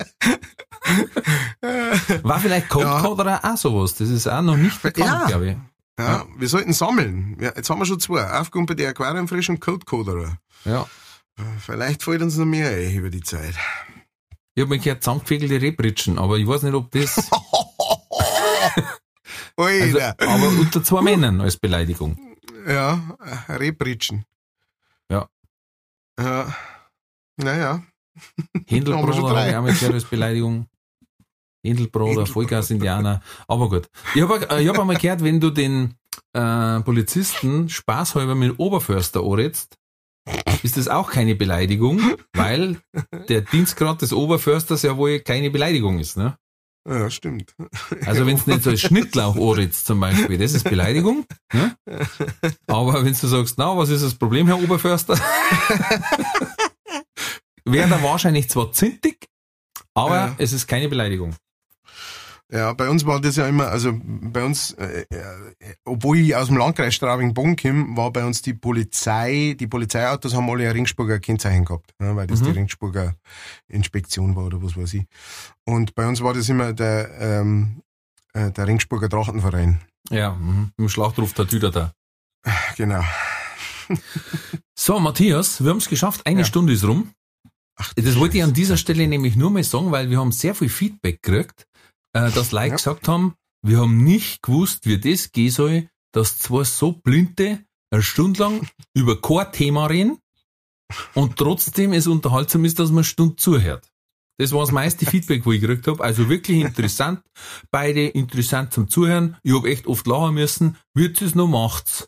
[2.23, 3.95] War vielleicht Codecoder auch sowas?
[3.95, 5.27] Das ist auch noch nicht bekannt, Ja.
[5.27, 5.57] glaube ich.
[5.99, 7.37] Ja, wir sollten sammeln.
[7.39, 8.23] Ja, jetzt haben wir schon zwei.
[8.39, 10.37] Aufgumpert die Aquarium frisch und Codecoder.
[10.63, 10.85] Ja.
[11.59, 13.55] Vielleicht fällt uns noch mehr ein über die Zeit.
[14.53, 17.15] Ich habe mich gehört, zusammengefägelte Rebritschen, aber ich weiß nicht, ob das,
[19.55, 22.17] also, aber unter zwei Männern als Beleidigung.
[22.67, 22.99] Ja,
[23.47, 24.25] äh, Rebritschen.
[26.19, 26.25] Ja.
[26.25, 26.55] Ja.
[27.37, 27.83] Naja.
[29.29, 29.53] Drei.
[29.53, 29.91] habe ich auch
[31.63, 32.25] Händelbruder.
[32.25, 33.21] Vollgas-Indianer.
[33.47, 33.89] Aber gut.
[34.15, 35.95] Ich habe ich hab einmal gehört, wenn du den
[36.33, 39.77] äh, Polizisten spaßhalber mit Oberförster anredst,
[40.63, 42.01] ist das auch keine Beleidigung,
[42.33, 42.81] weil
[43.29, 46.17] der Dienstgrad des Oberförsters ja wohl keine Beleidigung ist.
[46.17, 46.37] Ne?
[46.87, 47.53] Ja, stimmt.
[48.05, 51.25] Also wenn du nicht so als Schnittlauch anredst zum Beispiel, das ist Beleidigung.
[51.53, 51.75] Ne?
[52.67, 55.19] Aber wenn du sagst, na, was ist das Problem, Herr Oberförster?
[57.65, 59.27] Wäre da wahrscheinlich zwar zintig,
[59.93, 60.35] aber Ja.
[60.37, 61.35] es ist keine Beleidigung.
[62.49, 66.47] Ja, bei uns war das ja immer, also bei uns, äh, äh, obwohl ich aus
[66.47, 71.19] dem Landkreis Straubing-Bonn komme, war bei uns die Polizei, die Polizeiautos haben alle ein Ringsburger
[71.19, 72.45] Kennzeichen gehabt, ne, weil das Mhm.
[72.45, 73.15] die Ringsburger
[73.67, 75.03] Inspektion war oder was weiß ich.
[75.65, 77.81] Und bei uns war das immer der, ähm,
[78.33, 79.81] äh, der Ringsburger Drachenverein.
[80.09, 80.71] Ja, mhm.
[80.77, 81.91] im Schlachtruf der Tüter da.
[82.77, 83.03] Genau.
[84.75, 86.25] So, Matthias, wir haben es geschafft.
[86.25, 86.45] Eine Ja.
[86.45, 87.11] Stunde ist rum.
[87.77, 90.55] Ach, Das wollte ich an dieser Stelle nämlich nur mal sagen, weil wir haben sehr
[90.55, 91.66] viel Feedback gekriegt,
[92.17, 92.75] äh, dass Leute Ja.
[92.75, 98.03] gesagt haben, wir haben nicht gewusst, wie das gehen soll, dass zwei so Blinde eine
[98.03, 100.19] Stunde lang über kein Thema reden
[101.13, 103.89] und trotzdem es unterhaltsam ist, dass man eine Stunde zuhört.
[104.39, 106.03] Das war das meiste Feedback, wo ich gekriegt habe.
[106.03, 107.21] Also wirklich interessant.
[107.71, 109.35] Beide interessant zum Zuhören.
[109.43, 110.77] Ich habe echt oft lachen müssen.
[110.93, 112.07] Wird es noch macht's?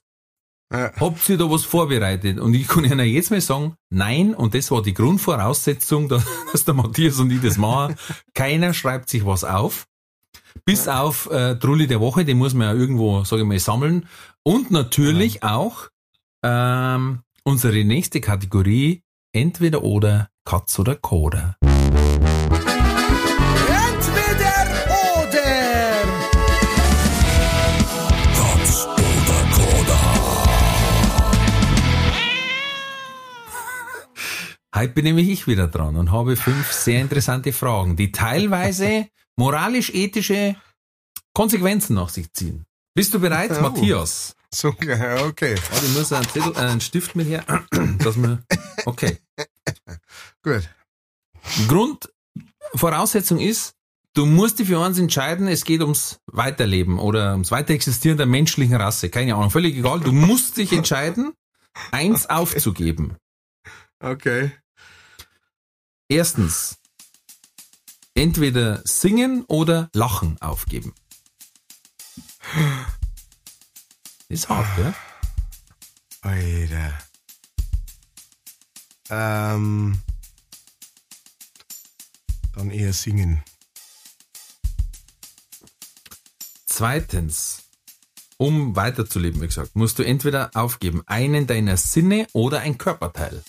[0.71, 0.93] Ja.
[0.97, 2.39] Habt ihr da was vorbereitet?
[2.39, 6.63] Und ich kann Ihnen jetzt mal sagen, nein, und das war die Grundvoraussetzung, dass dass
[6.65, 7.95] der Matthias und ich das machen.
[8.35, 9.87] Keiner schreibt sich was auf.
[10.65, 14.07] Bis auf äh, Trulli der Woche, den muss man ja irgendwo, sage ich mal, sammeln.
[14.43, 15.89] Und natürlich auch
[16.43, 19.01] ähm, unsere nächste Kategorie,
[19.33, 21.55] entweder oder, Katz oder Koda.
[34.79, 40.55] Heute bin nämlich ich wieder dran und habe fünf sehr interessante Fragen, die teilweise moralisch-ethische
[41.33, 42.65] Konsequenzen nach sich ziehen.
[42.95, 43.61] Bist du bereit, Oh.
[43.61, 44.37] Matthias?
[44.55, 45.55] So, ja, okay.
[45.69, 47.43] Warte, ich muss einen, Zettel, äh, einen Stift mit her,
[47.97, 48.41] dass wir,
[48.85, 49.17] okay.
[50.43, 50.69] Gut.
[51.67, 53.73] Grundvoraussetzung ist,
[54.13, 58.77] du musst dich für eins entscheiden, es geht ums Weiterleben oder ums Weiterexistieren der menschlichen
[58.77, 59.09] Rasse.
[59.09, 59.99] Keine Ahnung, völlig egal.
[59.99, 61.33] Du musst dich entscheiden,
[61.91, 63.17] eins aufzugeben.
[64.01, 64.53] Okay.
[66.11, 66.79] Erstens,
[68.15, 70.95] entweder singen oder lachen aufgeben.
[74.27, 74.95] Ist hart, gell?
[76.21, 76.97] Alter.
[79.11, 80.01] Ähm,
[82.55, 83.43] dann eher singen.
[86.65, 87.69] Zweitens,
[88.37, 93.43] um weiterzuleben, wie gesagt, musst du entweder aufgeben einen deiner Sinne oder ein Körperteil.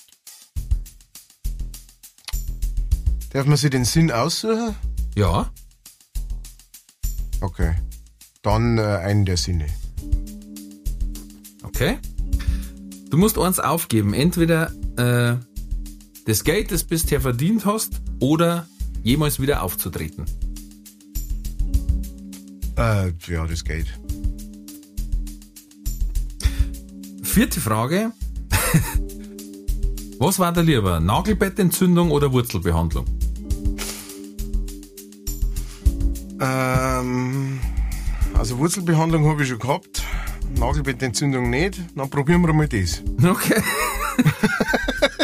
[3.30, 4.74] Darf man sich den Sinn aussuchen?
[5.16, 5.50] Ja,
[7.40, 7.74] Okay.
[8.42, 9.66] Dann äh, einen der Sinne.
[11.62, 11.98] okay.
[13.10, 15.36] Du musst eins aufgeben, entweder äh,
[16.26, 18.68] das Geld, das bisher verdient hast, oder
[19.02, 20.26] jemals wieder aufzutreten.
[22.76, 23.86] Äh, ja, das geht.
[27.22, 28.12] Vierte Frage.
[30.18, 31.00] Was war da lieber?
[31.00, 33.06] Nagelbettentzündung oder Wurzelbehandlung?
[36.41, 37.61] Ähm,
[38.34, 40.03] also Wurzelbehandlung habe ich schon gehabt.
[40.59, 41.80] Nagelbettentzündung nicht.
[41.95, 43.03] Dann probieren wir mal das.
[43.22, 43.62] Okay.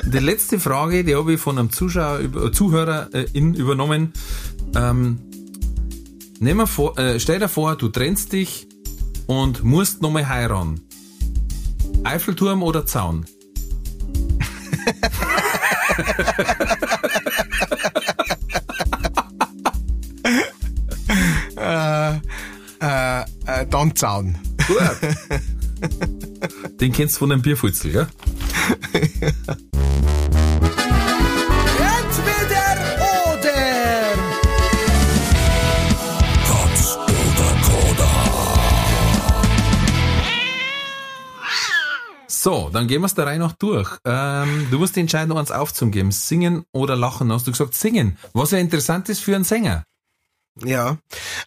[0.13, 4.13] die letzte Frage, die habe ich von einem Zuschauer, über- Zuhörer äh, in, übernommen.
[4.75, 5.19] Ähm,
[6.39, 8.69] nimm vor, äh, stell dir vor, du trennst dich
[9.27, 10.81] und musst nochmal heiraten.
[12.05, 13.27] Eiffelturm oder Zaun?
[23.71, 24.37] dann Zaun.
[24.67, 24.81] Gut.
[26.81, 28.07] Den kennst du von einem Bierfutzel, gell?
[28.93, 29.17] Entweder
[33.33, 33.55] oder.
[36.47, 38.11] Katz oder Koda.
[42.29, 43.91] So, dann gehen wir es der Reihe noch durch.
[44.05, 46.11] Ähm, du musst die Entscheidung eins aufzugeben.
[46.13, 47.33] Singen oder lachen.
[47.33, 48.17] Hast du gesagt singen.
[48.33, 49.85] Was ja interessant ist für einen Sänger.
[50.65, 50.97] Ja,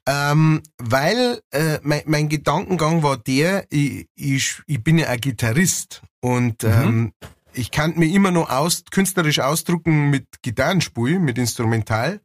[0.06, 6.04] ähm, weil äh, mein, mein Gedankengang war der, ich, ich, ich bin ja ein Gitarrist
[6.22, 7.14] und ähm,
[7.54, 12.22] ich kann mir immer noch aus, künstlerisch ausdrucken mit Gitarrenspiel, mit Instrumental,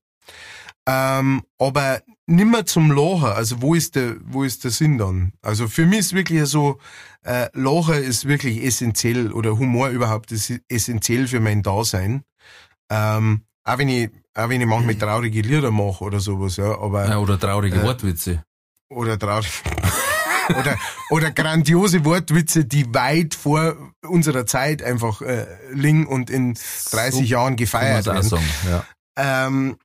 [0.86, 3.32] ähm, aber nimmer zum Lachen.
[3.32, 5.32] Also wo ist der, wo ist der Sinn dann?
[5.42, 6.78] Also für mich ist wirklich so,
[7.22, 12.24] äh, Lachen ist wirklich essentiell oder Humor überhaupt ist essentiell für mein Dasein.
[12.90, 17.08] Ähm, auch wenn ich, auch wenn ich manchmal traurige Lieder mache oder sowas, ja, aber
[17.08, 17.82] Ja, oder traurige Äh.
[17.84, 18.42] Wortwitze.
[18.90, 19.62] oder traurig.
[20.58, 20.76] oder,
[21.10, 23.76] oder grandiose Wortwitze, die weit vor
[24.06, 26.54] unserer Zeit einfach äh, liegen und in
[26.90, 28.22] 30 Jahren Kann man gefeiert werden.
[28.28, 28.44] sagen.
[28.68, 28.84] Ja.
[29.16, 29.76] Ähm,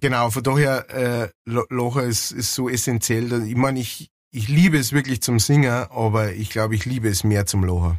[0.00, 3.28] genau, von daher, äh, Lo- Locher ist, ist so essentiell.
[3.28, 7.08] dass- Ich meine, ich, ich liebe es wirklich zum Singen, aber ich glaube, ich liebe
[7.08, 7.98] es mehr zum Locher.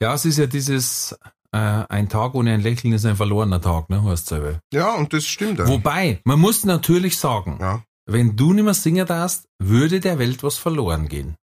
[0.00, 1.14] ja, es ist ja dieses,
[1.54, 4.60] ein Tag ohne ein Lächeln ist ein verlorener Tag, ne, heißt selber.
[4.72, 5.68] Ja, und das stimmt auch.
[5.68, 7.82] Wobei, man muss natürlich sagen, ja.
[8.06, 11.36] wenn du nicht mehr singen darfst, würde der Welt was verloren gehen.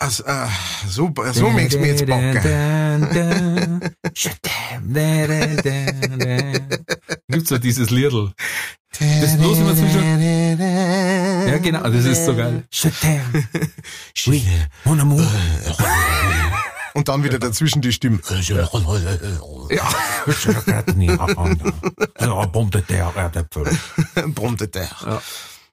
[0.00, 0.46] Also, äh,
[0.86, 3.80] so, so möchtest du mir jetzt backen.
[7.28, 8.32] Gibt's so dieses Liedl.
[9.00, 10.20] Das bloß immer zwischen.
[11.48, 12.64] Ja, genau, das ist so geil.
[14.26, 14.44] Oui,
[14.84, 15.26] mon amour.
[16.94, 18.20] Und dann wieder dazwischen die Stimme.
[18.40, 18.66] Ja.
[22.46, 23.66] Pomme de terre, Erdäpfel.
[24.34, 24.88] Brummte der.
[25.04, 25.22] Ja.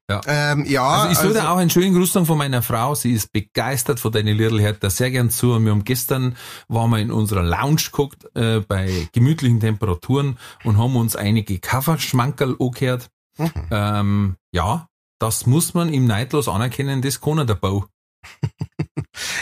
[0.08, 0.22] Ja.
[0.28, 2.94] Ähm, ja, Also ich soll also- auch einen schönen Gruß sagen von meiner Frau.
[2.94, 5.54] Sie ist begeistert von deinen Liedl, hört da sehr gern zu.
[5.54, 6.36] Und wir haben gestern,
[6.68, 12.56] waren wir in unserer Lounge geguckt, äh, bei gemütlichen Temperaturen und haben uns einige Coverschmankerl
[12.60, 13.10] angehört.
[13.38, 13.52] Mhm.
[13.72, 14.88] Ähm, ja,
[15.18, 17.86] das muss man ihm neidlos anerkennen, das kann er der Bau.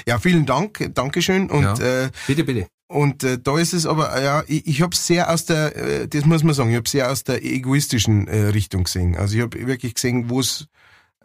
[0.08, 1.50] Ja, vielen Dank, Dankeschön.
[1.50, 2.04] Und, Ja.
[2.06, 2.68] äh, Bitte, bitte.
[2.88, 6.26] und äh, da ist es aber, ja, ich, ich habe sehr aus der, äh, das
[6.26, 9.16] muss man sagen, ich habe sehr aus der egoistischen äh, Richtung gesehen.
[9.16, 10.68] Also ich habe wirklich gesehen, wo es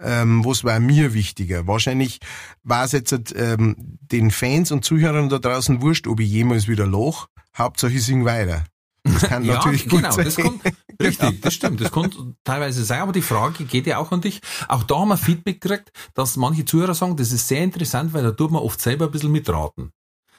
[0.01, 1.67] ähm, was war mir wichtiger?
[1.67, 2.21] Wahrscheinlich
[2.63, 6.87] war es jetzt ähm, den Fans und Zuhörern da draußen wurscht, ob ich jemals wieder
[6.87, 7.27] loch.
[7.57, 8.65] Hauptsache ich sing weiter.
[9.03, 10.25] Das kann Ja, natürlich gut genau, sein.
[10.27, 10.63] das kommt,
[11.01, 14.41] richtig, das stimmt, das kann teilweise sein, aber die Frage geht ja auch an dich.
[14.69, 18.23] Auch da haben wir Feedback gekriegt, dass manche Zuhörer sagen, das ist sehr interessant, weil
[18.23, 19.93] da tut man oft selber ein bisschen mitraten.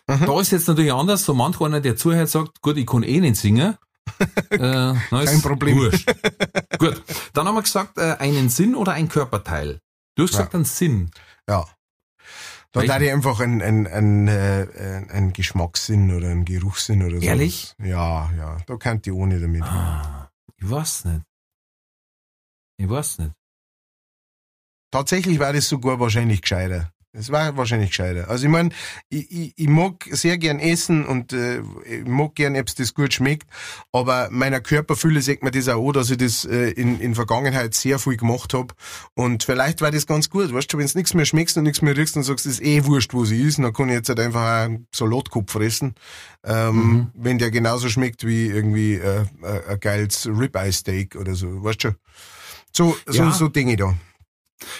[0.07, 0.25] Mhm.
[0.25, 3.19] Da ist jetzt natürlich anders, so manch einer, der zuhört, sagt, gut, ich kann eh
[3.19, 3.77] nicht singen.
[4.49, 4.57] äh,
[5.09, 5.77] Kein Problem.
[5.77, 6.11] Wurscht.
[6.79, 7.03] gut,
[7.33, 9.79] dann haben wir gesagt, äh, einen Sinn oder ein Körperteil.
[10.15, 11.11] Du hast gesagt, einen Sinn.
[11.47, 11.65] Ja.
[12.71, 17.25] Da da ich einfach einen, einen, einen, äh, Geschmackssinn oder einen Geruchssinn oder so.
[17.25, 17.73] Ehrlich?
[17.81, 18.57] Ja, ja.
[18.67, 19.63] Da kann ich ohne damit.
[19.63, 20.18] Ah,
[20.61, 21.23] ich weiß nicht.
[22.77, 23.33] Ich weiß nicht.
[24.91, 26.91] Tatsächlich war das sogar wahrscheinlich gescheiter.
[27.19, 28.29] Es war wahrscheinlich gescheiter.
[28.29, 28.69] Also ich meine,
[29.09, 33.13] ich, ich, ich mag sehr gern essen und äh, ich mag gern, ob das gut
[33.13, 33.47] schmeckt,
[33.91, 37.73] aber meiner Körperfülle sagt mir das auch an, dass ich das äh, in, in Vergangenheit
[37.73, 38.73] sehr viel gemacht hab
[39.15, 40.53] Und vielleicht war das ganz gut.
[40.53, 42.63] Weißt du, wenn es nichts mehr schmeckst und nichts mehr riechst und sagst, es ist
[42.63, 45.95] eh wurscht, wo sie ist, dann kann ich jetzt halt einfach einen Salatkopf fressen,
[46.45, 47.07] ähm, Mhm.
[47.15, 51.63] wenn der genauso schmeckt wie irgendwie äh, äh, ein geiles Ribeye-Steak oder so.
[51.63, 51.89] Weißt du?
[52.71, 53.31] So, so, Ja.
[53.31, 53.95] so Dinge da.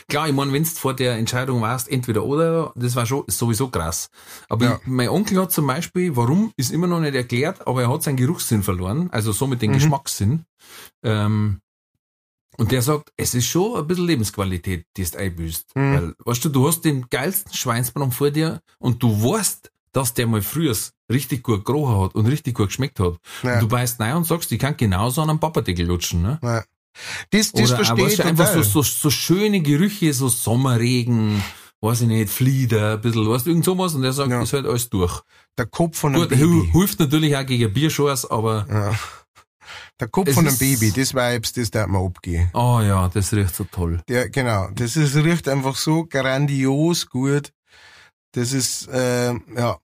[0.08, 3.70] Klar, ich meine, wenn du vor der Entscheidung warst, entweder oder, das war schon sowieso
[3.70, 4.10] krass.
[4.50, 4.76] Aber Ja.
[4.82, 8.04] ich, mein Onkel hat zum Beispiel, warum, ist immer noch nicht erklärt, aber er hat
[8.04, 9.76] seinen Geruchssinn verloren, also somit den Mhm.
[9.76, 10.44] Geschmackssinn.
[11.04, 11.62] Ähm,
[12.58, 15.76] und der sagt, es ist schon ein bisschen Lebensqualität, die du einbüßt.
[15.76, 15.94] Mhm.
[15.94, 20.28] Weil, weißt du, du hast den geilsten Schweinsbraten vor dir und du weißt, dass der
[20.28, 20.76] mal früher
[21.12, 23.18] richtig gut gerochen hat und richtig gut geschmeckt hat.
[23.44, 23.54] Ja.
[23.56, 26.38] Und du beißt rein und sagst, ich kann genauso an einem Papadeckel lutschen, ne?
[26.44, 26.64] Ja.
[27.30, 31.42] Das, das Oder auch, verstehe ich einfach so, so, so schöne Gerüche, so Sommerregen,
[31.82, 34.42] weiß ich nicht, Flieder, ein bisschen, weißt du, irgend sowas, und der sagt, Ja.
[34.42, 35.22] ist halt alles durch.
[35.58, 36.70] Der Kopf von einem Gut, Baby.
[36.72, 39.00] hilft natürlich auch gegen Bierschors, aber, Ja.
[40.00, 42.50] Der Kopf Es von einem Baby, das Vibes, das darf man abgehen.
[42.54, 44.02] oh ja, das riecht so toll.
[44.08, 47.52] Der, genau, das ist, riecht einfach so grandios gut.
[48.32, 49.78] Das ist, äh, ja.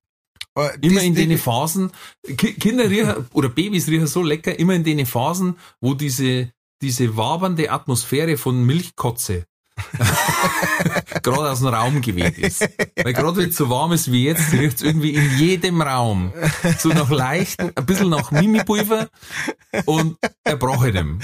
[0.54, 1.92] Aber Immer das, in den Phasen,
[2.38, 6.50] Ki- Kinder riechen, oder Babys riechen so lecker, immer in den Phasen, wo diese,
[6.82, 9.46] diese wabernde Atmosphäre von Milchkotze
[11.24, 12.62] gerade aus dem Raum geweht ist.
[12.96, 16.32] Weil gerade wenn es so warm ist wie jetzt, riecht es irgendwie in jedem Raum.
[16.80, 19.10] So nach leichten, ein bisschen nach Mimipulver
[19.86, 21.20] und erbrochenem.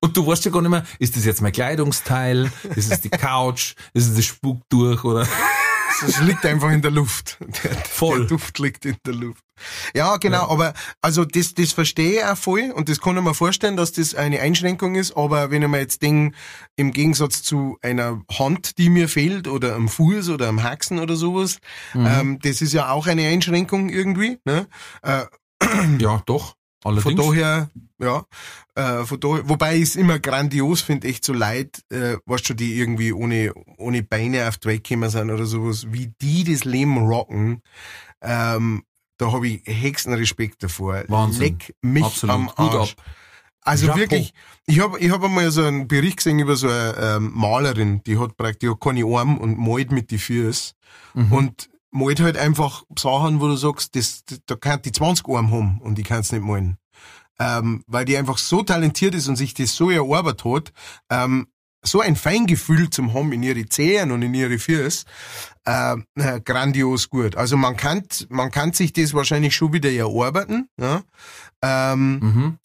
[0.00, 3.10] Und du weißt ja gar nicht mehr, ist das jetzt mein Kleidungsteil, ist es die
[3.10, 5.26] Couch, ist es das Spuktuch oder
[6.06, 7.38] Es liegt einfach in der Luft.
[7.40, 8.20] Der, Voll.
[8.20, 9.42] der Duft liegt in der Luft.
[9.94, 13.34] Ja, genau, aber also das, das verstehe ich auch voll und das kann ich mir
[13.34, 16.36] vorstellen, dass das eine Einschränkung ist, aber wenn ich mir jetzt denke,
[16.76, 21.16] im Gegensatz zu einer Hand, die mir fehlt oder am Fuß oder am Haxen oder
[21.16, 21.58] sowas,
[21.94, 24.38] ähm, das ist ja auch eine Einschränkung irgendwie.
[24.44, 24.66] Ne?
[25.02, 25.24] Äh,
[25.98, 26.54] Ja, doch.
[26.82, 27.20] von Allerdings.
[27.26, 28.24] daher, ja,
[28.74, 32.54] äh, von daher, wobei ich es immer grandios finde, echt so leid, äh, weißt du,
[32.54, 36.64] die irgendwie ohne, ohne Beine auf die Welt gekommen sind oder sowas, wie die das
[36.64, 37.62] Leben rocken,
[38.22, 38.82] ähm,
[39.18, 41.04] da habe ich hexen Respekt davor.
[41.08, 41.42] Wahnsinn.
[41.42, 42.34] Leck mich Absolut.
[42.34, 42.94] am Arsch.
[43.62, 43.98] Also Chapeau.
[43.98, 44.32] wirklich,
[44.66, 48.16] ich habe ich hab einmal so einen Bericht gesehen über so eine ähm, Malerin, die
[48.18, 50.74] hat praktisch keine Arme und malt mit die Füße
[51.14, 51.32] Mhm.
[51.32, 55.50] und malt halt einfach Sachen, wo du sagst, das, das, da kann die 20 Arme
[55.50, 56.78] haben und die kann's nicht malen.
[57.38, 60.72] Ähm, weil die einfach so talentiert ist und sich das so erarbeitet hat,
[61.10, 61.48] ähm,
[61.86, 65.04] so ein Feingefühl zum haben in ihre Zehen und in ihre Füße,
[65.66, 67.36] äh, äh, grandios gut.
[67.36, 71.02] Also man kann, man kann sich das wahrscheinlich schon wieder erarbeiten, ja?
[71.62, 72.58] ähm, Mhm.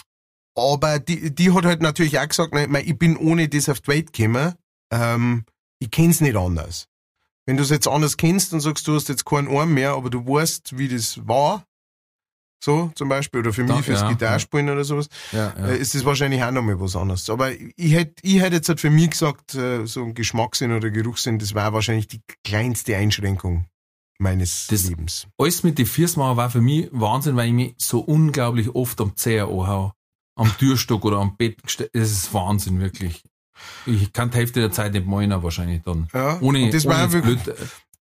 [0.56, 3.88] aber die, die hat halt natürlich auch gesagt, nein, ich bin ohne das auf die
[3.88, 4.53] Welt gekommen.
[4.91, 5.45] Ähm,
[5.80, 6.88] ich kenn's nicht anders.
[7.45, 10.10] Wenn du es jetzt anders kennst und sagst, du hast jetzt keinen Arm mehr, aber
[10.10, 11.65] du weißt, wie das war,
[12.64, 15.68] so zum Beispiel, oder für Da- mich fürs ja, Gitarrespielen oder sowas, Ja, ja.
[15.68, 17.30] äh, ist das wahrscheinlich auch nochmal was anderes.
[17.30, 20.90] Aber ich hätte ich hätt jetzt halt für mich gesagt, äh, so ein Geschmackssinn oder
[20.92, 23.66] Geruchssinn, das war wahrscheinlich die kleinste Einschränkung
[24.20, 25.28] meines Das- Lebens.
[25.38, 29.16] Alles mit den machen war für mich Wahnsinn, weil ich mich so unglaublich oft am
[29.16, 29.94] Zeher anhau.
[30.36, 31.62] Am Türstock oder am Bett.
[31.64, 33.24] geste- Das ist Wahnsinn, wirklich.
[33.86, 36.08] Ich kann die Hälfte der Zeit nicht malen wahrscheinlich dann.
[36.14, 37.58] Ja, Ohne, das ohne war wirklich, blöd.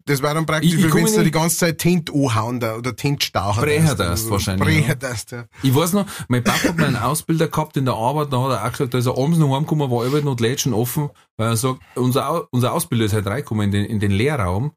[0.07, 3.61] Das war dann praktisch, wenn du die ganze Zeit Tint anhauen da, oder Tint stauchen.
[3.62, 4.95] Brecher wahrscheinlich, Brecher ja.
[4.95, 5.47] darfst, ja.
[5.65, 8.53] Ich weiß noch, mein Papa hat mal einen Ausbilder gehabt in der Arbeit, da hat
[8.53, 11.11] er auch gesagt, da ist er abends noch heimgekommen, war Arbeit noch die Lädchen offen,
[11.37, 14.73] weil er sagt, unser, unser Ausbilder ist halt reingekommen in den, in den Lehrraum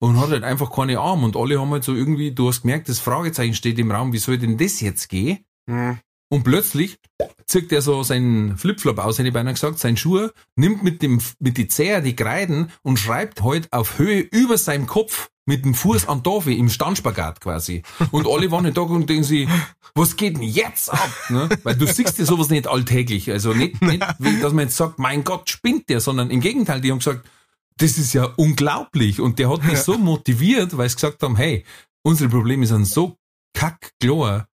[0.00, 2.90] und hat halt einfach keine Arme und alle haben halt so irgendwie, du hast gemerkt,
[2.90, 5.46] das Fragezeichen steht im Raum, wie soll denn das jetzt gehen?
[5.66, 5.98] Hm.
[6.30, 6.98] Und plötzlich
[7.46, 11.20] zieht er so seinen Flipflop aus, hätte ich beinahe gesagt, seinen Schuh, nimmt mit dem,
[11.38, 15.74] mit die Zeher die Kreiden und schreibt halt auf Höhe über seinem Kopf mit dem
[15.74, 17.82] Fuß an Tafel im Standspagat quasi.
[18.10, 19.48] Und alle waren nicht da und denken sie,
[19.94, 21.10] was geht denn jetzt ab?
[21.28, 21.48] Ne?
[21.62, 23.30] Weil du siehst ja sowas nicht alltäglich.
[23.30, 26.80] Also nicht, nicht wie, dass man jetzt sagt, mein Gott, spinnt der, sondern im Gegenteil,
[26.80, 27.28] die haben gesagt,
[27.76, 29.20] das ist ja unglaublich.
[29.20, 31.64] Und der hat mich so motiviert, weil sie gesagt haben, hey,
[32.02, 33.16] unsere Probleme sind so
[33.52, 34.48] kackklar.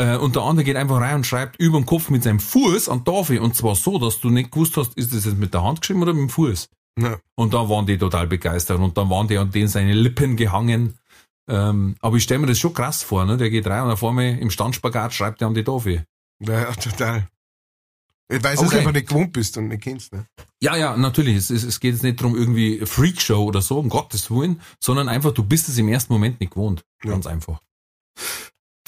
[0.00, 2.88] Äh, und der andere geht einfach rein und schreibt über den Kopf mit seinem Fuß
[2.88, 3.40] an Tafel.
[3.40, 6.02] Und zwar so, dass du nicht gewusst hast, ist das jetzt mit der Hand geschrieben
[6.02, 6.68] oder mit dem Fuß.
[7.00, 7.18] Ja.
[7.36, 8.78] Und da waren die total begeistert.
[8.78, 10.98] Und dann waren die an denen seine Lippen gehangen.
[11.48, 13.36] Ähm, aber ich stelle mir das schon krass vor, ne?
[13.38, 16.04] Der geht rein und auf einmal im Standspagat schreibt er an die Tafel.
[16.40, 17.26] Ja, ja, total.
[18.30, 18.78] Weil du es Okay.
[18.78, 20.26] einfach nicht gewohnt bist und nicht kennst, ne?
[20.62, 21.36] Ja, ja, natürlich.
[21.36, 25.08] Es, es, es geht jetzt nicht darum, irgendwie Freakshow oder so, um Gottes Willen, sondern
[25.08, 26.84] einfach, du bist es im ersten Moment nicht gewohnt.
[27.02, 27.12] Ja.
[27.12, 27.62] Ganz einfach.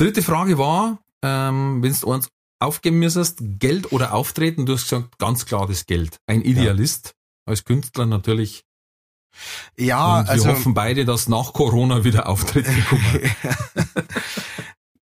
[0.01, 5.19] Dritte Frage war, ähm, wenn du eins aufgeben müsstest, Geld oder Auftreten, du hast gesagt,
[5.19, 6.17] ganz klar das Geld.
[6.27, 7.15] Ein Idealist,
[7.45, 8.65] als Künstler natürlich.
[9.79, 10.49] Ja, und wir also.
[10.49, 13.21] hoffen beide, dass nach Corona wieder Auftritte kommen.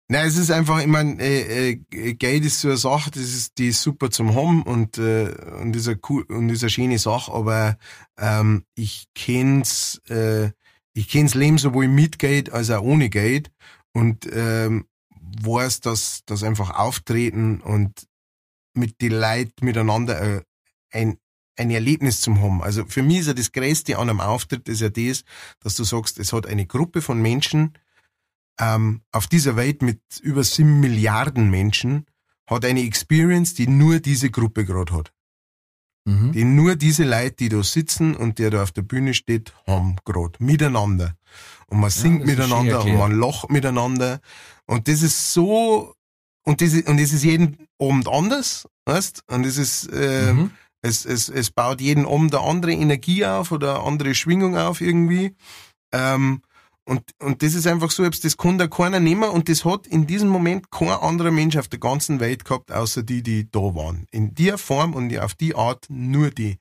[0.09, 3.59] Nein, es ist einfach, ich mein, äh, äh, Geld ist so eine Sache, das ist,
[3.59, 6.99] die ist super zum haben und, äh, und ist eine cool, und ist eine schöne
[6.99, 7.77] Sache, aber,
[8.17, 10.53] ähm, ich kenn's, äh,
[10.95, 13.51] ich kenn's Leben sowohl mit Geld als auch ohne Geld
[13.97, 14.87] und, ähm,
[15.43, 18.07] weiß, dass, dass einfach auftreten und
[18.75, 20.43] mit die Leuten miteinander äh,
[20.93, 21.17] ein,
[21.57, 22.63] ein Erlebnis zum haben.
[22.63, 25.25] Also für mich ist ja das Größte an einem Auftritt ist ja das,
[25.61, 27.73] dass du sagst, es hat eine Gruppe von Menschen,
[28.61, 32.07] ähm, auf dieser Welt mit über sieben Milliarden Menschen
[32.47, 35.13] hat eine Experience, die nur diese Gruppe gerade hat.
[36.07, 36.33] Mhm.
[36.33, 39.97] Die nur diese Leute, die da sitzen und der da auf der Bühne steht, haben
[40.05, 41.15] gerade miteinander.
[41.67, 44.21] Und man singt schön miteinander und man lacht miteinander.
[44.67, 45.95] Und das ist so,
[46.45, 49.25] und das ist, und das ist jeden Abend anders, weißt?
[49.27, 50.51] Und das ist, äh, Mhm.
[50.81, 54.81] es, es, es baut jeden Abend eine andere Energie auf oder eine andere Schwingung auf
[54.81, 55.35] irgendwie.
[55.93, 56.41] Ähm,
[56.89, 59.89] und, und das ist einfach so, selbst das kann da keiner nehmen und das hat
[59.89, 63.59] in diesem Moment kein anderer Mensch auf der ganzen Welt gehabt, außer die, die da
[63.59, 64.07] waren.
[64.13, 66.59] In der Form und auf die Art nur die.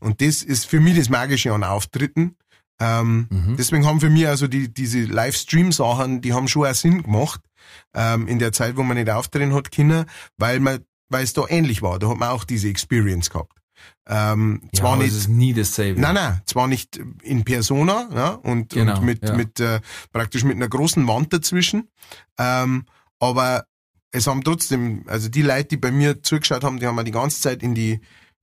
[0.00, 2.36] Und das ist für mich das Magische an Auftritten.
[2.80, 3.56] Ähm, Mhm.
[3.58, 7.40] Deswegen haben für mich also die, diese Livestream-Sachen, die haben schon auch Sinn gemacht,
[7.94, 10.06] ähm, in der Zeit, wo man nicht auftreten hat können,
[10.38, 10.78] weil man,
[11.10, 11.98] weil es da ähnlich war.
[11.98, 13.52] Da hat man auch diese Experience gehabt.
[14.06, 16.00] Ähm, Ja, zwar aber nicht, es ist nie dasselbe.
[16.00, 19.34] Nein, nein, zwar nicht in Persona, ja, und, Genau, und mit, ja.
[19.34, 19.80] mit äh,
[20.12, 21.88] praktisch mit einer großen Wand dazwischen.
[22.38, 22.86] Ähm,
[23.20, 23.64] aber
[24.10, 27.10] es haben trotzdem, also die Leute, die bei mir zugeschaut haben, die haben mir die
[27.10, 28.00] ganze Zeit in die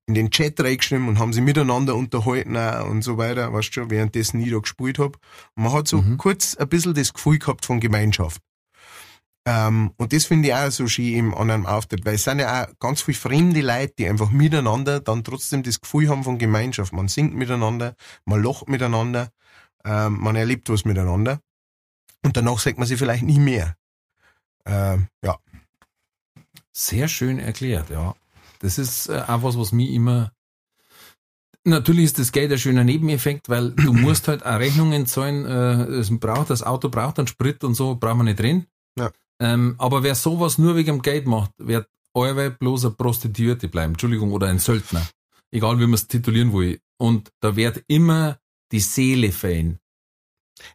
[0.08, 3.74] in den Chat reingeschrieben und haben sie miteinander unterhalten auch und so weiter, weißt du
[3.74, 5.16] schon, währenddessen ich da gespielt hab.
[5.56, 6.18] Und man hat so Mhm.
[6.18, 8.40] kurz ein bisschen das Gefühl gehabt von Gemeinschaft.
[9.48, 12.64] Ähm, und das finde ich auch so schön im anderen Auftritt, weil es sind ja
[12.64, 16.94] auch ganz viele fremde Leute, die einfach miteinander dann trotzdem das Gefühl haben von Gemeinschaft.
[16.94, 17.96] Man singt miteinander,
[18.26, 19.30] man lacht miteinander,
[19.84, 21.40] ähm, man erlebt was miteinander.
[22.24, 23.76] Und danach sagt man sich vielleicht nie mehr.
[24.66, 25.38] Ähm, ja.
[26.72, 28.16] Sehr schön erklärt, ja.
[28.60, 30.32] Das ist äh, auch was, was mich immer.
[31.64, 35.46] Natürlich ist das Geld ein schöner Nebeneffekt, weil du musst halt auch Rechnungen zahlen.
[35.46, 38.66] Äh, es braucht das Auto braucht einen Sprit und so brauchen wir nicht drin.
[38.98, 39.12] Ja.
[39.40, 43.94] Ähm, aber wer sowas nur wegen dem Geld macht, wird allweil bloß eine Prostituierte bleiben,
[43.94, 45.06] Entschuldigung, oder ein Söldner.
[45.52, 46.80] Egal wie man es titulieren will.
[46.98, 48.40] Und da wird immer
[48.72, 49.80] die Seele fehlen.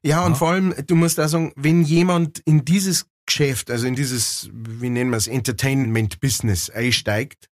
[0.02, 0.36] Ja, und Ja.
[0.38, 4.90] vor allem, du musst auch sagen, wenn jemand in dieses Geschäft, also in dieses, wie
[4.90, 7.48] nennen wir es, Entertainment-Business einsteigt,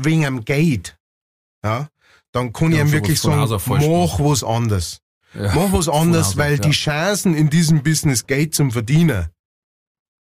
[0.00, 0.96] wegen am Geld,
[1.64, 1.88] ja,
[2.32, 3.38] dann kann ich Ja, ihm sowas wirklich sagen,
[3.68, 4.98] mach was anderes.
[5.34, 5.54] Ja.
[5.54, 6.70] Mach was anderes, weil die.
[6.70, 9.28] Chancen in diesem Business Geld zum Verdienen,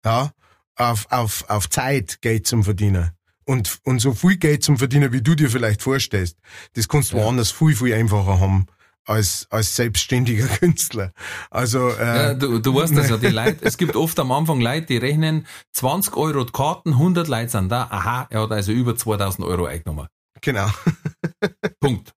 [0.05, 0.31] ja,
[0.75, 3.11] auf, auf, auf Zeit Geld zum Verdienen.
[3.45, 6.37] Und, und so viel Geld zum Verdienen, wie du dir vielleicht vorstellst,
[6.73, 7.23] das kannst du Ja.
[7.23, 8.65] woanders viel, viel einfacher haben
[9.05, 11.13] als, als selbstständiger Künstler.
[11.49, 14.59] Also, Ja, äh, du, du weißt das ja, die Leute, es gibt oft am Anfang
[14.59, 18.73] Leute, die rechnen 20 Euro die Karten, 100 Leute sind da, aha, er hat also
[18.73, 20.07] über 2000 Euro eingenommen.
[20.41, 20.67] genau.
[21.79, 22.11] Punkt.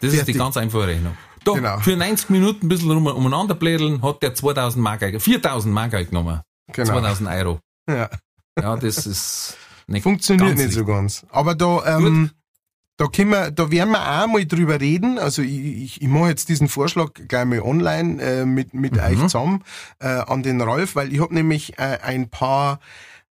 [0.00, 0.34] Das ist Fertig.
[0.34, 1.16] die ganz einfache Rechnung.
[1.44, 1.78] Da, Genau.
[1.80, 6.40] für 90 Minuten ein bisschen umeinander blädeln, hat der 2000 Mark, einge- 4000 Mark eingenommen.
[6.72, 6.92] Genau.
[7.00, 7.60] 2000 Euro.
[7.88, 8.08] Ja.
[8.60, 9.56] Ja, das ist
[9.86, 11.24] nicht Funktioniert nicht so ganz.
[11.30, 12.30] Aber da, ähm,
[12.96, 15.18] da können wir, da werden wir auch mal drüber reden.
[15.18, 19.00] Also ich, ich, ich mache jetzt diesen Vorschlag gleich mal online äh, mit, mit Mhm.
[19.00, 19.64] euch zusammen
[20.00, 22.80] äh, an den Ralf, weil ich habe nämlich äh, ein paar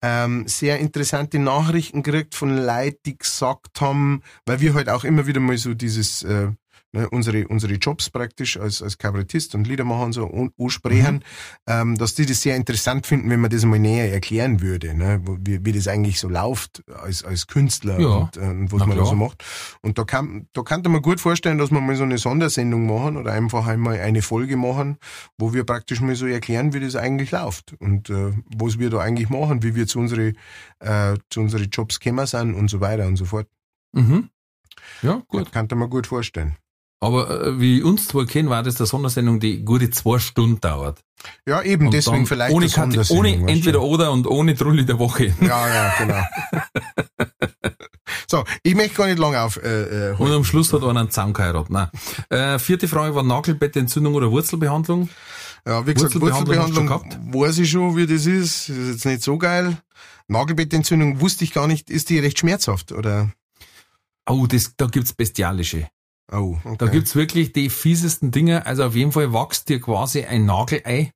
[0.02, 5.26] ähm, sehr interessante Nachrichten gekriegt von Leuten, die gesagt haben, weil wir halt auch immer
[5.28, 6.48] wieder mal so dieses äh,
[6.92, 11.24] ne, unsere unsere Jobs praktisch als als Kabarettist und Liedermacher und so an- ansprechen,
[11.66, 15.20] ähm, dass die das sehr interessant finden, wenn man das mal näher erklären würde, ne,
[15.40, 18.08] wie, wie das eigentlich so läuft als als Künstler Ja.
[18.08, 19.44] und, äh, und was Na man da so macht.
[19.80, 23.16] Und da kann da kann man gut vorstellen, dass wir mal so eine Sondersendung machen
[23.16, 24.98] oder einfach einmal eine Folge machen,
[25.38, 28.98] wo wir praktisch mal so erklären, wie das eigentlich läuft und äh, was wir da
[28.98, 30.32] eigentlich machen, wie wir zu unsere
[30.80, 33.46] äh, zu unsere Jobs gekommen sind und so weiter und so fort.
[33.92, 34.28] Mhm.
[35.02, 35.52] Ja, gut.
[35.52, 36.56] Kann man gut vorstellen.
[37.02, 41.02] Aber äh, wie uns zwar kennen, war das eine Sondersendung, die gute zwei Stunden dauert.
[41.44, 43.46] Ja, eben Und deswegen vielleicht ohne, Sondersendung, ohne du.
[43.46, 45.34] entweder oder und ohne Trulli der Woche.
[45.40, 46.22] Ja, ja, genau.
[48.30, 49.56] so, ich möchte gar nicht lange auf.
[49.56, 51.70] Äh, äh, Und am Schluss hat einer einen Zaun geheiratet.
[51.70, 51.88] Nein.
[52.28, 55.08] Äh, vierte Frage war Nagelbettentzündung oder Wurzelbehandlung.
[55.66, 58.68] ja, wie gesagt, Wurzelbehandlung Wurzelbehandlung weiß ich schon, wie das ist.
[58.68, 59.76] Das ist jetzt nicht so geil.
[60.28, 61.90] Nagelbettentzündung wusste ich gar nicht.
[61.90, 63.32] Ist die recht schmerzhaft, oder?
[64.24, 65.88] Oh, das, da gibt's bestialische.
[66.32, 66.76] Oh, okay.
[66.78, 68.64] Da gibt's wirklich die fiesesten Dinge.
[68.66, 71.12] Also auf jeden Fall wächst dir quasi ein Nagelei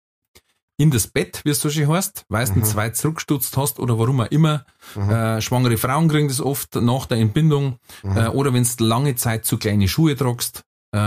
[0.79, 2.57] in das Bett, wie es so schön heißt, weil du Mhm.
[2.59, 4.67] einen zwei zurückgestutzt hast oder warum auch immer.
[4.95, 5.11] Mhm.
[5.11, 8.17] Äh, schwangere Frauen kriegen das oft nach der Entbindung Mhm.
[8.17, 10.63] äh, oder wenn du lange Zeit zu kleine Schuhe tragst.
[10.93, 10.99] Äh,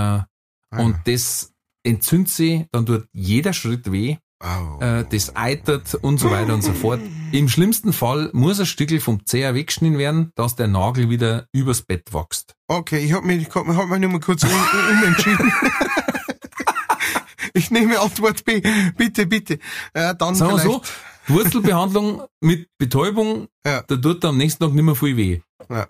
[0.72, 1.52] Ah, und das
[1.84, 4.18] entzündet sie, dann tut jeder Schritt weh.
[4.41, 4.80] Au.
[4.80, 7.02] äh, das eitert und so weiter und so fort.
[7.32, 11.82] Im schlimmsten Fall muss ein Stückel vom Zeher weggeschnitten werden, dass der Nagel wieder übers
[11.82, 12.56] Bett wächst.
[12.68, 15.52] Okay, ich habe mich, ich hab, hab mich nur mal kurz um, um, umentschieden.
[17.53, 18.61] ich nehme Antwort B.
[18.95, 19.60] Bitte, bitte.
[19.94, 20.82] Äh, dann Sagen wir so,
[21.28, 23.82] Wurzelbehandlung mit Betäubung, Ja.
[23.88, 25.41] da tut am nächsten Tag nicht mehr viel weh.
[25.70, 25.88] Ja.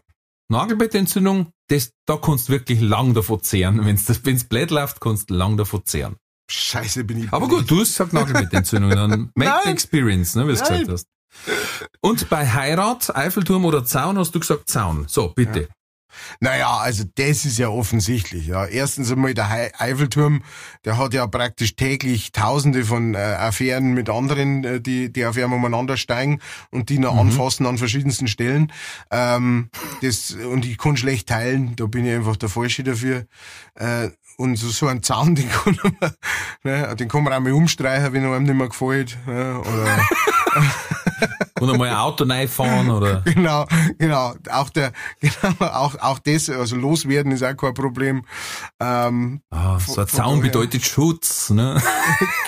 [0.49, 3.85] Nagelbettentzündung, das, da kannst du wirklich lang davon zehren.
[3.85, 6.15] Wenn's das, wenn's blöd läuft, kannst du lang davon zehren.
[6.51, 7.34] Scheiße, bin ich.
[7.34, 9.73] Aber gut, du hast gesagt Nagelbettentzündung, dann make the Nein.
[9.73, 11.07] experience, ne, wie du gesagt hast.
[12.01, 15.05] Und bei Heirat, Eiffelturm oder Zaun hast du gesagt Zaun.
[15.07, 15.69] So, bitte.
[16.39, 18.47] Naja, also das ist ja offensichtlich.
[18.47, 18.65] Ja.
[18.65, 20.43] Erstens einmal der Eiffelturm,
[20.85, 25.53] der hat ja praktisch täglich tausende von äh, Affären mit anderen, äh, die, die Affären
[25.53, 28.71] umeinander steigen und die noch anfassen an verschiedensten Stellen.
[29.11, 29.69] Ähm,
[30.01, 33.26] das, und ich kann schlecht teilen, da bin ich einfach der Falsche dafür.
[33.76, 34.09] Äh,
[34.39, 36.11] und so, so ein Zaun, den kann man,
[36.63, 39.17] ne, den kann man auch mal umstreichen, wenn einem nicht mehr gefällt.
[39.27, 39.99] Ne, oder
[41.59, 43.21] Und einmal ein Auto fahren oder.
[43.25, 43.65] Genau,
[43.97, 44.33] genau.
[44.49, 48.23] Auch der, genau, auch, auch das, also loswerden ist auch kein Problem.
[48.79, 51.81] Ähm, Ah, so ein Zaun bedeutet Schutz, ne?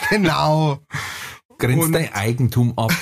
[0.10, 0.80] genau.
[1.60, 2.94] Grenzt Und- dein Eigentum ab.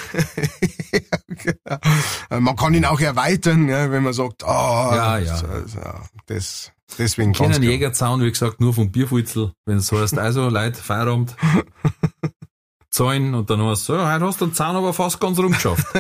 [2.30, 5.38] Äh, Man kann ihn auch erweitern, ja, wenn man sagt, ah, Ja, ja.
[5.38, 5.80] so, so,
[6.26, 7.64] das, deswegen Ich kenne.
[7.66, 9.54] Jägerzaun, wie gesagt, nur vom Bierfutzel.
[9.66, 11.36] Wenn es heißt, also, Leute, Feierabend.
[12.90, 15.86] Zahlen und dann heißt so, heute hast du den Zaun aber fast ganz rumgeschafft.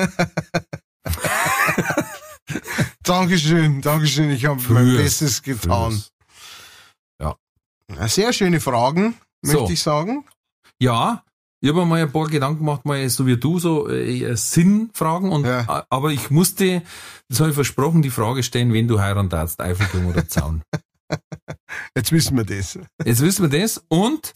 [3.04, 4.32] Dankeschön, Dankeschön.
[4.32, 6.04] Ich habe mein Bestes getan.
[7.22, 7.36] Ja.
[8.08, 9.70] Sehr schöne Fragen, möchte so.
[9.70, 10.26] ich sagen.
[10.80, 11.24] Ja,
[11.62, 15.32] ich habe mal ein paar Gedanken gemacht, mal so wie du, so äh, Sinnfragen.
[15.32, 15.86] Und, ja.
[15.90, 16.84] Aber ich musste,
[17.28, 20.62] das habe ich versprochen, die Frage stellen, wenn du heiratest, Eiffelturm oder Zaun.
[21.96, 22.80] Jetzt wissen wir das.
[23.04, 23.84] Jetzt wissen wir das.
[23.90, 24.34] Und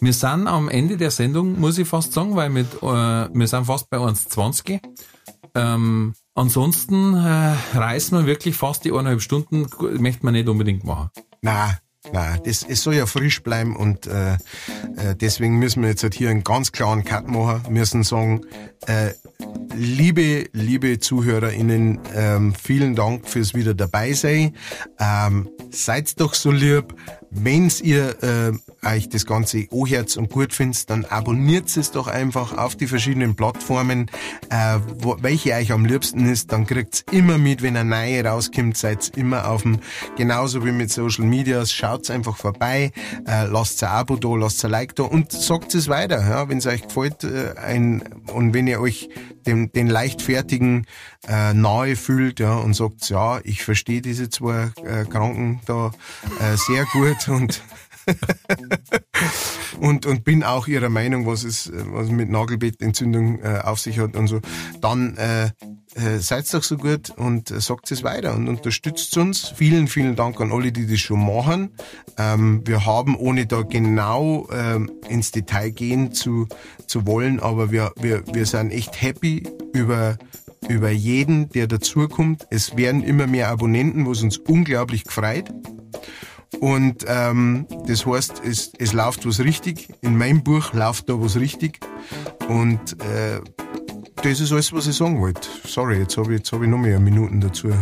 [0.00, 3.64] wir sind am Ende der Sendung, muss ich fast sagen, weil mit, äh, wir sind
[3.64, 4.80] fast bei 1,20.
[5.54, 9.66] Ähm, ansonsten äh, reißen wir wirklich fast die eineinhalb Stunden,
[10.00, 11.10] möchte man nicht unbedingt machen.
[11.42, 11.76] Na,
[12.10, 14.38] na, das, es soll ja frisch bleiben und äh, äh,
[15.14, 18.40] deswegen müssen wir jetzt halt hier einen ganz klaren Cut machen, müssen sagen,
[18.86, 19.10] äh,
[19.74, 24.56] liebe, liebe ZuhörerInnen, ähm, vielen Dank fürs wieder dabei sein.
[24.98, 26.94] Ähm, seid doch so lieb,
[27.34, 28.52] wenn's ihr äh,
[28.86, 33.34] euch das Ganze anhört und gut findet, dann abonniert es doch einfach auf die verschiedenen
[33.34, 34.10] Plattformen,
[34.50, 36.52] äh, wo, welche euch am liebsten ist.
[36.52, 39.78] Dann kriegt's immer mit, wenn eine neue rauskommt, seid immer auf dem,
[40.16, 42.92] genauso wie mit Social Medias, schaut's einfach vorbei,
[43.26, 46.58] äh, lasst ein Abo da, lasst ein Like da und sagt es weiter, ja, wenn
[46.58, 48.02] es euch gefällt äh, ein,
[48.32, 49.08] und wenn ihr euch
[49.46, 50.86] den, den leichtfertigen
[51.28, 55.92] äh, nahe fühlt ja, und sagt, ja, ich verstehe diese zwei äh, Kranken da
[56.40, 57.62] äh, sehr gut und
[59.80, 64.16] und, und bin auch ihrer Meinung, was es, was mit Nagelbettentzündung äh, auf sich hat
[64.16, 64.40] und so,
[64.80, 65.50] dann äh,
[65.94, 69.52] äh, seid doch so gut und äh, sagt es weiter und unterstützt uns.
[69.54, 71.70] Vielen, vielen Dank an alle, die das schon machen.
[72.18, 76.48] Ähm, wir haben, ohne da genau ähm, ins Detail gehen zu,
[76.86, 80.16] zu wollen, aber wir, wir, wir sind echt happy über
[80.68, 82.46] über jeden, der dazukommt.
[82.50, 85.50] Es werden immer mehr Abonnenten, was uns unglaublich gefreut.
[86.60, 89.88] Und ähm, das heißt, es, es läuft was richtig.
[90.02, 91.80] In meinem Buch läuft da was richtig.
[92.48, 93.40] Und äh,
[94.22, 95.48] das ist alles, was ich sagen wollte.
[95.66, 97.68] Sorry, jetzt habe ich, jetzt hab ich noch mehr Minuten dazu.
[97.68, 97.74] Äh,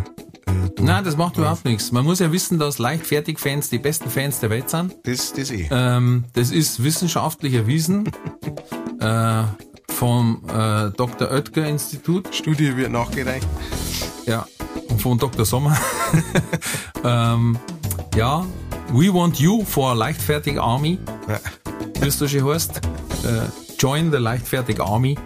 [0.77, 0.83] da.
[0.83, 1.93] Nein, das macht überhaupt nichts.
[1.93, 4.97] Man muss ja wissen, dass Leichtfertig-Fans die besten Fans der Welt sind.
[5.05, 5.69] Das, das eh.
[5.71, 8.11] Ähm, das ist wissenschaftlich erwiesen.
[9.01, 9.45] äh,
[9.93, 11.31] vom äh, Dr.
[11.31, 12.35] Oetker Institut.
[12.35, 13.47] Studie wird nachgereicht.
[14.27, 14.47] Ja,
[14.89, 15.45] und von Dr.
[15.45, 15.77] Sommer.
[17.05, 17.59] ähm,
[18.17, 18.45] ja,
[18.93, 20.99] We Want You for Leichtfertig Army.
[21.29, 21.41] Ja.
[22.01, 22.81] Wie es so schön heißt.
[23.25, 25.17] Äh, join the Leichtfertig Army.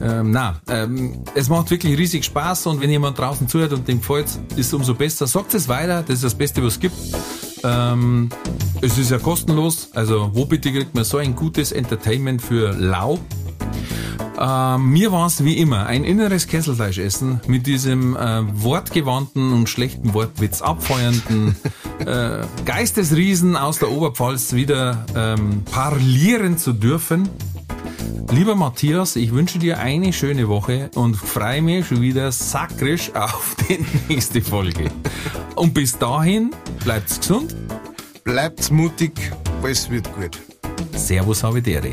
[0.00, 4.00] Ähm, na, ähm, es macht wirklich riesig Spaß und wenn jemand draußen zuhört und dem
[4.00, 4.26] gefällt,
[4.56, 5.26] ist es umso besser.
[5.26, 6.96] Sagt es weiter, das ist das Beste, was es gibt.
[7.62, 8.28] Ähm,
[8.82, 13.18] es ist ja kostenlos, also wo bitte kriegt man so ein gutes Entertainment für lau?
[14.38, 20.12] Äh, mir war es wie immer ein inneres Kesselfleischessen mit diesem äh, wortgewandten und schlechten
[20.14, 21.56] Wortwitz abfeuernden
[22.00, 27.28] äh, Geistesriesen aus der Oberpfalz wieder ähm, parlieren zu dürfen.
[28.32, 33.54] Lieber Matthias, ich wünsche dir eine schöne Woche und freue mich schon wieder sakrisch auf
[33.68, 34.90] die nächste Folge.
[35.54, 36.50] Und bis dahin,
[36.82, 37.54] bleibt's gesund.
[38.24, 39.12] Bleibt's mutig,
[39.62, 40.40] alles wird gut.
[40.96, 41.92] Servus, Havidere.